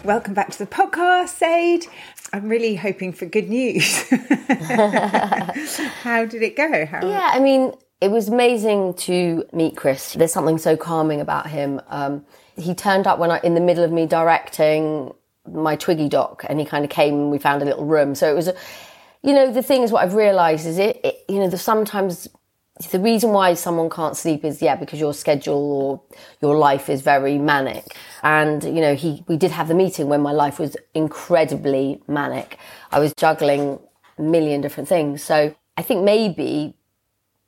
Welcome 0.09 0.33
back 0.33 0.49
to 0.49 0.57
the 0.57 0.65
podcast, 0.65 1.37
Sade. 1.37 1.85
I'm 2.33 2.49
really 2.49 2.73
hoping 2.73 3.13
for 3.13 3.27
good 3.27 3.47
news. 3.47 4.09
How 6.01 6.25
did 6.25 6.41
it 6.41 6.55
go? 6.55 6.87
How... 6.87 7.07
Yeah, 7.07 7.29
I 7.31 7.39
mean, 7.39 7.73
it 8.01 8.09
was 8.09 8.27
amazing 8.27 8.95
to 8.95 9.45
meet 9.53 9.77
Chris. 9.77 10.13
There's 10.13 10.33
something 10.33 10.57
so 10.57 10.75
calming 10.75 11.21
about 11.21 11.45
him. 11.45 11.79
Um, 11.89 12.25
he 12.57 12.73
turned 12.73 13.05
up 13.05 13.19
when 13.19 13.29
I, 13.29 13.39
in 13.43 13.53
the 13.53 13.61
middle 13.61 13.83
of 13.83 13.91
me 13.91 14.07
directing 14.07 15.13
my 15.47 15.75
Twiggy 15.75 16.09
doc, 16.09 16.43
and 16.49 16.59
he 16.59 16.65
kind 16.65 16.83
of 16.83 16.89
came 16.89 17.13
and 17.13 17.29
we 17.29 17.37
found 17.37 17.61
a 17.61 17.65
little 17.65 17.85
room. 17.85 18.15
So 18.15 18.31
it 18.31 18.33
was, 18.33 18.47
a, 18.47 18.55
you 19.21 19.31
know, 19.31 19.51
the 19.51 19.61
thing 19.61 19.83
is, 19.83 19.91
what 19.91 20.03
I've 20.03 20.15
realised 20.15 20.65
is 20.65 20.79
it, 20.79 20.99
it 21.03 21.23
you 21.29 21.37
know, 21.37 21.49
there's 21.49 21.61
sometimes 21.61 22.27
the 22.87 22.99
reason 22.99 23.31
why 23.31 23.53
someone 23.55 23.89
can't 23.89 24.15
sleep 24.15 24.45
is 24.45 24.61
yeah 24.61 24.75
because 24.75 24.99
your 24.99 25.13
schedule 25.13 25.71
or 25.71 26.01
your 26.41 26.57
life 26.57 26.89
is 26.89 27.01
very 27.01 27.37
manic. 27.37 27.95
And 28.23 28.63
you 28.63 28.81
know 28.81 28.95
he 28.95 29.23
we 29.27 29.37
did 29.37 29.51
have 29.51 29.67
the 29.67 29.75
meeting 29.75 30.07
when 30.07 30.21
my 30.21 30.31
life 30.31 30.59
was 30.59 30.77
incredibly 30.93 32.01
manic. 32.07 32.57
I 32.91 32.99
was 32.99 33.13
juggling 33.17 33.79
a 34.17 34.21
million 34.21 34.61
different 34.61 34.89
things. 34.89 35.23
So 35.23 35.55
i 35.77 35.81
think 35.81 36.03
maybe 36.03 36.75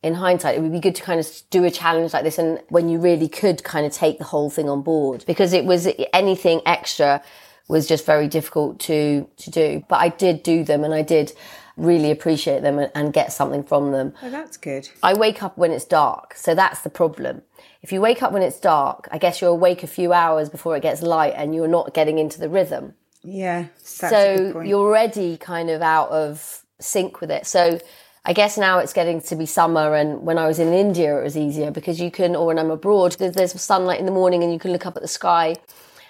in 0.03 0.15
hindsight, 0.15 0.57
it 0.57 0.61
would 0.61 0.71
be 0.71 0.79
good 0.79 0.95
to 0.95 1.03
kind 1.03 1.19
of 1.19 1.27
do 1.51 1.63
a 1.63 1.69
challenge 1.69 2.13
like 2.13 2.23
this 2.23 2.39
and 2.39 2.59
when 2.69 2.89
you 2.89 2.99
really 2.99 3.27
could 3.27 3.63
kind 3.63 3.85
of 3.85 3.91
take 3.91 4.17
the 4.17 4.23
whole 4.23 4.49
thing 4.49 4.67
on 4.67 4.81
board 4.81 5.23
because 5.27 5.53
it 5.53 5.65
was 5.65 5.87
anything 6.11 6.61
extra 6.65 7.21
was 7.67 7.87
just 7.87 8.05
very 8.05 8.27
difficult 8.27 8.79
to, 8.79 9.27
to 9.37 9.51
do. 9.51 9.83
But 9.87 9.97
I 9.97 10.09
did 10.09 10.43
do 10.43 10.63
them 10.63 10.83
and 10.83 10.93
I 10.93 11.03
did 11.03 11.33
really 11.81 12.11
appreciate 12.11 12.61
them 12.61 12.79
and, 12.79 12.91
and 12.93 13.13
get 13.13 13.33
something 13.33 13.63
from 13.63 13.91
them. 13.91 14.13
Oh, 14.23 14.29
that's 14.29 14.57
good. 14.57 14.89
I 15.01 15.13
wake 15.13 15.41
up 15.43 15.57
when 15.57 15.71
it's 15.71 15.85
dark. 15.85 16.35
So 16.35 16.55
that's 16.55 16.81
the 16.81 16.89
problem. 16.89 17.41
If 17.81 17.91
you 17.91 17.99
wake 18.01 18.21
up 18.21 18.31
when 18.31 18.43
it's 18.43 18.59
dark, 18.59 19.07
I 19.11 19.17
guess 19.17 19.41
you're 19.41 19.49
awake 19.49 19.83
a 19.83 19.87
few 19.87 20.13
hours 20.13 20.49
before 20.49 20.77
it 20.77 20.81
gets 20.81 21.01
light 21.01 21.33
and 21.35 21.55
you're 21.55 21.67
not 21.67 21.93
getting 21.93 22.19
into 22.19 22.39
the 22.39 22.49
rhythm. 22.49 22.93
Yeah. 23.23 23.65
That's 23.79 24.03
a 24.03 24.37
good 24.37 24.53
so 24.53 24.61
you're 24.61 24.79
already 24.79 25.37
kind 25.37 25.69
of 25.69 25.81
out 25.81 26.09
of 26.09 26.63
sync 26.79 27.21
with 27.21 27.31
it. 27.31 27.45
So 27.45 27.79
I 28.23 28.33
guess 28.33 28.57
now 28.57 28.77
it's 28.77 28.93
getting 28.93 29.19
to 29.21 29.35
be 29.35 29.47
summer, 29.47 29.95
and 29.95 30.21
when 30.21 30.37
I 30.37 30.45
was 30.45 30.59
in 30.59 30.73
India, 30.73 31.19
it 31.19 31.23
was 31.23 31.35
easier 31.35 31.71
because 31.71 31.99
you 31.99 32.11
can, 32.11 32.35
or 32.35 32.45
when 32.45 32.59
I'm 32.59 32.69
abroad, 32.69 33.13
there's, 33.13 33.33
there's 33.33 33.59
sunlight 33.59 33.99
in 33.99 34.05
the 34.05 34.11
morning 34.11 34.43
and 34.43 34.53
you 34.53 34.59
can 34.59 34.71
look 34.71 34.85
up 34.85 34.95
at 34.95 35.01
the 35.01 35.07
sky 35.07 35.55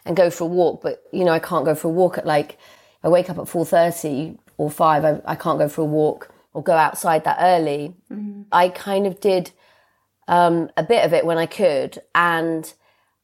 and 0.06 0.18
go 0.18 0.30
for 0.30 0.44
a 0.44 0.48
walk. 0.48 0.82
But 0.82 1.04
you 1.14 1.24
know, 1.24 1.32
I 1.32 1.40
can't 1.40 1.64
go 1.64 1.74
for 1.74 1.88
a 1.88 1.92
walk 1.92 2.18
at 2.18 2.26
like 2.26 2.58
I 3.04 3.08
wake 3.08 3.30
up 3.30 3.38
at 3.38 3.48
four 3.48 3.66
thirty 3.66 4.38
or 4.58 4.70
five. 4.70 5.06
I, 5.06 5.22
I 5.26 5.36
can't 5.36 5.60
go 5.60 5.68
for 5.70 5.82
a 5.82 5.86
walk 5.86 6.30
or 6.54 6.62
go 6.64 6.74
outside 6.74 7.24
that 7.24 7.38
early. 7.40 7.96
I 8.52 8.70
kind 8.70 9.08
of 9.08 9.20
did 9.20 9.52
um, 10.28 10.70
a 10.78 10.84
bit 10.84 11.06
of 11.06 11.14
it 11.14 11.26
when 11.26 11.38
I 11.38 11.46
could, 11.46 12.02
and 12.14 12.72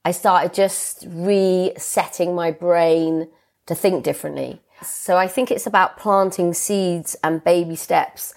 I 0.06 0.12
started 0.12 0.54
just 0.54 1.06
resetting 1.08 2.36
my 2.36 2.52
brain 2.52 3.30
to 3.66 3.76
think 3.76 4.04
differently. 4.04 4.62
So 4.84 5.18
I 5.18 5.28
think 5.28 5.52
it's 5.52 5.68
about 5.68 5.98
planting 5.98 6.54
seeds 6.54 7.16
and 7.24 7.44
baby 7.44 7.76
steps. 7.76 8.34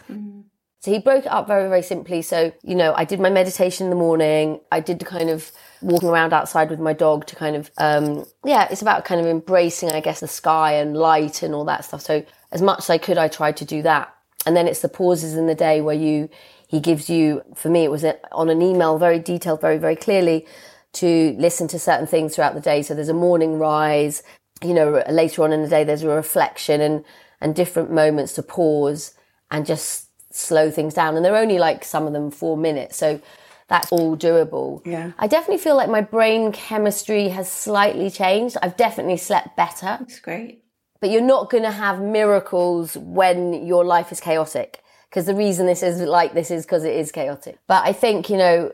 So 0.81 0.91
he 0.91 0.99
broke 0.99 1.27
it 1.27 1.31
up 1.31 1.47
very, 1.47 1.69
very 1.69 1.83
simply. 1.83 2.23
So, 2.23 2.53
you 2.63 2.75
know, 2.75 2.95
I 2.97 3.05
did 3.05 3.21
my 3.21 3.29
meditation 3.29 3.85
in 3.87 3.91
the 3.91 3.97
morning. 3.97 4.61
I 4.73 4.81
did 4.81 4.99
the 4.99 5.05
kind 5.05 5.29
of 5.29 5.53
walking 5.83 6.09
around 6.09 6.33
outside 6.33 6.71
with 6.71 6.81
my 6.81 6.95
dog 6.95 7.27
to 7.27 7.37
kind 7.37 7.55
of, 7.55 7.71
um, 7.77 8.25
yeah, 8.45 8.67
it's 8.71 8.81
about 8.81 9.05
kind 9.05 9.21
of 9.21 9.27
embracing, 9.27 9.91
I 9.91 10.01
guess, 10.01 10.21
the 10.21 10.29
sky 10.29 10.73
and 10.73 10.97
light 10.97 11.43
and 11.43 11.55
all 11.55 11.67
that 11.67 11.85
stuff. 11.85 12.01
So 12.01 12.25
as 12.53 12.63
much 12.63 12.81
as 12.81 12.91
I 12.91 12.99
could, 12.99 13.19
I 13.19 13.29
tried 13.29 13.57
to 13.59 13.65
do 13.65 13.83
that. 13.83 14.15
And 14.47 14.57
then 14.57 14.67
it's 14.67 14.81
the 14.81 14.89
pauses 14.89 15.35
in 15.35 15.47
the 15.47 15.55
day 15.55 15.81
where 15.81 15.95
you, 15.95 16.29
he 16.67 16.81
gives 16.81 17.11
you, 17.11 17.43
for 17.55 17.69
me, 17.69 17.85
it 17.85 17.91
was 17.91 18.05
on 18.33 18.49
an 18.49 18.63
email, 18.63 18.99
very 18.99 19.19
detailed, 19.19 19.61
very, 19.61 19.79
very 19.79 19.97
clearly 19.97 20.47
to 20.95 21.37
listen 21.39 21.69
to 21.69 21.79
certain 21.79 22.07
things 22.07 22.35
throughout 22.35 22.55
the 22.55 22.61
day. 22.61 22.83
So 22.83 22.95
there's 22.95 23.09
a 23.09 23.15
morning 23.15 23.59
rise, 23.59 24.23
you 24.63 24.75
know, 24.75 25.03
later 25.09 25.43
on 25.45 25.53
in 25.53 25.63
the 25.63 25.69
day, 25.69 25.85
there's 25.85 26.03
a 26.03 26.09
reflection 26.09 26.81
and, 26.81 27.05
and 27.41 27.55
different 27.55 27.91
moments 27.91 28.33
to 28.35 28.43
pause 28.43 29.15
and 29.51 29.67
just 29.67 30.09
slow 30.33 30.71
things 30.71 30.95
down. 30.95 31.17
And 31.17 31.25
they're 31.25 31.37
only 31.37 31.59
like 31.59 31.85
some 31.85 32.07
of 32.07 32.13
them 32.13 32.31
four 32.31 32.57
minutes. 32.57 32.97
So 32.97 33.21
that's 33.69 33.91
all 33.93 34.17
doable. 34.17 34.85
Yeah. 34.85 35.13
I 35.19 35.27
definitely 35.29 35.63
feel 35.63 35.77
like 35.77 35.89
my 35.89 36.01
brain 36.01 36.51
chemistry 36.51 37.29
has 37.29 37.51
slightly 37.51 38.11
changed. 38.11 38.57
I've 38.63 38.77
definitely 38.77 39.17
slept 39.17 39.57
better, 39.57 39.99
That's 40.01 40.19
great. 40.19 40.60
But 41.01 41.11
you're 41.11 41.21
not 41.23 41.51
going 41.51 41.65
to 41.65 41.71
have 41.71 42.01
miracles 42.01 42.97
when 42.97 43.67
your 43.67 43.85
life 43.85 44.13
is 44.13 44.21
chaotic. 44.21 44.83
Because 45.09 45.27
the 45.27 45.35
reason 45.35 45.67
this 45.67 45.83
is 45.83 46.01
like 46.01 46.35
this 46.35 46.51
is 46.51 46.65
because 46.65 46.85
it 46.85 46.95
is 46.95 47.11
chaotic. 47.11 47.59
But 47.67 47.85
I 47.85 47.93
think, 47.93 48.31
you 48.31 48.37
know, 48.37 48.73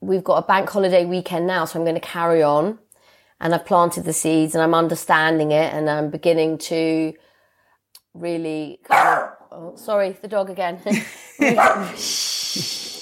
we've 0.00 0.22
got 0.22 0.44
a 0.44 0.46
bank 0.46 0.68
holiday 0.68 1.04
weekend 1.04 1.46
now, 1.46 1.64
so 1.64 1.78
I'm 1.78 1.84
going 1.84 1.96
to 1.96 2.00
carry 2.00 2.42
on. 2.42 2.78
And 3.40 3.52
I've 3.52 3.66
planted 3.66 4.04
the 4.04 4.12
seeds 4.12 4.54
and 4.54 4.62
I'm 4.62 4.74
understanding 4.74 5.50
it 5.50 5.74
and 5.74 5.90
I'm 5.90 6.10
beginning 6.10 6.58
to 6.58 7.12
really 8.14 8.78
kind 8.84 9.18
of, 9.18 9.30
oh, 9.50 9.76
sorry, 9.76 10.12
the 10.12 10.28
dog 10.28 10.50
again. 10.50 10.80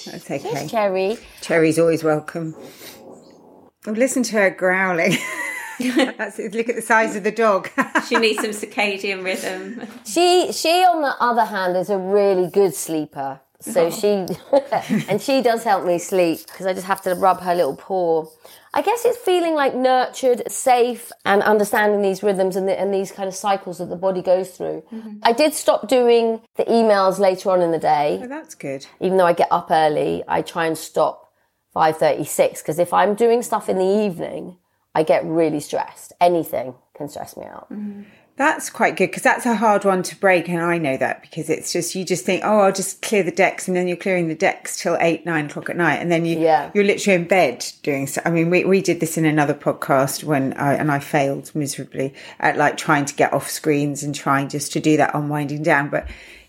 That's 0.05 0.31
okay. 0.31 0.67
Cherry. 0.67 1.17
Cherry's 1.41 1.77
always 1.77 2.03
welcome. 2.03 2.55
Oh, 3.85 3.91
listen 3.91 4.23
to 4.23 4.33
her 4.33 4.49
growling. 4.49 5.17
That's. 6.17 6.39
Look 6.39 6.69
at 6.69 6.75
the 6.75 6.81
size 6.81 7.15
of 7.15 7.23
the 7.23 7.31
dog. 7.31 7.69
She 8.07 8.15
needs 8.17 8.41
some 8.41 8.51
circadian 8.51 9.23
rhythm. 9.23 9.87
She, 10.05 10.51
she 10.51 10.69
on 10.83 11.01
the 11.01 11.15
other 11.19 11.45
hand 11.45 11.77
is 11.77 11.89
a 11.89 11.97
really 11.97 12.49
good 12.49 12.73
sleeper. 12.73 13.39
So 13.61 13.85
oh. 13.85 13.89
she, 13.91 15.05
and 15.07 15.21
she 15.21 15.41
does 15.41 15.63
help 15.63 15.85
me 15.85 15.99
sleep 15.99 16.39
because 16.47 16.65
I 16.65 16.73
just 16.73 16.87
have 16.87 17.01
to 17.03 17.13
rub 17.13 17.41
her 17.41 17.53
little 17.53 17.75
paw. 17.75 18.25
I 18.73 18.81
guess 18.81 19.05
it's 19.05 19.17
feeling 19.19 19.53
like 19.53 19.75
nurtured, 19.75 20.51
safe, 20.51 21.11
and 21.25 21.43
understanding 21.43 22.01
these 22.01 22.23
rhythms 22.23 22.55
and, 22.55 22.67
the, 22.67 22.79
and 22.79 22.93
these 22.93 23.11
kind 23.11 23.27
of 23.27 23.35
cycles 23.35 23.77
that 23.77 23.89
the 23.89 23.95
body 23.95 24.21
goes 24.21 24.49
through. 24.51 24.83
Mm-hmm. 24.91 25.19
I 25.23 25.33
did 25.33 25.53
stop 25.53 25.87
doing 25.87 26.41
the 26.55 26.63
emails 26.63 27.19
later 27.19 27.51
on 27.51 27.61
in 27.61 27.71
the 27.71 27.77
day 27.79 28.19
Oh, 28.23 28.27
that's 28.27 28.55
good. 28.55 28.87
even 28.99 29.17
though 29.17 29.25
I 29.25 29.33
get 29.33 29.49
up 29.51 29.69
early, 29.69 30.23
I 30.27 30.41
try 30.41 30.65
and 30.65 30.77
stop 30.77 31.31
5.36 31.75 32.59
because 32.63 32.79
if 32.79 32.93
I'm 32.93 33.13
doing 33.13 33.43
stuff 33.43 33.69
in 33.69 33.77
the 33.77 34.05
evening, 34.05 34.57
I 34.93 35.03
get 35.03 35.25
really 35.25 35.59
stressed. 35.59 36.13
Anything 36.19 36.75
can 36.95 37.07
stress 37.09 37.37
me 37.37 37.45
out. 37.45 37.71
Mm-hmm. 37.71 38.03
That's 38.37 38.69
quite 38.69 38.95
good 38.95 39.07
because 39.07 39.23
that's 39.23 39.45
a 39.45 39.55
hard 39.55 39.85
one 39.85 40.01
to 40.03 40.15
break, 40.15 40.47
and 40.49 40.61
I 40.61 40.77
know 40.79 40.97
that 40.97 41.21
because 41.21 41.49
it's 41.49 41.71
just 41.71 41.93
you 41.93 42.03
just 42.03 42.25
think, 42.25 42.43
oh, 42.43 42.61
I'll 42.61 42.71
just 42.71 43.01
clear 43.01 43.21
the 43.23 43.31
decks, 43.31 43.67
and 43.67 43.77
then 43.77 43.87
you're 43.87 43.97
clearing 43.97 44.29
the 44.29 44.35
decks 44.35 44.81
till 44.81 44.97
eight, 44.99 45.25
nine 45.25 45.45
o'clock 45.47 45.69
at 45.69 45.75
night, 45.77 45.97
and 45.97 46.11
then 46.11 46.25
you 46.25 46.39
Yeah. 46.39 46.71
you're 46.73 46.85
literally 46.85 47.21
in 47.21 47.27
bed 47.27 47.63
doing. 47.83 48.07
So, 48.07 48.21
I 48.25 48.31
mean, 48.31 48.49
we 48.49 48.63
we 48.63 48.81
did 48.81 48.99
this 48.99 49.17
in 49.17 49.25
another 49.25 49.53
podcast 49.53 50.23
when 50.23 50.53
I 50.53 50.73
and 50.73 50.91
I 50.91 50.99
failed 50.99 51.53
miserably 51.53 52.13
at 52.39 52.57
like 52.57 52.77
trying 52.77 53.05
to 53.05 53.13
get 53.13 53.31
off 53.33 53.49
screens 53.49 54.01
and 54.01 54.15
trying 54.15 54.49
just 54.49 54.73
to 54.73 54.79
do 54.79 54.97
that 54.97 55.13
unwinding 55.13 55.61
down, 55.61 55.89
but 55.89 56.07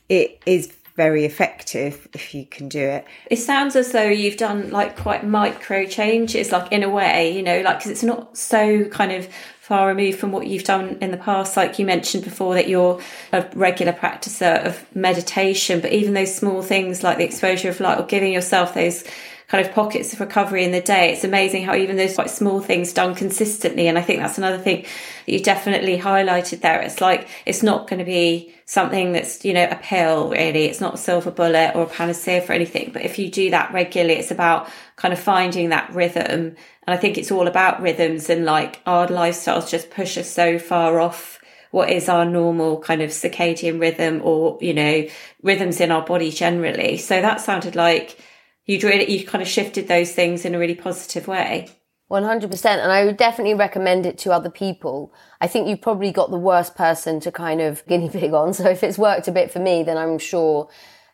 it 0.08 0.40
is 0.46 0.72
very 0.94 1.24
effective 1.24 2.06
if 2.12 2.34
you 2.34 2.44
can 2.44 2.68
do 2.68 2.80
it. 2.80 3.06
It 3.30 3.36
sounds 3.36 3.76
as 3.76 3.92
though 3.92 4.08
you've 4.08 4.36
done 4.36 4.70
like 4.70 4.96
quite 4.96 5.26
micro 5.26 5.86
changes, 5.86 6.52
like 6.52 6.70
in 6.70 6.82
a 6.82 6.90
way, 6.90 7.34
you 7.34 7.42
know, 7.42 7.60
like 7.62 7.78
because 7.78 7.90
it's 7.90 8.02
not 8.02 8.36
so 8.36 8.84
kind 8.86 9.12
of 9.12 9.28
far 9.60 9.88
removed 9.88 10.18
from 10.18 10.32
what 10.32 10.46
you've 10.46 10.64
done 10.64 10.98
in 11.00 11.10
the 11.10 11.16
past. 11.16 11.56
Like 11.56 11.78
you 11.78 11.86
mentioned 11.86 12.24
before, 12.24 12.54
that 12.54 12.68
you're 12.68 13.00
a 13.32 13.48
regular 13.54 13.92
practicer 13.92 14.64
of 14.66 14.84
meditation, 14.94 15.80
but 15.80 15.92
even 15.92 16.14
those 16.14 16.34
small 16.34 16.62
things 16.62 17.02
like 17.02 17.16
the 17.16 17.24
exposure 17.24 17.70
of 17.70 17.80
light 17.80 17.98
or 17.98 18.04
giving 18.04 18.32
yourself 18.32 18.74
those 18.74 19.04
kind 19.52 19.66
of 19.66 19.74
pockets 19.74 20.14
of 20.14 20.20
recovery 20.20 20.64
in 20.64 20.72
the 20.72 20.80
day. 20.80 21.12
It's 21.12 21.24
amazing 21.24 21.64
how 21.64 21.74
even 21.74 21.98
those 21.98 22.14
quite 22.14 22.30
small 22.30 22.62
things 22.62 22.94
done 22.94 23.14
consistently. 23.14 23.86
And 23.86 23.98
I 23.98 24.00
think 24.00 24.20
that's 24.20 24.38
another 24.38 24.56
thing 24.56 24.86
that 25.26 25.32
you 25.32 25.40
definitely 25.40 25.98
highlighted 25.98 26.62
there. 26.62 26.80
It's 26.80 27.02
like, 27.02 27.28
it's 27.44 27.62
not 27.62 27.86
going 27.86 27.98
to 27.98 28.04
be 28.06 28.54
something 28.64 29.12
that's, 29.12 29.44
you 29.44 29.52
know, 29.52 29.68
a 29.70 29.76
pill 29.76 30.30
really. 30.30 30.64
It's 30.64 30.80
not 30.80 30.94
a 30.94 30.96
silver 30.96 31.30
bullet 31.30 31.72
or 31.74 31.82
a 31.82 31.86
panacea 31.86 32.40
for 32.40 32.54
anything. 32.54 32.92
But 32.94 33.02
if 33.02 33.18
you 33.18 33.30
do 33.30 33.50
that 33.50 33.74
regularly, 33.74 34.14
it's 34.14 34.30
about 34.30 34.70
kind 34.96 35.12
of 35.12 35.20
finding 35.20 35.68
that 35.68 35.92
rhythm. 35.92 36.56
And 36.86 36.86
I 36.86 36.96
think 36.96 37.18
it's 37.18 37.30
all 37.30 37.46
about 37.46 37.82
rhythms 37.82 38.30
and 38.30 38.46
like 38.46 38.80
our 38.86 39.06
lifestyles 39.06 39.68
just 39.68 39.90
push 39.90 40.16
us 40.16 40.30
so 40.30 40.58
far 40.58 40.98
off 40.98 41.38
what 41.72 41.90
is 41.90 42.08
our 42.08 42.24
normal 42.24 42.80
kind 42.80 43.02
of 43.02 43.10
circadian 43.10 43.78
rhythm 43.78 44.22
or, 44.24 44.56
you 44.62 44.72
know, 44.72 45.06
rhythms 45.42 45.78
in 45.78 45.92
our 45.92 46.06
body 46.06 46.30
generally. 46.30 46.96
So 46.96 47.20
that 47.20 47.42
sounded 47.42 47.76
like 47.76 48.16
you'd 48.66 48.84
really, 48.84 49.10
you 49.10 49.26
kind 49.26 49.42
of 49.42 49.48
shifted 49.48 49.88
those 49.88 50.12
things 50.12 50.44
in 50.44 50.54
a 50.54 50.58
really 50.58 50.74
positive 50.74 51.26
way. 51.26 51.68
100%. 52.12 52.66
And 52.66 52.92
I 52.92 53.04
would 53.04 53.16
definitely 53.16 53.54
recommend 53.54 54.04
it 54.04 54.18
to 54.18 54.32
other 54.32 54.50
people. 54.50 55.14
I 55.40 55.46
think 55.46 55.66
you've 55.66 55.80
probably 55.80 56.12
got 56.12 56.30
the 56.30 56.36
worst 56.36 56.74
person 56.74 57.20
to 57.20 57.32
kind 57.32 57.60
of 57.60 57.84
guinea 57.88 58.10
pig 58.10 58.34
on. 58.34 58.52
So 58.52 58.68
if 58.68 58.82
it's 58.82 58.98
worked 58.98 59.28
a 59.28 59.32
bit 59.32 59.50
for 59.50 59.58
me, 59.58 59.82
then 59.82 59.96
I'm 59.96 60.18
sure, 60.18 60.68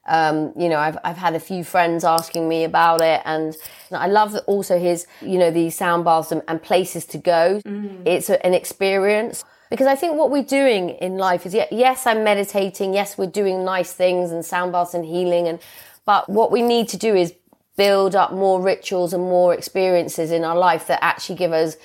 um, 0.06 0.52
you 0.56 0.68
know, 0.68 0.78
I've, 0.78 0.98
I've 1.04 1.16
had 1.16 1.34
a 1.36 1.40
few 1.40 1.62
friends 1.62 2.02
asking 2.02 2.48
me 2.48 2.64
about 2.64 3.00
it. 3.00 3.22
And 3.24 3.56
I 3.92 4.08
love 4.08 4.32
that 4.32 4.44
also 4.44 4.78
his, 4.78 5.06
you 5.22 5.38
know, 5.38 5.52
the 5.52 5.70
sound 5.70 6.04
baths 6.04 6.32
and, 6.32 6.42
and 6.48 6.60
places 6.60 7.06
to 7.06 7.18
go. 7.18 7.60
It's 8.04 8.28
a, 8.28 8.44
an 8.44 8.54
experience. 8.54 9.44
Because 9.70 9.86
I 9.86 9.94
think 9.94 10.16
what 10.16 10.30
we're 10.30 10.42
doing 10.42 10.90
in 10.90 11.18
life 11.18 11.44
is, 11.44 11.54
yes, 11.54 12.06
I'm 12.06 12.24
meditating. 12.24 12.94
Yes, 12.94 13.18
we're 13.18 13.26
doing 13.26 13.64
nice 13.64 13.92
things 13.92 14.32
and 14.32 14.44
sound 14.44 14.72
baths 14.72 14.94
and 14.94 15.04
healing. 15.04 15.46
And, 15.46 15.60
but 16.06 16.28
what 16.28 16.50
we 16.50 16.62
need 16.62 16.88
to 16.88 16.96
do 16.96 17.14
is 17.14 17.34
build 17.78 18.14
up 18.14 18.32
more 18.32 18.60
rituals 18.60 19.14
and 19.14 19.22
more 19.22 19.54
experiences 19.54 20.30
in 20.30 20.44
our 20.44 20.56
life 20.56 20.88
that 20.88 20.98
actually 21.02 21.36
give 21.36 21.52
us 21.52 21.76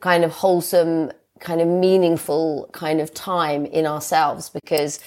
kind 0.00 0.24
of 0.24 0.32
wholesome, 0.32 1.12
kind 1.38 1.60
of 1.60 1.68
meaningful 1.68 2.68
kind 2.72 3.00
of 3.00 3.14
time 3.14 3.66
in 3.66 3.86
ourselves. 3.86 4.48
Because 4.48 4.98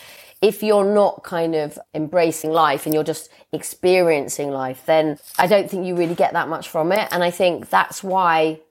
if 0.42 0.62
you're 0.62 0.86
not 0.86 1.24
kind 1.24 1.56
of 1.56 1.80
embracing 1.96 2.52
life 2.52 2.86
and 2.86 2.94
you're 2.94 3.04
just 3.04 3.30
experiencing 3.52 4.52
life, 4.52 4.84
then 4.86 5.18
I 5.40 5.48
don't 5.48 5.70
think 5.70 5.86
you 5.86 5.98
really 5.98 6.16
get 6.16 6.34
that 6.34 6.48
much 6.48 6.70
from 6.70 6.92
it. 6.92 7.08
And 7.12 7.24
I 7.24 7.32
think 7.32 7.70
that's 7.70 8.04
why 8.04 8.62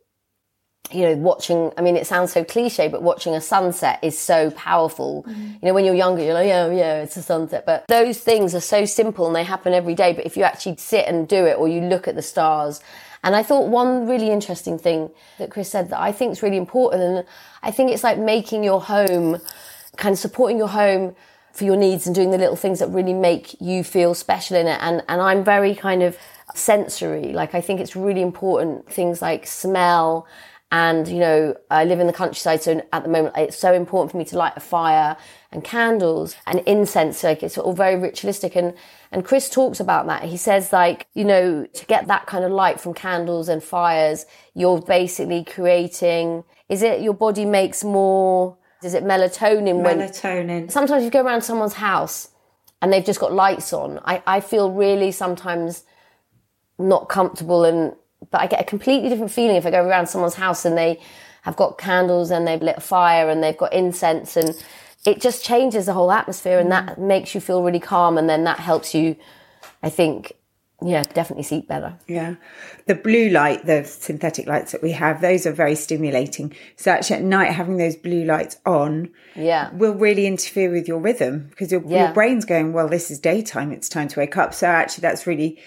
you 0.92 1.03
know, 1.03 1.14
watching, 1.16 1.73
I 1.79 1.81
mean, 1.81 1.97
it 1.97 2.07
sounds 2.07 2.33
so 2.33 2.44
cliche, 2.44 2.88
but 2.88 3.03
watching 3.03 3.35
a 3.35 3.40
sunset 3.40 3.99
is 4.03 4.18
so 4.18 4.51
powerful. 4.51 5.25
Mm-hmm. 5.27 5.42
You 5.42 5.59
know, 5.62 5.75
when 5.75 5.85
you're 5.85 5.94
younger, 5.94 6.23
you're 6.23 6.35
like, 6.35 6.47
yeah, 6.47 6.70
yeah, 6.70 7.03
it's 7.03 7.16
a 7.16 7.23
sunset. 7.23 7.64
But 7.64 7.87
those 7.88 8.18
things 8.18 8.55
are 8.55 8.61
so 8.61 8.85
simple 8.85 9.27
and 9.27 9.35
they 9.35 9.44
happen 9.44 9.73
every 9.73 9.94
day. 9.94 10.12
But 10.12 10.27
if 10.27 10.37
you 10.37 10.42
actually 10.42 10.77
sit 10.77 11.07
and 11.07 11.27
do 11.27 11.47
it 11.47 11.59
or 11.59 11.68
you 11.68 11.81
look 11.81 12.07
at 12.07 12.14
the 12.14 12.23
stars, 12.23 12.81
and 13.23 13.35
I 13.35 13.42
thought 13.42 13.68
one 13.68 14.07
really 14.07 14.31
interesting 14.31 14.79
thing 14.79 15.11
that 15.38 15.51
Chris 15.51 15.70
said 15.70 15.88
that 15.88 16.01
I 16.01 16.12
think 16.12 16.33
is 16.33 16.42
really 16.42 16.59
important. 16.59 17.03
And 17.03 17.27
I 17.62 17.70
think 17.70 17.90
it's 17.90 18.05
like 18.05 18.18
making 18.18 18.62
your 18.62 18.83
home, 18.83 19.38
kind 19.97 20.12
of 20.12 20.18
supporting 20.18 20.59
your 20.59 20.68
home 20.68 21.16
for 21.53 21.64
your 21.64 21.77
needs 21.77 22.07
and 22.07 22.14
doing 22.14 22.31
the 22.31 22.38
little 22.38 22.57
things 22.57 22.81
that 22.81 22.88
really 22.88 23.14
make 23.14 23.59
you 23.61 23.83
feel 23.83 24.12
special 24.12 24.59
in 24.59 24.66
it. 24.66 24.79
And, 24.83 25.03
and 25.09 25.23
I'm 25.23 25.42
very 25.42 25.75
kind 25.75 26.03
of 26.03 26.18
sensory. 26.55 27.33
Like, 27.33 27.55
I 27.55 27.62
think 27.62 27.81
it's 27.81 27.97
really 27.97 28.20
important 28.20 28.87
things 28.90 29.23
like 29.23 29.47
smell 29.47 30.27
and, 30.74 31.06
you 31.06 31.20
know, 31.20 31.56
I 31.70 31.84
live 31.84 32.00
in 32.00 32.08
the 32.08 32.12
countryside, 32.12 32.60
so 32.60 32.82
at 32.92 33.04
the 33.04 33.08
moment 33.08 33.37
it's 33.37 33.56
so 33.56 33.72
important 33.72 34.10
for 34.10 34.16
me 34.16 34.24
to 34.24 34.37
light 34.37 34.54
a 34.56 34.60
fire 34.60 35.16
and 35.52 35.62
candles 35.62 36.34
and 36.48 36.58
incense. 36.66 37.22
Like 37.22 37.44
it's 37.44 37.56
all 37.56 37.74
very 37.74 37.94
ritualistic. 37.94 38.56
And, 38.56 38.74
and 39.12 39.24
Chris 39.24 39.48
talks 39.48 39.78
about 39.78 40.08
that. 40.08 40.24
He 40.24 40.37
says 40.37 40.72
like, 40.72 41.06
you 41.14 41.24
know, 41.24 41.64
to 41.64 41.87
get 41.87 42.08
that 42.08 42.26
kind 42.26 42.44
of 42.44 42.50
light 42.50 42.80
from 42.80 42.92
candles 42.92 43.48
and 43.48 43.62
fires, 43.62 44.26
you're 44.54 44.82
basically 44.82 45.44
creating, 45.44 46.42
is 46.68 46.82
it 46.82 47.02
your 47.02 47.14
body 47.14 47.44
makes 47.44 47.84
more, 47.84 48.58
is 48.82 48.94
it 48.94 49.04
melatonin 49.04 49.84
when, 49.84 50.00
Melatonin. 50.00 50.72
sometimes 50.72 51.04
you 51.04 51.10
go 51.10 51.22
around 51.22 51.42
someone's 51.42 51.74
house 51.74 52.30
and 52.82 52.92
they've 52.92 53.04
just 53.04 53.20
got 53.20 53.32
lights 53.32 53.72
on. 53.72 54.00
I, 54.04 54.24
I 54.26 54.40
feel 54.40 54.72
really 54.72 55.12
sometimes 55.12 55.84
not 56.80 57.08
comfortable 57.08 57.64
and 57.64 57.94
but 58.30 58.40
I 58.40 58.46
get 58.46 58.60
a 58.60 58.64
completely 58.64 59.08
different 59.08 59.32
feeling 59.32 59.56
if 59.56 59.66
I 59.66 59.70
go 59.70 59.84
around 59.84 60.06
someone's 60.08 60.34
house 60.34 60.64
and 60.64 60.76
they 60.76 61.00
have 61.42 61.56
got 61.56 61.78
candles 61.78 62.30
and 62.30 62.46
they've 62.46 62.62
lit 62.62 62.78
a 62.78 62.80
fire 62.80 63.28
and 63.28 63.42
they've 63.42 63.56
got 63.56 63.72
incense 63.72 64.37
and 64.37 64.54
it 65.06 65.20
just 65.20 65.44
changes 65.44 65.87
the 65.87 65.92
whole 65.92 66.10
atmosphere 66.10 66.58
and 66.58 66.72
that 66.72 66.96
mm. 66.96 66.98
makes 66.98 67.34
you 67.34 67.40
feel 67.40 67.62
really 67.62 67.80
calm 67.80 68.16
and 68.16 68.28
then 68.28 68.44
that 68.44 68.58
helps 68.58 68.94
you 68.94 69.16
I 69.82 69.90
think 69.90 70.32
yeah 70.82 71.02
definitely 71.02 71.44
sleep 71.44 71.68
better 71.68 71.98
Yeah. 72.06 72.34
The 72.87 72.94
blue 72.94 73.28
light, 73.30 73.64
the 73.64 73.84
synthetic 73.84 74.46
lights 74.46 74.72
that 74.72 74.82
we 74.82 74.92
have, 74.92 75.20
those 75.20 75.46
are 75.46 75.52
very 75.52 75.74
stimulating. 75.76 76.54
So 76.76 76.90
actually 76.90 77.16
at 77.16 77.22
night 77.22 77.52
having 77.52 77.76
those 77.76 77.96
blue 77.96 78.24
lights 78.24 78.56
on 78.66 79.10
yeah 79.37 79.70
will 79.72 79.94
really 79.94 80.26
interfere 80.26 80.70
with 80.70 80.88
your 80.88 80.98
rhythm 80.98 81.48
because 81.50 81.70
your, 81.70 81.82
Yeah. 81.87 82.06
your 82.06 82.14
brain's 82.14 82.44
going, 82.44 82.72
well, 82.72 82.88
this 82.88 83.10
is 83.10 83.18
daytime. 83.18 83.70
It's 83.70 83.88
time 83.88 84.08
to 84.08 84.20
wake 84.20 84.37
up. 84.37 84.54
So 84.54 84.66
actually 84.66 85.02
that's 85.02 85.26
really 85.26 85.58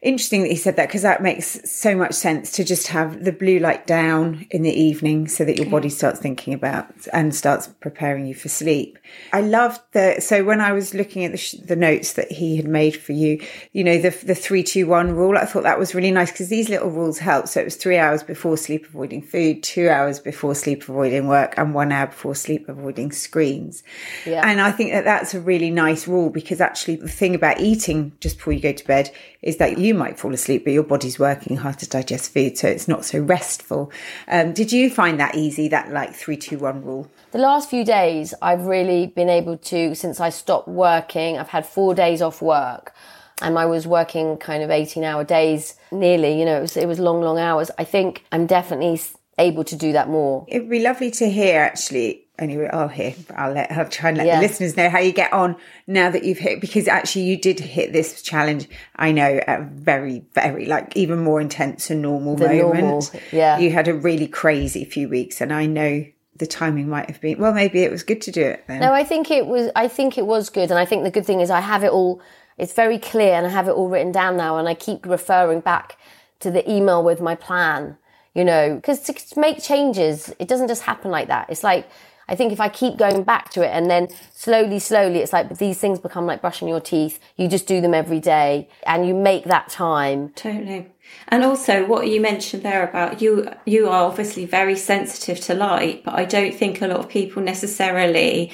interesting 0.00 0.42
that 0.42 0.50
you 0.50 0.56
said 0.56 0.76
that 0.76 0.88
because 0.88 1.02
that 1.02 1.22
makes 1.22 1.58
so 1.70 1.96
much 1.96 2.14
sense 2.14 2.52
to 2.52 2.64
just 2.64 2.88
have 2.88 3.24
the 3.24 3.32
blue 3.32 3.58
light 3.58 3.86
down 3.86 4.46
in 4.50 4.62
the 4.62 4.72
evening 4.72 5.26
so 5.28 5.44
that 5.44 5.56
your 5.56 5.68
body 5.68 5.88
starts 5.88 6.20
thinking 6.20 6.54
about 6.54 6.88
and 7.12 7.34
starts 7.34 7.66
preparing 7.80 8.26
you 8.26 8.34
for 8.34 8.48
sleep. 8.48 8.98
I 9.32 9.40
loved 9.40 9.80
the, 9.92 10.20
so 10.20 10.44
when 10.44 10.60
I 10.60 10.72
was 10.72 10.94
looking 10.94 11.24
at 11.24 11.32
the, 11.32 11.38
sh- 11.38 11.52
the 11.52 11.76
notes 11.76 12.12
that 12.14 12.30
he 12.30 12.56
had 12.56 12.66
made 12.66 12.96
for 12.96 13.12
you, 13.12 13.40
you 13.72 13.82
know, 13.82 13.98
the, 13.98 14.10
the 14.24 14.34
three, 14.34 14.62
two, 14.62 14.86
one 14.86 15.12
rule, 15.12 15.36
I 15.36 15.44
thought 15.44 15.64
that 15.64 15.78
was 15.78 15.94
really 15.94 16.12
nice 16.12 16.30
because 16.30 16.48
these 16.48 16.68
little 16.68 16.90
rules 16.90 17.18
help. 17.18 17.48
So 17.48 17.60
it 17.60 17.64
was 17.64 17.76
three 17.76 17.98
hours 17.98 18.22
before 18.22 18.56
sleep 18.56 18.86
avoiding 18.86 19.22
food, 19.22 19.62
two 19.62 19.88
hours 19.88 20.20
before 20.20 20.54
sleep 20.54 20.82
avoiding 20.88 21.26
work 21.26 21.54
and 21.56 21.74
one 21.74 21.90
hour 21.90 22.06
before 22.06 22.34
sleep 22.34 22.68
avoiding 22.68 23.12
screens. 23.12 23.82
Yeah. 24.24 24.42
And 24.44 24.60
I 24.60 24.70
think 24.70 24.92
that 24.92 25.04
that's 25.04 25.34
a 25.34 25.40
really 25.40 25.70
nice 25.70 26.06
rule 26.06 26.30
because 26.30 26.60
actually 26.60 26.96
the 26.96 27.08
thing 27.08 27.34
about 27.34 27.60
eating 27.60 28.12
just 28.20 28.36
before 28.36 28.52
you 28.52 28.60
go 28.60 28.72
to 28.72 28.86
bed 28.86 29.10
is 29.42 29.58
that 29.58 29.78
you 29.78 29.94
might 29.94 30.18
fall 30.18 30.34
asleep, 30.34 30.64
but 30.64 30.72
your 30.72 30.82
body's 30.82 31.18
working 31.18 31.56
hard 31.56 31.78
to 31.78 31.88
digest 31.88 32.32
food, 32.32 32.58
so 32.58 32.68
it's 32.68 32.88
not 32.88 33.04
so 33.04 33.20
restful. 33.20 33.92
Um, 34.26 34.52
did 34.52 34.72
you 34.72 34.90
find 34.90 35.20
that 35.20 35.34
easy? 35.34 35.68
That 35.68 35.92
like 35.92 36.14
three, 36.14 36.36
two, 36.36 36.58
one 36.58 36.84
rule? 36.84 37.10
the 37.30 37.38
last 37.38 37.68
few 37.68 37.84
days 37.84 38.32
I've 38.40 38.62
really 38.62 39.06
been 39.06 39.28
able 39.28 39.58
to 39.58 39.94
since 39.94 40.20
I 40.20 40.30
stopped 40.30 40.68
working 40.68 41.38
I've 41.38 41.48
had 41.48 41.66
four 41.66 41.94
days 41.94 42.22
off 42.22 42.40
work 42.40 42.94
and 43.42 43.58
I 43.58 43.66
was 43.66 43.86
working 43.86 44.36
kind 44.38 44.62
of 44.62 44.70
18 44.70 45.04
hour 45.04 45.24
days 45.24 45.74
nearly 45.92 46.38
you 46.38 46.44
know 46.44 46.58
it 46.58 46.62
was, 46.62 46.76
it 46.76 46.86
was 46.86 46.98
long 46.98 47.20
long 47.20 47.38
hours 47.38 47.70
I 47.78 47.84
think 47.84 48.24
I'm 48.32 48.46
definitely 48.46 49.00
able 49.38 49.64
to 49.64 49.76
do 49.76 49.92
that 49.92 50.08
more 50.08 50.46
It'd 50.48 50.70
be 50.70 50.80
lovely 50.80 51.10
to 51.12 51.28
hear 51.28 51.60
actually. 51.60 52.27
Anyway, 52.38 52.68
I'll 52.72 52.88
hear. 52.88 53.14
I'll 53.36 53.52
let. 53.52 53.70
I'll 53.72 53.88
try 53.88 54.10
and 54.10 54.18
let 54.18 54.26
Yeah. 54.26 54.36
the 54.36 54.42
listeners 54.42 54.76
know 54.76 54.88
how 54.88 55.00
you 55.00 55.12
get 55.12 55.32
on 55.32 55.56
now 55.86 56.10
that 56.10 56.24
you've 56.24 56.38
hit 56.38 56.60
because 56.60 56.86
actually 56.88 57.22
you 57.24 57.36
did 57.36 57.58
hit 57.60 57.92
this 57.92 58.22
challenge. 58.22 58.68
I 58.96 59.12
know 59.12 59.40
at 59.46 59.60
a 59.60 59.62
very, 59.64 60.22
very 60.34 60.66
like 60.66 60.96
even 60.96 61.18
more 61.18 61.40
intense 61.40 61.90
and 61.90 62.00
normal 62.02 62.36
The 62.36 62.48
moment. 62.48 62.80
normal, 62.80 63.04
yeah. 63.32 63.58
you 63.58 63.70
had 63.72 63.88
a 63.88 63.94
really 63.94 64.28
crazy 64.28 64.84
few 64.84 65.08
weeks, 65.08 65.40
and 65.40 65.52
I 65.52 65.66
know 65.66 66.04
the 66.36 66.46
timing 66.46 66.88
might 66.88 67.10
have 67.10 67.20
been 67.20 67.38
well. 67.38 67.52
Maybe 67.52 67.82
it 67.82 67.90
was 67.90 68.04
good 68.04 68.20
to 68.22 68.30
do 68.30 68.42
it 68.42 68.64
then. 68.68 68.80
No, 68.80 68.92
I 68.92 69.02
think 69.04 69.30
it 69.30 69.46
was. 69.46 69.70
I 69.74 69.88
think 69.88 70.16
it 70.16 70.26
was 70.26 70.50
good, 70.50 70.70
and 70.70 70.78
I 70.78 70.84
think 70.84 71.02
the 71.04 71.10
good 71.10 71.26
thing 71.26 71.40
is 71.40 71.50
I 71.50 71.60
have 71.60 71.82
it 71.84 71.90
all 71.90 72.20
it's 72.56 72.72
very 72.72 72.98
clear 72.98 73.34
and 73.34 73.46
I 73.46 73.50
have 73.50 73.68
it 73.68 73.70
all 73.70 73.88
written 73.88 74.10
down 74.10 74.36
now 74.36 74.58
and 74.58 74.68
I 74.68 74.74
keep 74.74 75.06
referring 75.06 75.60
back 75.60 75.96
to 76.40 76.50
the 76.50 76.68
email 76.68 77.04
with 77.04 77.20
my 77.20 77.36
plan, 77.36 77.96
you 78.34 78.44
know, 78.44 78.74
because 78.74 78.98
to 79.02 79.38
make 79.40 79.62
changes, 79.62 80.34
it 80.40 80.48
doesn't 80.48 80.66
just 80.66 80.82
happen 80.82 81.12
like 81.12 81.28
that. 81.28 81.46
It's 81.50 81.62
like, 81.62 81.88
I 82.28 82.34
think 82.34 82.52
if 82.52 82.60
I 82.60 82.68
keep 82.68 82.98
going 82.98 83.22
back 83.22 83.50
to 83.50 83.62
it 83.62 83.70
and 83.70 83.90
then 83.90 84.08
slowly, 84.34 84.78
slowly, 84.78 85.20
it's 85.20 85.32
like 85.32 85.58
these 85.58 85.78
things 85.78 85.98
become 85.98 86.26
like 86.26 86.40
brushing 86.40 86.68
your 86.68 86.80
teeth. 86.80 87.18
You 87.36 87.48
just 87.48 87.66
do 87.66 87.80
them 87.80 87.94
every 87.94 88.20
day 88.20 88.68
and 88.86 89.06
you 89.06 89.14
make 89.14 89.44
that 89.44 89.68
time. 89.68 90.30
Totally. 90.30 90.92
And 91.28 91.42
also 91.42 91.86
what 91.86 92.08
you 92.08 92.20
mentioned 92.20 92.62
there 92.62 92.86
about 92.86 93.22
you, 93.22 93.48
you 93.64 93.88
are 93.88 94.04
obviously 94.04 94.44
very 94.44 94.76
sensitive 94.76 95.40
to 95.46 95.54
light, 95.54 96.04
but 96.04 96.14
I 96.14 96.26
don't 96.26 96.54
think 96.54 96.82
a 96.82 96.86
lot 96.86 97.00
of 97.00 97.08
people 97.08 97.42
necessarily 97.42 98.52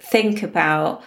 think 0.00 0.42
about 0.42 1.02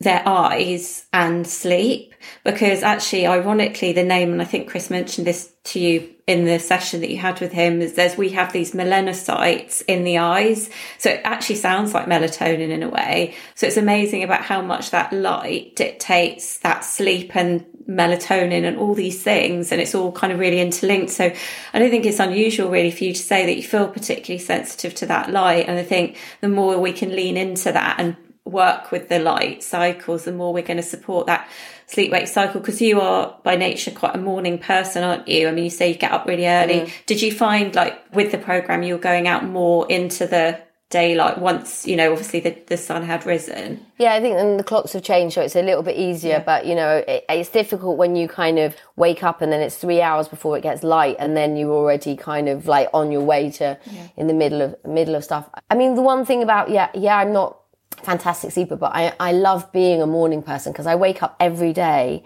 their 0.00 0.22
eyes 0.26 1.06
and 1.12 1.46
sleep 1.46 2.14
because 2.42 2.82
actually 2.82 3.26
ironically 3.26 3.92
the 3.92 4.02
name 4.02 4.32
and 4.32 4.42
i 4.42 4.44
think 4.44 4.68
chris 4.68 4.90
mentioned 4.90 5.26
this 5.26 5.54
to 5.64 5.80
you 5.80 6.14
in 6.26 6.46
the 6.46 6.58
session 6.58 7.00
that 7.00 7.10
you 7.10 7.18
had 7.18 7.40
with 7.40 7.52
him 7.52 7.82
is 7.82 7.94
there's 7.94 8.16
we 8.16 8.30
have 8.30 8.52
these 8.52 8.72
melanocytes 8.72 9.82
in 9.86 10.04
the 10.04 10.18
eyes. 10.18 10.70
So 10.96 11.10
it 11.10 11.20
actually 11.24 11.56
sounds 11.56 11.92
like 11.92 12.06
melatonin 12.06 12.70
in 12.70 12.82
a 12.82 12.88
way. 12.88 13.34
So 13.54 13.66
it's 13.66 13.76
amazing 13.76 14.22
about 14.22 14.42
how 14.42 14.62
much 14.62 14.90
that 14.90 15.12
light 15.12 15.76
dictates 15.76 16.58
that 16.60 16.84
sleep 16.84 17.36
and 17.36 17.66
melatonin 17.86 18.64
and 18.64 18.78
all 18.78 18.94
these 18.94 19.22
things 19.22 19.70
and 19.70 19.78
it's 19.78 19.94
all 19.94 20.12
kind 20.12 20.32
of 20.32 20.38
really 20.38 20.60
interlinked. 20.60 21.10
So 21.10 21.30
i 21.74 21.78
don't 21.78 21.90
think 21.90 22.06
it's 22.06 22.20
unusual 22.20 22.70
really 22.70 22.90
for 22.90 23.04
you 23.04 23.12
to 23.12 23.22
say 23.22 23.44
that 23.44 23.56
you 23.56 23.62
feel 23.62 23.88
particularly 23.88 24.42
sensitive 24.42 24.94
to 24.96 25.06
that 25.06 25.30
light. 25.30 25.68
And 25.68 25.78
i 25.78 25.82
think 25.82 26.16
the 26.40 26.48
more 26.48 26.78
we 26.78 26.92
can 26.92 27.14
lean 27.14 27.36
into 27.36 27.70
that 27.72 27.96
and 27.98 28.16
work 28.44 28.92
with 28.92 29.08
the 29.08 29.18
light 29.18 29.62
cycles, 29.62 30.24
the 30.24 30.32
more 30.32 30.52
we're 30.52 30.62
going 30.62 30.76
to 30.76 30.82
support 30.82 31.26
that 31.26 31.48
sleep 31.86 32.12
wake 32.12 32.28
cycle. 32.28 32.60
Because 32.60 32.80
you 32.80 33.00
are 33.00 33.36
by 33.42 33.56
nature 33.56 33.90
quite 33.90 34.14
a 34.14 34.18
morning 34.18 34.58
person, 34.58 35.02
aren't 35.02 35.28
you? 35.28 35.48
I 35.48 35.52
mean, 35.52 35.64
you 35.64 35.70
say 35.70 35.88
you 35.88 35.94
get 35.94 36.12
up 36.12 36.26
really 36.26 36.46
early. 36.46 36.80
Mm. 36.80 36.92
Did 37.06 37.22
you 37.22 37.32
find 37.32 37.74
like 37.74 38.14
with 38.14 38.32
the 38.32 38.38
program, 38.38 38.82
you 38.82 38.94
were 38.94 39.00
going 39.00 39.26
out 39.28 39.44
more 39.44 39.90
into 39.90 40.26
the 40.26 40.60
daylight 40.90 41.38
once, 41.38 41.86
you 41.88 41.96
know, 41.96 42.12
obviously 42.12 42.38
the, 42.38 42.56
the 42.66 42.76
sun 42.76 43.02
had 43.02 43.26
risen? 43.26 43.84
Yeah, 43.98 44.14
I 44.14 44.20
think 44.20 44.36
and 44.36 44.60
the 44.60 44.62
clocks 44.62 44.92
have 44.92 45.02
changed, 45.02 45.34
so 45.34 45.42
it's 45.42 45.56
a 45.56 45.62
little 45.62 45.82
bit 45.82 45.96
easier. 45.96 46.34
Yeah. 46.34 46.44
But, 46.44 46.66
you 46.66 46.74
know, 46.76 47.02
it, 47.08 47.24
it's 47.28 47.48
difficult 47.48 47.96
when 47.96 48.14
you 48.14 48.28
kind 48.28 48.60
of 48.60 48.76
wake 48.94 49.24
up 49.24 49.40
and 49.40 49.50
then 49.50 49.60
it's 49.60 49.76
three 49.76 50.00
hours 50.00 50.28
before 50.28 50.56
it 50.56 50.60
gets 50.60 50.84
light 50.84 51.16
and 51.18 51.36
then 51.36 51.56
you're 51.56 51.72
already 51.72 52.14
kind 52.14 52.48
of 52.48 52.68
like 52.68 52.90
on 52.94 53.10
your 53.10 53.22
way 53.22 53.50
to 53.52 53.76
yeah. 53.90 54.08
in 54.16 54.28
the 54.28 54.34
middle 54.34 54.62
of 54.62 54.76
middle 54.84 55.16
of 55.16 55.24
stuff. 55.24 55.48
I 55.68 55.74
mean, 55.74 55.94
the 55.96 56.02
one 56.02 56.24
thing 56.24 56.44
about, 56.44 56.70
yeah, 56.70 56.90
yeah, 56.94 57.16
I'm 57.16 57.32
not 57.32 57.58
fantastic 58.04 58.52
sleeper, 58.52 58.76
but 58.76 58.92
I, 58.94 59.14
I 59.18 59.32
love 59.32 59.72
being 59.72 60.02
a 60.02 60.06
morning 60.06 60.42
person 60.42 60.72
because 60.72 60.86
I 60.86 60.94
wake 60.94 61.22
up 61.22 61.36
every 61.40 61.72
day 61.72 62.24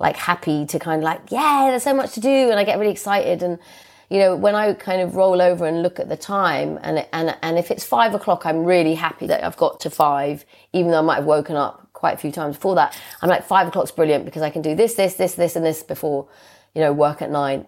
like 0.00 0.16
happy 0.16 0.66
to 0.66 0.78
kind 0.78 1.00
of 1.00 1.04
like, 1.04 1.30
yeah, 1.30 1.68
there's 1.70 1.82
so 1.82 1.94
much 1.94 2.12
to 2.12 2.20
do. 2.20 2.28
And 2.28 2.58
I 2.58 2.64
get 2.64 2.78
really 2.78 2.90
excited. 2.90 3.42
And, 3.42 3.58
you 4.08 4.18
know, 4.18 4.34
when 4.34 4.54
I 4.54 4.72
kind 4.72 5.02
of 5.02 5.14
roll 5.14 5.40
over 5.40 5.66
and 5.66 5.82
look 5.82 6.00
at 6.00 6.08
the 6.08 6.16
time 6.16 6.78
and, 6.82 7.06
and, 7.12 7.36
and 7.42 7.58
if 7.58 7.70
it's 7.70 7.84
five 7.84 8.14
o'clock, 8.14 8.46
I'm 8.46 8.64
really 8.64 8.94
happy 8.94 9.26
that 9.26 9.44
I've 9.44 9.58
got 9.58 9.78
to 9.80 9.90
five, 9.90 10.44
even 10.72 10.90
though 10.90 10.98
I 10.98 11.02
might 11.02 11.16
have 11.16 11.26
woken 11.26 11.54
up 11.54 11.90
quite 11.92 12.14
a 12.14 12.16
few 12.16 12.32
times 12.32 12.56
before 12.56 12.76
that. 12.76 12.98
I'm 13.20 13.28
like, 13.28 13.44
five 13.44 13.68
o'clock's 13.68 13.90
brilliant 13.90 14.24
because 14.24 14.42
I 14.42 14.48
can 14.48 14.62
do 14.62 14.74
this, 14.74 14.94
this, 14.94 15.14
this, 15.14 15.34
this, 15.34 15.54
and 15.54 15.64
this 15.64 15.82
before, 15.82 16.28
you 16.74 16.80
know, 16.80 16.94
work 16.94 17.20
at 17.20 17.30
nine. 17.30 17.66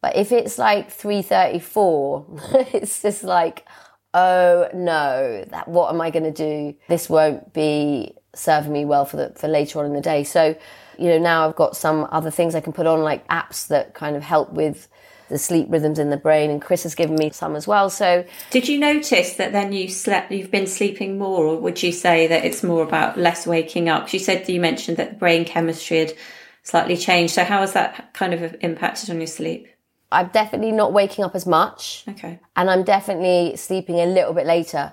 But 0.00 0.16
if 0.16 0.32
it's 0.32 0.58
like 0.58 0.90
3.34, 0.90 2.74
it's 2.74 3.02
just 3.02 3.24
like, 3.24 3.66
oh 4.14 4.68
no, 4.72 5.44
that 5.50 5.68
what 5.68 5.92
am 5.92 6.00
I 6.00 6.10
going 6.10 6.24
to 6.24 6.30
do? 6.30 6.74
This 6.88 7.10
won't 7.10 7.52
be 7.52 8.14
serving 8.34 8.72
me 8.72 8.84
well 8.84 9.04
for 9.04 9.16
the 9.16 9.32
for 9.36 9.48
later 9.48 9.80
on 9.80 9.86
in 9.86 9.92
the 9.92 10.00
day. 10.00 10.24
So, 10.24 10.56
you 10.98 11.08
know, 11.08 11.18
now 11.18 11.46
I've 11.46 11.56
got 11.56 11.76
some 11.76 12.08
other 12.10 12.30
things 12.30 12.54
I 12.54 12.60
can 12.60 12.72
put 12.72 12.86
on, 12.86 13.02
like 13.02 13.26
apps 13.28 13.66
that 13.68 13.94
kind 13.94 14.16
of 14.16 14.22
help 14.22 14.52
with 14.52 14.88
the 15.28 15.38
sleep 15.38 15.66
rhythms 15.70 15.98
in 15.98 16.10
the 16.10 16.16
brain 16.16 16.50
and 16.50 16.60
Chris 16.60 16.82
has 16.82 16.94
given 16.94 17.16
me 17.16 17.30
some 17.30 17.56
as 17.56 17.66
well. 17.66 17.90
So 17.90 18.24
Did 18.50 18.68
you 18.68 18.78
notice 18.78 19.34
that 19.34 19.52
then 19.52 19.72
you 19.72 19.88
slept 19.88 20.30
you've 20.30 20.50
been 20.50 20.66
sleeping 20.66 21.18
more 21.18 21.44
or 21.46 21.56
would 21.56 21.82
you 21.82 21.92
say 21.92 22.26
that 22.26 22.44
it's 22.44 22.62
more 22.62 22.82
about 22.82 23.18
less 23.18 23.46
waking 23.46 23.88
up? 23.88 24.12
You 24.12 24.18
said 24.18 24.48
you 24.48 24.60
mentioned 24.60 24.98
that 24.98 25.10
the 25.10 25.16
brain 25.16 25.44
chemistry 25.44 25.98
had 25.98 26.12
slightly 26.62 26.96
changed. 26.96 27.34
So 27.34 27.44
how 27.44 27.60
has 27.60 27.72
that 27.72 28.12
kind 28.12 28.34
of 28.34 28.54
impacted 28.60 29.10
on 29.10 29.18
your 29.18 29.26
sleep? 29.26 29.68
I'm 30.14 30.28
definitely 30.28 30.72
not 30.72 30.92
waking 30.92 31.24
up 31.24 31.34
as 31.34 31.46
much. 31.46 32.04
Okay. 32.08 32.38
And 32.56 32.70
I'm 32.70 32.84
definitely 32.84 33.56
sleeping 33.56 33.96
a 34.00 34.06
little 34.06 34.32
bit 34.32 34.46
later. 34.46 34.92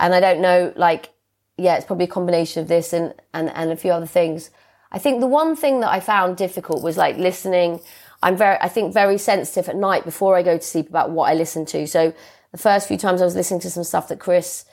And 0.00 0.14
I 0.14 0.20
don't 0.20 0.40
know, 0.40 0.72
like, 0.76 1.10
yeah, 1.56 1.76
it's 1.76 1.86
probably 1.86 2.06
a 2.06 2.08
combination 2.08 2.62
of 2.62 2.68
this 2.68 2.92
and, 2.92 3.14
and, 3.34 3.50
and 3.50 3.70
a 3.70 3.76
few 3.76 3.92
other 3.92 4.06
things. 4.06 4.50
I 4.90 4.98
think 4.98 5.20
the 5.20 5.26
one 5.26 5.54
thing 5.56 5.80
that 5.80 5.90
I 5.90 6.00
found 6.00 6.36
difficult 6.36 6.82
was 6.82 6.96
like 6.96 7.16
listening. 7.16 7.80
I'm 8.22 8.36
very, 8.36 8.56
I 8.60 8.68
think 8.68 8.92
very 8.92 9.18
sensitive 9.18 9.68
at 9.68 9.76
night 9.76 10.04
before 10.04 10.36
I 10.36 10.42
go 10.42 10.56
to 10.56 10.64
sleep 10.64 10.88
about 10.88 11.10
what 11.10 11.30
I 11.30 11.34
listen 11.34 11.64
to. 11.66 11.86
So 11.86 12.14
the 12.52 12.58
first 12.58 12.88
few 12.88 12.98
times 12.98 13.20
I 13.20 13.24
was 13.24 13.34
listening 13.34 13.60
to 13.60 13.70
some 13.70 13.84
stuff 13.84 14.08
that 14.08 14.18
Chris 14.18 14.64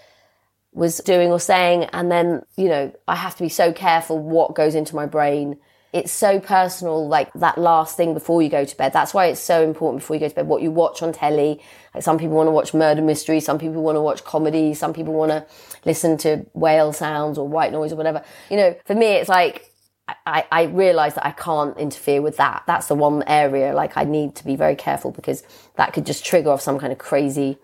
was 0.72 1.00
doing 1.00 1.32
or 1.32 1.40
saying, 1.40 1.86
and 1.94 2.12
then, 2.12 2.44
you 2.56 2.70
know, 2.70 2.94
I 3.08 3.16
have 3.16 3.36
to 3.36 3.44
be 3.44 3.50
so 3.50 3.74
careful 3.74 4.20
what 4.20 4.56
goes 4.56 4.76
into 4.76 4.96
my 4.96 5.06
brain 5.06 5.58
it's 5.92 6.12
so 6.12 6.40
personal, 6.40 7.08
like 7.08 7.34
that 7.34 7.58
last 7.58 7.98
thing 7.98 8.14
before 8.14 8.42
you 8.44 8.50
go 8.50 8.64
to 8.64 8.78
bed. 8.78 8.94
That's 8.94 9.14
why 9.14 9.26
it's 9.26 9.42
so 9.42 9.64
important 9.64 10.02
before 10.02 10.16
you 10.16 10.20
go 10.20 10.30
to 10.30 10.36
bed, 10.36 10.48
what 10.48 10.62
you 10.62 10.70
watch 10.70 11.02
on 11.02 11.12
telly. 11.12 11.62
Like 11.96 12.04
some 12.04 12.20
people 12.20 12.36
want 12.36 12.48
to 12.48 12.52
watch 12.52 12.74
murder 12.76 13.02
mystery, 13.02 13.40
some 13.40 13.58
people 13.58 13.82
want 13.82 13.96
to 13.96 14.02
watch 14.02 14.24
comedy, 14.24 14.76
some 14.76 14.94
people 14.94 15.14
want 15.14 15.32
to 15.32 15.48
listen 15.86 16.18
to 16.18 16.46
whale 16.54 16.94
sounds 16.94 17.40
or 17.40 17.48
white 17.48 17.72
noise 17.72 17.92
or 17.92 17.96
whatever. 17.96 18.24
You 18.52 18.58
know, 18.58 18.76
for 18.86 18.94
me, 18.94 19.08
it's 19.08 19.30
like, 19.30 19.66
I, 20.26 20.46
I 20.52 20.64
realize 20.64 21.16
that 21.16 21.26
I 21.26 21.32
can't 21.32 21.78
interfere 21.78 22.22
with 22.22 22.38
that. 22.38 22.64
That's 22.68 22.88
the 22.88 22.96
one 22.96 23.24
area, 23.24 23.74
like 23.74 23.98
I 23.98 24.04
need 24.04 24.36
to 24.36 24.46
be 24.46 24.56
very 24.56 24.76
careful 24.76 25.12
because 25.12 25.44
that 25.76 25.94
could 25.94 26.06
just 26.06 26.26
trigger 26.26 26.52
off 26.52 26.62
some 26.62 26.80
kind 26.80 26.92
of 26.92 27.00
crazy 27.00 27.58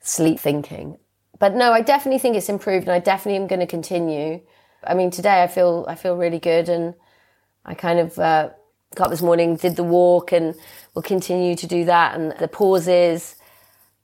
sleep 0.00 0.38
thinking. 0.38 0.98
But 1.38 1.54
no, 1.54 1.72
I 1.72 1.82
definitely 1.82 2.18
think 2.18 2.36
it's 2.36 2.48
improved 2.48 2.86
and 2.88 2.94
I 2.94 2.98
definitely 2.98 3.40
am 3.40 3.46
going 3.46 3.60
to 3.60 3.66
continue. 3.66 4.40
I 4.86 4.94
mean, 4.94 5.10
today 5.10 5.42
I 5.42 5.48
feel, 5.48 5.84
I 5.86 5.94
feel 5.94 6.16
really 6.16 6.38
good 6.38 6.70
and, 6.70 6.94
I 7.66 7.74
kind 7.74 7.98
of 7.98 8.18
uh, 8.18 8.50
got 8.94 9.10
this 9.10 9.22
morning, 9.22 9.56
did 9.56 9.76
the 9.76 9.84
walk, 9.84 10.32
and 10.32 10.54
will 10.94 11.02
continue 11.02 11.56
to 11.56 11.66
do 11.66 11.84
that, 11.84 12.14
and 12.18 12.32
the 12.38 12.48
pauses. 12.48 13.35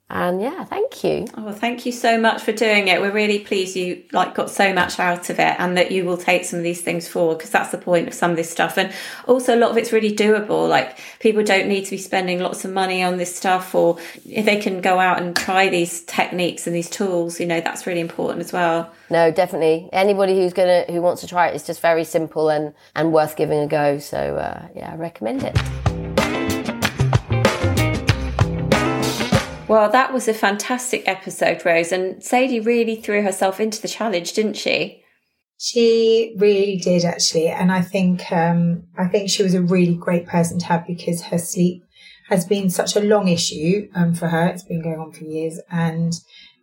And 0.09 0.41
yeah, 0.41 0.63
thank 0.65 1.03
you. 1.03 1.25
Oh, 1.35 1.51
thank 1.51 1.87
you 1.87 1.91
so 1.91 2.19
much 2.19 2.43
for 2.43 2.51
doing 2.51 2.87
it. 2.87 3.01
We're 3.01 3.11
really 3.11 3.39
pleased 3.39 3.75
you 3.75 4.03
like 4.11 4.35
got 4.35 4.51
so 4.51 4.71
much 4.71 4.99
out 4.99 5.29
of 5.31 5.39
it 5.39 5.55
and 5.57 5.75
that 5.75 5.91
you 5.91 6.05
will 6.05 6.17
take 6.17 6.45
some 6.45 6.59
of 6.59 6.63
these 6.63 6.81
things 6.81 7.07
forward 7.07 7.39
because 7.39 7.49
that's 7.49 7.71
the 7.71 7.79
point 7.79 8.07
of 8.07 8.13
some 8.13 8.29
of 8.29 8.37
this 8.37 8.49
stuff. 8.49 8.77
And 8.77 8.93
also 9.27 9.55
a 9.55 9.59
lot 9.59 9.71
of 9.71 9.77
it's 9.77 9.91
really 9.91 10.15
doable. 10.15 10.69
Like 10.69 10.99
people 11.19 11.43
don't 11.43 11.67
need 11.67 11.85
to 11.85 11.91
be 11.91 11.97
spending 11.97 12.39
lots 12.39 12.63
of 12.63 12.71
money 12.71 13.01
on 13.01 13.17
this 13.17 13.35
stuff 13.35 13.73
or 13.73 13.97
if 14.29 14.45
they 14.45 14.59
can 14.59 14.81
go 14.81 14.99
out 14.99 15.19
and 15.19 15.35
try 15.35 15.69
these 15.69 16.01
techniques 16.03 16.67
and 16.67 16.75
these 16.75 16.91
tools, 16.91 17.39
you 17.39 17.47
know, 17.47 17.61
that's 17.61 17.87
really 17.87 18.01
important 18.01 18.41
as 18.41 18.53
well. 18.53 18.91
No, 19.09 19.31
definitely. 19.31 19.89
Anybody 19.91 20.35
who's 20.35 20.53
gonna 20.53 20.85
who 20.89 21.01
wants 21.01 21.21
to 21.21 21.27
try 21.27 21.47
it, 21.47 21.55
it's 21.55 21.65
just 21.65 21.81
very 21.81 22.03
simple 22.03 22.49
and 22.49 22.73
and 22.95 23.13
worth 23.13 23.35
giving 23.35 23.59
a 23.59 23.67
go. 23.67 23.97
So 23.97 24.35
uh, 24.35 24.67
yeah, 24.75 24.91
I 24.91 24.95
recommend 24.95 25.43
it. 25.43 25.92
Well, 29.67 29.89
that 29.89 30.13
was 30.13 30.27
a 30.27 30.33
fantastic 30.33 31.07
episode, 31.07 31.65
Rose. 31.65 31.91
And 31.91 32.21
Sadie 32.21 32.59
really 32.59 32.97
threw 32.97 33.21
herself 33.21 33.59
into 33.59 33.81
the 33.81 33.87
challenge, 33.87 34.33
didn't 34.33 34.57
she? 34.57 35.03
She 35.57 36.35
really 36.37 36.77
did, 36.77 37.05
actually. 37.05 37.47
And 37.47 37.71
I 37.71 37.81
think, 37.81 38.29
um, 38.31 38.83
I 38.97 39.07
think 39.07 39.29
she 39.29 39.43
was 39.43 39.53
a 39.53 39.61
really 39.61 39.95
great 39.95 40.27
person 40.27 40.59
to 40.59 40.65
have 40.65 40.85
because 40.85 41.23
her 41.23 41.37
sleep 41.37 41.83
has 42.27 42.45
been 42.45 42.69
such 42.69 42.95
a 42.95 43.01
long 43.01 43.29
issue 43.29 43.89
um, 43.95 44.13
for 44.13 44.27
her. 44.27 44.47
It's 44.47 44.63
been 44.63 44.81
going 44.81 44.99
on 44.99 45.13
for 45.13 45.23
years. 45.23 45.59
And 45.71 46.13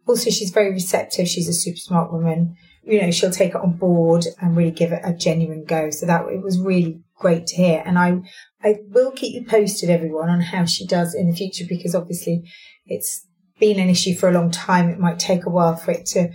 also, 0.06 0.28
she's 0.28 0.50
very 0.50 0.70
receptive. 0.70 1.26
She's 1.26 1.48
a 1.48 1.54
super 1.54 1.78
smart 1.78 2.12
woman. 2.12 2.56
You 2.82 3.00
know, 3.00 3.10
she'll 3.10 3.30
take 3.30 3.54
it 3.54 3.62
on 3.62 3.78
board 3.78 4.26
and 4.40 4.56
really 4.56 4.70
give 4.70 4.92
it 4.92 5.00
a 5.04 5.14
genuine 5.14 5.64
go. 5.64 5.90
So 5.90 6.04
that 6.04 6.26
it 6.28 6.42
was 6.42 6.58
really 6.58 7.00
great 7.20 7.46
to 7.46 7.56
hear. 7.56 7.82
And 7.86 7.96
I, 7.96 8.20
I 8.64 8.78
will 8.88 9.12
keep 9.12 9.34
you 9.34 9.48
posted, 9.48 9.90
everyone, 9.90 10.28
on 10.28 10.40
how 10.40 10.64
she 10.64 10.86
does 10.86 11.14
in 11.14 11.30
the 11.30 11.36
future 11.36 11.64
because 11.68 11.94
obviously 11.94 12.42
it's 12.86 13.24
been 13.60 13.78
an 13.78 13.88
issue 13.88 14.16
for 14.16 14.28
a 14.28 14.32
long 14.32 14.50
time. 14.50 14.88
It 14.88 14.98
might 14.98 15.20
take 15.20 15.46
a 15.46 15.50
while 15.50 15.76
for 15.76 15.92
it 15.92 16.06
to 16.06 16.30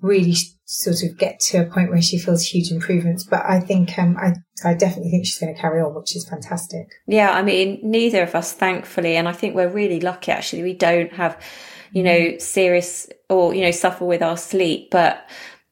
really 0.00 0.34
sort 0.64 1.02
of 1.02 1.18
get 1.18 1.38
to 1.40 1.58
a 1.58 1.70
point 1.70 1.90
where 1.90 2.02
she 2.02 2.18
feels 2.18 2.42
huge 2.42 2.72
improvements. 2.72 3.22
But 3.22 3.44
I 3.44 3.60
think, 3.60 3.96
um, 3.98 4.16
I, 4.16 4.32
I 4.64 4.74
definitely 4.74 5.10
think 5.10 5.26
she's 5.26 5.38
going 5.38 5.54
to 5.54 5.60
carry 5.60 5.80
on, 5.80 5.94
which 5.94 6.16
is 6.16 6.28
fantastic. 6.28 6.86
Yeah. 7.06 7.30
I 7.32 7.42
mean, 7.42 7.78
neither 7.82 8.22
of 8.22 8.34
us, 8.34 8.52
thankfully, 8.52 9.16
and 9.16 9.28
I 9.28 9.32
think 9.32 9.54
we're 9.54 9.68
really 9.68 10.00
lucky 10.00 10.32
actually, 10.32 10.62
we 10.62 10.74
don't 10.74 11.12
have, 11.12 11.40
you 11.92 12.02
know, 12.02 12.38
serious 12.38 13.08
or, 13.28 13.54
you 13.54 13.62
know, 13.62 13.72
suffer 13.72 14.06
with 14.06 14.22
our 14.22 14.38
sleep. 14.38 14.90
But, 14.90 15.28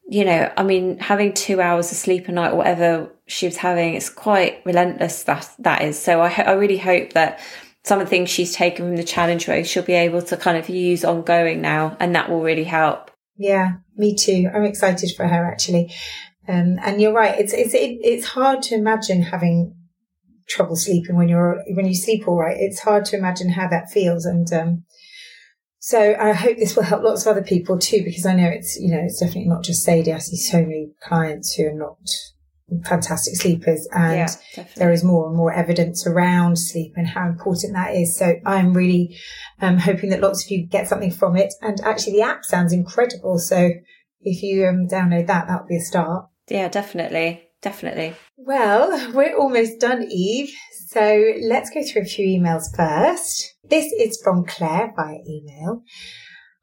you 0.09 0.25
know, 0.25 0.51
I 0.57 0.63
mean, 0.63 0.97
having 0.99 1.33
two 1.33 1.61
hours 1.61 1.91
of 1.91 1.97
sleep 1.97 2.27
a 2.27 2.31
night 2.31 2.55
whatever 2.55 3.09
she 3.27 3.45
was 3.45 3.57
having, 3.57 3.93
it's 3.93 4.09
quite 4.09 4.61
relentless. 4.65 5.23
That, 5.23 5.49
that 5.59 5.83
is. 5.83 5.99
So 5.99 6.21
I, 6.21 6.29
I 6.29 6.51
really 6.53 6.77
hope 6.77 7.13
that, 7.13 7.39
some 7.85 8.01
of 8.01 8.07
the 8.07 8.09
things 8.09 8.29
she's 8.29 8.53
taken 8.53 8.85
from 8.85 8.97
the 8.97 9.03
challenge 9.05 9.47
race 9.47 9.65
she'll 9.65 9.81
be 9.81 9.93
able 9.93 10.21
to 10.21 10.35
kind 10.35 10.57
of 10.57 10.67
use 10.67 11.05
ongoing 11.05 11.61
now 11.61 11.95
and 12.01 12.13
that 12.13 12.29
will 12.29 12.41
really 12.41 12.65
help 12.65 13.09
yeah 13.37 13.77
me 13.95 14.13
too 14.13 14.49
i'm 14.53 14.65
excited 14.65 15.09
for 15.15 15.25
her 15.25 15.45
actually 15.45 15.89
Um, 16.49 16.79
and 16.81 16.99
you're 16.99 17.13
right. 17.13 17.39
It's 17.39 17.53
it's 17.53 17.75
it, 17.75 17.99
it's 18.01 18.25
hard 18.25 18.63
to 18.63 18.75
imagine 18.75 19.21
having 19.21 19.75
trouble 20.47 20.75
sleeping 20.75 21.15
when 21.15 21.29
you're 21.29 21.63
when 21.75 21.85
you 21.85 21.93
sleep 21.93 22.27
all 22.27 22.39
right. 22.39 22.57
It's 22.59 22.79
hard 22.79 23.05
to 23.05 23.17
imagine 23.17 23.49
how 23.49 23.67
that 23.67 23.91
feels. 23.91 24.25
And 24.25 24.51
um, 24.51 24.83
so 25.79 26.15
I 26.19 26.33
hope 26.33 26.57
this 26.57 26.75
will 26.75 26.83
help 26.83 27.03
lots 27.03 27.25
of 27.25 27.31
other 27.31 27.43
people 27.43 27.79
too, 27.79 28.03
because 28.03 28.25
I 28.25 28.35
know 28.35 28.47
it's 28.47 28.79
you 28.79 28.91
know 28.91 29.01
it's 29.01 29.19
definitely 29.19 29.49
not 29.49 29.63
just 29.63 29.83
Sadie. 29.83 30.13
I 30.13 30.19
see 30.19 30.37
so 30.37 30.61
many 30.61 30.91
clients 31.01 31.53
who 31.53 31.67
are 31.67 31.73
not 31.73 31.97
fantastic 32.85 33.35
sleepers 33.35 33.87
and 33.93 34.29
yeah, 34.55 34.65
there 34.75 34.91
is 34.91 35.03
more 35.03 35.27
and 35.27 35.35
more 35.35 35.51
evidence 35.51 36.05
around 36.05 36.57
sleep 36.57 36.93
and 36.95 37.07
how 37.07 37.27
important 37.27 37.73
that 37.73 37.95
is. 37.95 38.17
So 38.17 38.35
I'm 38.45 38.73
really 38.73 39.17
um, 39.61 39.77
hoping 39.77 40.09
that 40.11 40.21
lots 40.21 40.45
of 40.45 40.51
you 40.51 40.65
get 40.65 40.87
something 40.87 41.11
from 41.11 41.35
it. 41.35 41.53
And 41.61 41.79
actually 41.81 42.13
the 42.13 42.21
app 42.21 42.45
sounds 42.45 42.73
incredible. 42.73 43.39
So 43.39 43.71
if 44.21 44.43
you 44.43 44.67
um, 44.67 44.87
download 44.87 45.27
that, 45.27 45.47
that'll 45.47 45.67
be 45.67 45.77
a 45.77 45.81
start. 45.81 46.27
Yeah, 46.47 46.67
definitely. 46.67 47.48
Definitely. 47.61 48.15
Well, 48.37 49.11
we're 49.13 49.37
almost 49.37 49.79
done, 49.79 50.07
Eve. 50.09 50.53
So 50.87 51.33
let's 51.41 51.69
go 51.69 51.83
through 51.83 52.03
a 52.03 52.05
few 52.05 52.25
emails 52.25 52.75
first. 52.75 53.55
This 53.69 53.91
is 53.93 54.19
from 54.23 54.45
Claire 54.45 54.93
via 54.95 55.19
email. 55.27 55.83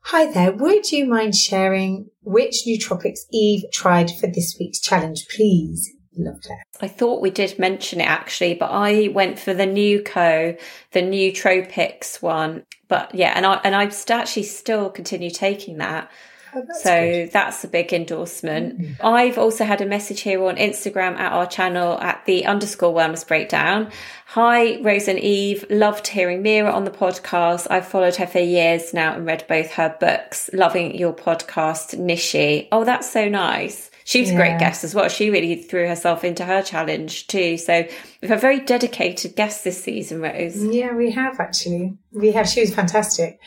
Hi 0.06 0.30
there. 0.30 0.52
Would 0.52 0.92
you 0.92 1.06
mind 1.06 1.34
sharing 1.34 2.10
which 2.22 2.62
nootropics 2.66 3.20
Eve 3.32 3.64
tried 3.72 4.10
for 4.10 4.28
this 4.28 4.56
week's 4.58 4.80
challenge, 4.80 5.26
please? 5.34 5.92
Lovely. 6.16 6.56
I 6.80 6.88
thought 6.88 7.20
we 7.20 7.30
did 7.30 7.58
mention 7.58 8.00
it 8.00 8.08
actually, 8.08 8.54
but 8.54 8.70
I 8.70 9.08
went 9.08 9.38
for 9.38 9.52
the 9.52 9.66
NUCO, 9.66 10.58
the 10.92 11.02
nootropics 11.02 12.22
one. 12.22 12.64
But 12.88 13.14
yeah, 13.14 13.32
and 13.34 13.44
I 13.44 13.60
and 13.64 13.74
I 13.74 13.90
actually 14.10 14.44
still 14.44 14.90
continue 14.90 15.30
taking 15.30 15.78
that. 15.78 16.10
Oh, 16.56 16.64
so 16.80 17.00
good. 17.00 17.32
that's 17.32 17.64
a 17.64 17.68
big 17.68 17.92
endorsement. 17.92 18.80
Mm. 18.80 18.96
I've 19.04 19.36
also 19.36 19.64
had 19.64 19.82
a 19.82 19.86
message 19.86 20.20
here 20.20 20.42
on 20.44 20.56
Instagram 20.56 21.18
at 21.18 21.32
our 21.32 21.46
channel 21.46 22.00
at 22.00 22.24
the 22.24 22.46
underscore 22.46 22.94
wellness 22.94 23.26
breakdown. 23.26 23.90
Hi, 24.28 24.80
Rose 24.80 25.06
and 25.06 25.18
Eve. 25.18 25.66
Loved 25.68 26.06
hearing 26.06 26.42
Mira 26.42 26.72
on 26.72 26.84
the 26.84 26.90
podcast. 26.90 27.66
I've 27.70 27.86
followed 27.86 28.16
her 28.16 28.26
for 28.26 28.38
years 28.38 28.94
now 28.94 29.14
and 29.14 29.26
read 29.26 29.44
both 29.48 29.72
her 29.72 29.94
books. 30.00 30.48
Loving 30.52 30.94
your 30.96 31.12
podcast, 31.12 31.98
Nishi. 31.98 32.68
Oh, 32.72 32.84
that's 32.84 33.10
so 33.10 33.28
nice. 33.28 33.90
She 34.04 34.20
was 34.20 34.30
yeah. 34.30 34.36
a 34.36 34.38
great 34.38 34.58
guest 34.60 34.84
as 34.84 34.94
well. 34.94 35.08
She 35.08 35.30
really 35.30 35.56
threw 35.56 35.88
herself 35.88 36.22
into 36.22 36.44
her 36.44 36.62
challenge 36.62 37.26
too. 37.26 37.58
So 37.58 37.86
we've 38.22 38.28
had 38.28 38.40
very 38.40 38.60
dedicated 38.60 39.34
guests 39.34 39.64
this 39.64 39.82
season, 39.82 40.20
Rose. 40.20 40.62
Yeah, 40.64 40.94
we 40.94 41.10
have 41.10 41.40
actually. 41.40 41.98
We 42.12 42.30
have. 42.30 42.48
She 42.48 42.60
was 42.60 42.72
fantastic. 42.72 43.40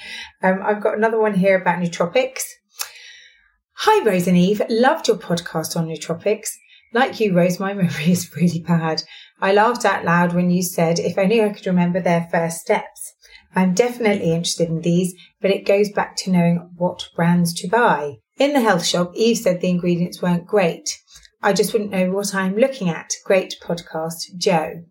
Um, 0.44 0.60
I've 0.62 0.84
got 0.84 0.98
another 0.98 1.18
one 1.18 1.34
here 1.34 1.60
about 1.60 1.80
nootropics. 1.80 2.44
Hi, 3.84 4.04
Rose 4.04 4.28
and 4.28 4.36
Eve. 4.36 4.62
Loved 4.68 5.08
your 5.08 5.16
podcast 5.16 5.78
on 5.78 5.88
nootropics. 5.88 6.50
Like 6.94 7.22
you, 7.22 7.34
Rose, 7.34 7.62
my 7.62 7.74
memory 7.76 8.12
is 8.12 8.36
really 8.36 8.60
bad. 8.60 9.04
I 9.40 9.54
laughed 9.54 9.86
out 9.86 10.04
loud 10.04 10.34
when 10.34 10.50
you 10.50 10.64
said, 10.64 11.00
if 11.00 11.18
only 11.18 11.42
I 11.42 11.54
could 11.54 11.66
remember 11.66 12.02
their 12.02 12.28
first 12.30 12.58
steps. 12.58 13.14
I'm 13.56 13.74
definitely 13.74 14.34
interested 14.34 14.68
in 14.68 14.82
these, 14.82 15.16
but 15.40 15.52
it 15.52 15.66
goes 15.66 15.94
back 15.94 16.18
to 16.18 16.30
knowing 16.30 16.72
what 16.76 17.08
brands 17.16 17.54
to 17.54 17.70
buy. 17.70 18.16
In 18.38 18.52
the 18.52 18.60
health 18.60 18.86
shop, 18.86 19.14
Eve 19.16 19.38
said 19.38 19.62
the 19.62 19.70
ingredients 19.70 20.22
weren't 20.22 20.46
great. 20.46 21.00
I 21.42 21.54
just 21.54 21.72
wouldn't 21.72 21.92
know 21.92 22.12
what 22.12 22.36
I'm 22.36 22.58
looking 22.58 22.90
at. 22.90 23.14
Great 23.24 23.56
podcast, 23.64 24.36
Joe. 24.36 24.84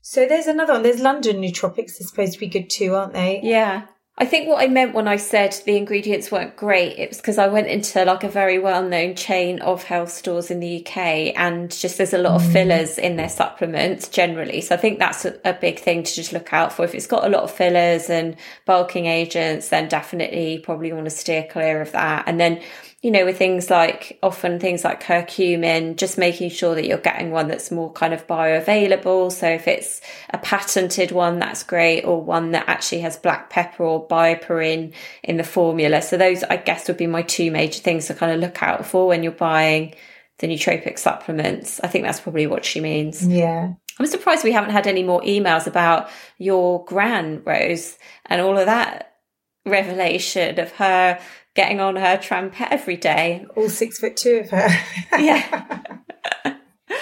So 0.00 0.26
there's 0.26 0.46
another 0.46 0.72
one. 0.72 0.82
There's 0.82 0.98
London 0.98 1.42
Nootropics. 1.42 1.98
They're 1.98 2.08
supposed 2.08 2.32
to 2.32 2.40
be 2.40 2.46
good 2.46 2.70
too, 2.70 2.94
aren't 2.94 3.12
they? 3.12 3.40
Yeah. 3.42 3.88
I 4.16 4.26
think 4.26 4.46
what 4.46 4.62
I 4.62 4.68
meant 4.68 4.94
when 4.94 5.08
I 5.08 5.16
said 5.16 5.60
the 5.66 5.76
ingredients 5.76 6.30
weren't 6.30 6.54
great, 6.54 6.96
it 7.00 7.08
was 7.08 7.16
because 7.16 7.36
I 7.36 7.48
went 7.48 7.66
into 7.66 8.04
like 8.04 8.22
a 8.22 8.28
very 8.28 8.60
well 8.60 8.88
known 8.88 9.16
chain 9.16 9.60
of 9.60 9.82
health 9.82 10.12
stores 10.12 10.52
in 10.52 10.60
the 10.60 10.86
UK 10.86 10.96
and 11.36 11.68
just 11.68 11.98
there's 11.98 12.14
a 12.14 12.18
lot 12.18 12.34
of 12.36 12.42
mm. 12.42 12.52
fillers 12.52 12.96
in 12.96 13.16
their 13.16 13.28
supplements 13.28 14.06
generally. 14.06 14.60
So 14.60 14.76
I 14.76 14.78
think 14.78 15.00
that's 15.00 15.24
a, 15.24 15.36
a, 15.44 15.52
big 15.52 15.80
thing 15.80 16.04
to 16.04 16.14
just 16.14 16.32
look 16.32 16.52
out 16.52 16.72
for. 16.72 16.84
If 16.84 16.94
it's 16.94 17.08
got 17.08 17.24
a 17.24 17.28
lot 17.28 17.42
of 17.42 17.50
fillers 17.50 18.08
and 18.08 18.36
bulking 18.66 19.06
agents, 19.06 19.70
then 19.70 19.88
definitely 19.88 20.60
probably 20.60 20.92
want 20.92 21.06
to 21.06 21.10
steer 21.10 21.48
clear 21.50 21.82
of 21.82 21.90
that. 21.90 22.22
And 22.28 22.38
then 22.38 22.62
you 23.04 23.10
know, 23.10 23.26
with 23.26 23.36
things 23.36 23.68
like 23.68 24.18
often 24.22 24.58
things 24.58 24.82
like 24.82 25.02
curcumin, 25.02 25.94
just 25.94 26.16
making 26.16 26.48
sure 26.48 26.74
that 26.74 26.86
you're 26.86 26.96
getting 26.96 27.30
one 27.30 27.48
that's 27.48 27.70
more 27.70 27.92
kind 27.92 28.14
of 28.14 28.26
bioavailable. 28.26 29.30
So 29.30 29.46
if 29.46 29.68
it's 29.68 30.00
a 30.30 30.38
patented 30.38 31.12
one, 31.12 31.38
that's 31.38 31.64
great, 31.64 32.04
or 32.04 32.22
one 32.22 32.52
that 32.52 32.66
actually 32.66 33.02
has 33.02 33.18
black 33.18 33.50
pepper 33.50 33.84
or 33.84 34.08
BioPerine 34.08 34.94
in 35.22 35.36
the 35.36 35.44
formula. 35.44 36.00
So 36.00 36.16
those, 36.16 36.44
I 36.44 36.56
guess, 36.56 36.88
would 36.88 36.96
be 36.96 37.06
my 37.06 37.20
two 37.20 37.50
major 37.50 37.80
things 37.80 38.06
to 38.06 38.14
kind 38.14 38.32
of 38.32 38.40
look 38.40 38.62
out 38.62 38.86
for 38.86 39.06
when 39.06 39.22
you're 39.22 39.32
buying 39.32 39.94
the 40.38 40.46
nootropic 40.46 40.98
supplements. 40.98 41.80
I 41.80 41.88
think 41.88 42.06
that's 42.06 42.20
probably 42.20 42.46
what 42.46 42.64
she 42.64 42.80
means. 42.80 43.26
Yeah. 43.26 43.74
I'm 44.00 44.06
surprised 44.06 44.44
we 44.44 44.52
haven't 44.52 44.70
had 44.70 44.86
any 44.86 45.02
more 45.02 45.20
emails 45.20 45.66
about 45.66 46.08
your 46.38 46.86
gran 46.86 47.42
Rose 47.44 47.98
and 48.24 48.40
all 48.40 48.56
of 48.56 48.64
that 48.64 49.10
revelation 49.66 50.58
of 50.58 50.72
her 50.72 51.20
getting 51.54 51.80
on 51.80 51.96
her 51.96 52.16
trumpet 52.16 52.68
every 52.72 52.96
day. 52.96 53.46
All 53.56 53.68
six 53.68 53.98
foot 53.98 54.16
two 54.16 54.42
of 54.44 54.50
her. 54.50 54.68
yeah. 55.18 55.96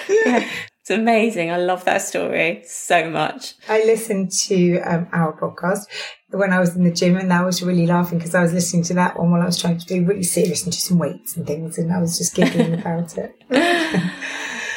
yeah. 0.09 0.49
It's 0.83 0.89
amazing. 0.89 1.49
I 1.49 1.55
love 1.55 1.85
that 1.85 2.01
story 2.01 2.61
so 2.65 3.09
much. 3.09 3.53
I 3.69 3.85
listened 3.85 4.33
to 4.47 4.79
um, 4.79 5.07
our 5.13 5.31
podcast 5.31 5.85
when 6.29 6.51
I 6.51 6.59
was 6.59 6.75
in 6.75 6.83
the 6.83 6.91
gym, 6.91 7.15
and 7.15 7.31
I 7.31 7.45
was 7.45 7.63
really 7.63 7.87
laughing 7.87 8.17
because 8.17 8.35
I 8.35 8.41
was 8.41 8.51
listening 8.51 8.83
to 8.83 8.93
that 8.95 9.17
one 9.17 9.31
while 9.31 9.41
I 9.41 9.45
was 9.45 9.57
trying 9.57 9.77
to 9.77 9.87
be 9.87 10.01
really 10.01 10.23
serious 10.23 10.63
and 10.63 10.73
do 10.73 10.77
some 10.77 10.99
weights 10.99 11.37
and 11.37 11.47
things, 11.47 11.77
and 11.77 11.93
I 11.93 12.01
was 12.01 12.17
just 12.17 12.35
giggling 12.35 12.73
about 12.73 13.17
it. 13.17 13.33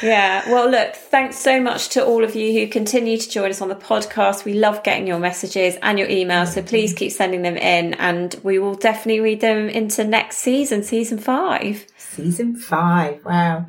Yeah. 0.03 0.49
Well, 0.51 0.69
look, 0.71 0.95
thanks 0.95 1.39
so 1.39 1.59
much 1.61 1.89
to 1.91 2.03
all 2.05 2.25
of 2.25 2.35
you 2.37 2.53
who 2.53 2.67
continue 2.69 3.17
to 3.17 3.29
join 3.29 3.51
us 3.51 3.63
on 3.63 3.69
the 3.69 3.75
podcast. 3.75 4.45
We 4.45 4.55
love 4.55 4.83
getting 4.83 5.07
your 5.07 5.19
messages 5.19 5.77
and 5.83 5.99
your 5.99 6.09
emails. 6.09 6.49
So 6.49 6.63
please 6.63 6.93
keep 6.93 7.13
sending 7.13 7.43
them 7.43 7.57
in 7.57 7.95
and 7.95 8.35
we 8.43 8.59
will 8.59 8.75
definitely 8.75 9.21
read 9.21 9.41
them 9.41 9.69
into 9.69 10.03
next 10.05 10.39
season, 10.39 10.83
season 10.83 11.19
five. 11.19 11.87
Season 11.97 12.57
five. 12.57 13.25
Wow. 13.25 13.67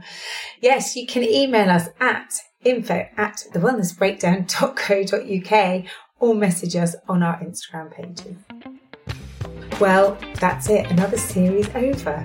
Yes, 0.61 0.95
you 0.95 1.05
can 1.07 1.23
email 1.23 1.69
us 1.69 1.89
at 1.99 2.33
info 2.63 3.07
at 3.15 3.43
thewellnessbreakdown.co.uk 3.53 5.83
or 6.19 6.33
message 6.35 6.75
us 6.75 6.95
on 7.07 7.23
our 7.23 7.39
Instagram 7.39 7.89
pages. 7.91 8.35
Well, 9.79 10.17
that's 10.39 10.69
it. 10.69 10.87
Another 10.87 11.17
series 11.17 11.69
over. 11.75 12.23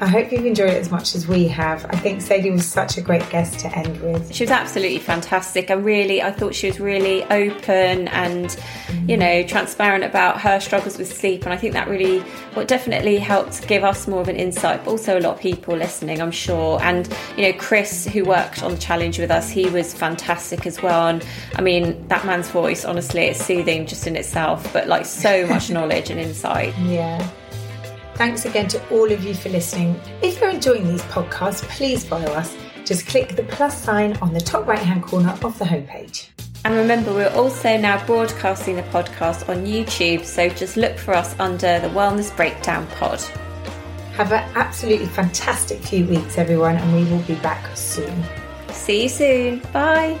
I 0.00 0.06
hope 0.06 0.32
you've 0.32 0.44
enjoyed 0.44 0.70
it 0.70 0.80
as 0.80 0.90
much 0.90 1.14
as 1.14 1.28
we 1.28 1.46
have. 1.48 1.86
I 1.86 1.96
think 1.96 2.20
Sadie 2.20 2.50
was 2.50 2.66
such 2.66 2.98
a 2.98 3.00
great 3.00 3.28
guest 3.30 3.60
to 3.60 3.78
end 3.78 4.00
with. 4.00 4.34
She 4.34 4.42
was 4.42 4.50
absolutely 4.50 4.98
fantastic. 4.98 5.70
And 5.70 5.84
really, 5.84 6.20
I 6.20 6.32
thought 6.32 6.54
she 6.54 6.66
was 6.66 6.80
really 6.80 7.22
open 7.24 8.08
and, 8.08 8.46
mm. 8.46 9.08
you 9.08 9.16
know, 9.16 9.42
transparent 9.44 10.04
about 10.04 10.40
her 10.40 10.60
struggles 10.60 10.98
with 10.98 11.12
sleep. 11.12 11.44
And 11.44 11.52
I 11.52 11.56
think 11.56 11.74
that 11.74 11.88
really, 11.88 12.20
what 12.54 12.68
definitely 12.68 13.18
helped 13.18 13.66
give 13.68 13.84
us 13.84 14.08
more 14.08 14.20
of 14.20 14.28
an 14.28 14.36
insight, 14.36 14.84
but 14.84 14.90
also 14.90 15.18
a 15.18 15.20
lot 15.20 15.34
of 15.34 15.40
people 15.40 15.76
listening, 15.76 16.20
I'm 16.20 16.32
sure. 16.32 16.82
And, 16.82 17.08
you 17.36 17.42
know, 17.42 17.58
Chris, 17.58 18.06
who 18.06 18.24
worked 18.24 18.62
on 18.62 18.72
the 18.72 18.78
challenge 18.78 19.18
with 19.18 19.30
us, 19.30 19.48
he 19.48 19.68
was 19.68 19.94
fantastic 19.94 20.66
as 20.66 20.82
well. 20.82 21.06
And 21.06 21.24
I 21.54 21.62
mean, 21.62 22.06
that 22.08 22.26
man's 22.26 22.50
voice, 22.50 22.84
honestly, 22.84 23.22
it's 23.22 23.44
soothing 23.44 23.86
just 23.86 24.06
in 24.06 24.16
itself, 24.16 24.72
but 24.72 24.88
like 24.88 25.06
so 25.06 25.46
much 25.46 25.70
knowledge 25.74 26.10
and 26.10 26.18
insight. 26.18 26.76
Yeah. 26.78 27.30
Thanks 28.14 28.44
again 28.44 28.68
to 28.68 28.88
all 28.90 29.10
of 29.10 29.24
you 29.24 29.34
for 29.34 29.48
listening. 29.48 30.00
If 30.22 30.40
you're 30.40 30.50
enjoying 30.50 30.86
these 30.86 31.02
podcasts, 31.02 31.62
please 31.68 32.04
follow 32.04 32.32
us. 32.32 32.56
Just 32.84 33.06
click 33.06 33.34
the 33.34 33.42
plus 33.44 33.82
sign 33.82 34.16
on 34.18 34.32
the 34.32 34.40
top 34.40 34.66
right 34.66 34.78
hand 34.78 35.02
corner 35.02 35.36
of 35.42 35.58
the 35.58 35.64
homepage. 35.64 36.28
And 36.64 36.74
remember, 36.76 37.12
we're 37.12 37.34
also 37.34 37.76
now 37.76 38.04
broadcasting 38.06 38.76
the 38.76 38.82
podcast 38.84 39.48
on 39.48 39.66
YouTube, 39.66 40.24
so 40.24 40.48
just 40.48 40.76
look 40.76 40.96
for 40.96 41.12
us 41.12 41.38
under 41.38 41.78
the 41.80 41.88
Wellness 41.88 42.34
Breakdown 42.34 42.86
Pod. 42.98 43.20
Have 44.12 44.32
an 44.32 44.48
absolutely 44.54 45.06
fantastic 45.06 45.80
few 45.80 46.06
weeks, 46.06 46.38
everyone, 46.38 46.76
and 46.76 46.94
we 46.94 47.10
will 47.10 47.22
be 47.24 47.34
back 47.36 47.76
soon. 47.76 48.24
See 48.70 49.02
you 49.02 49.08
soon. 49.08 49.58
Bye. 49.72 50.18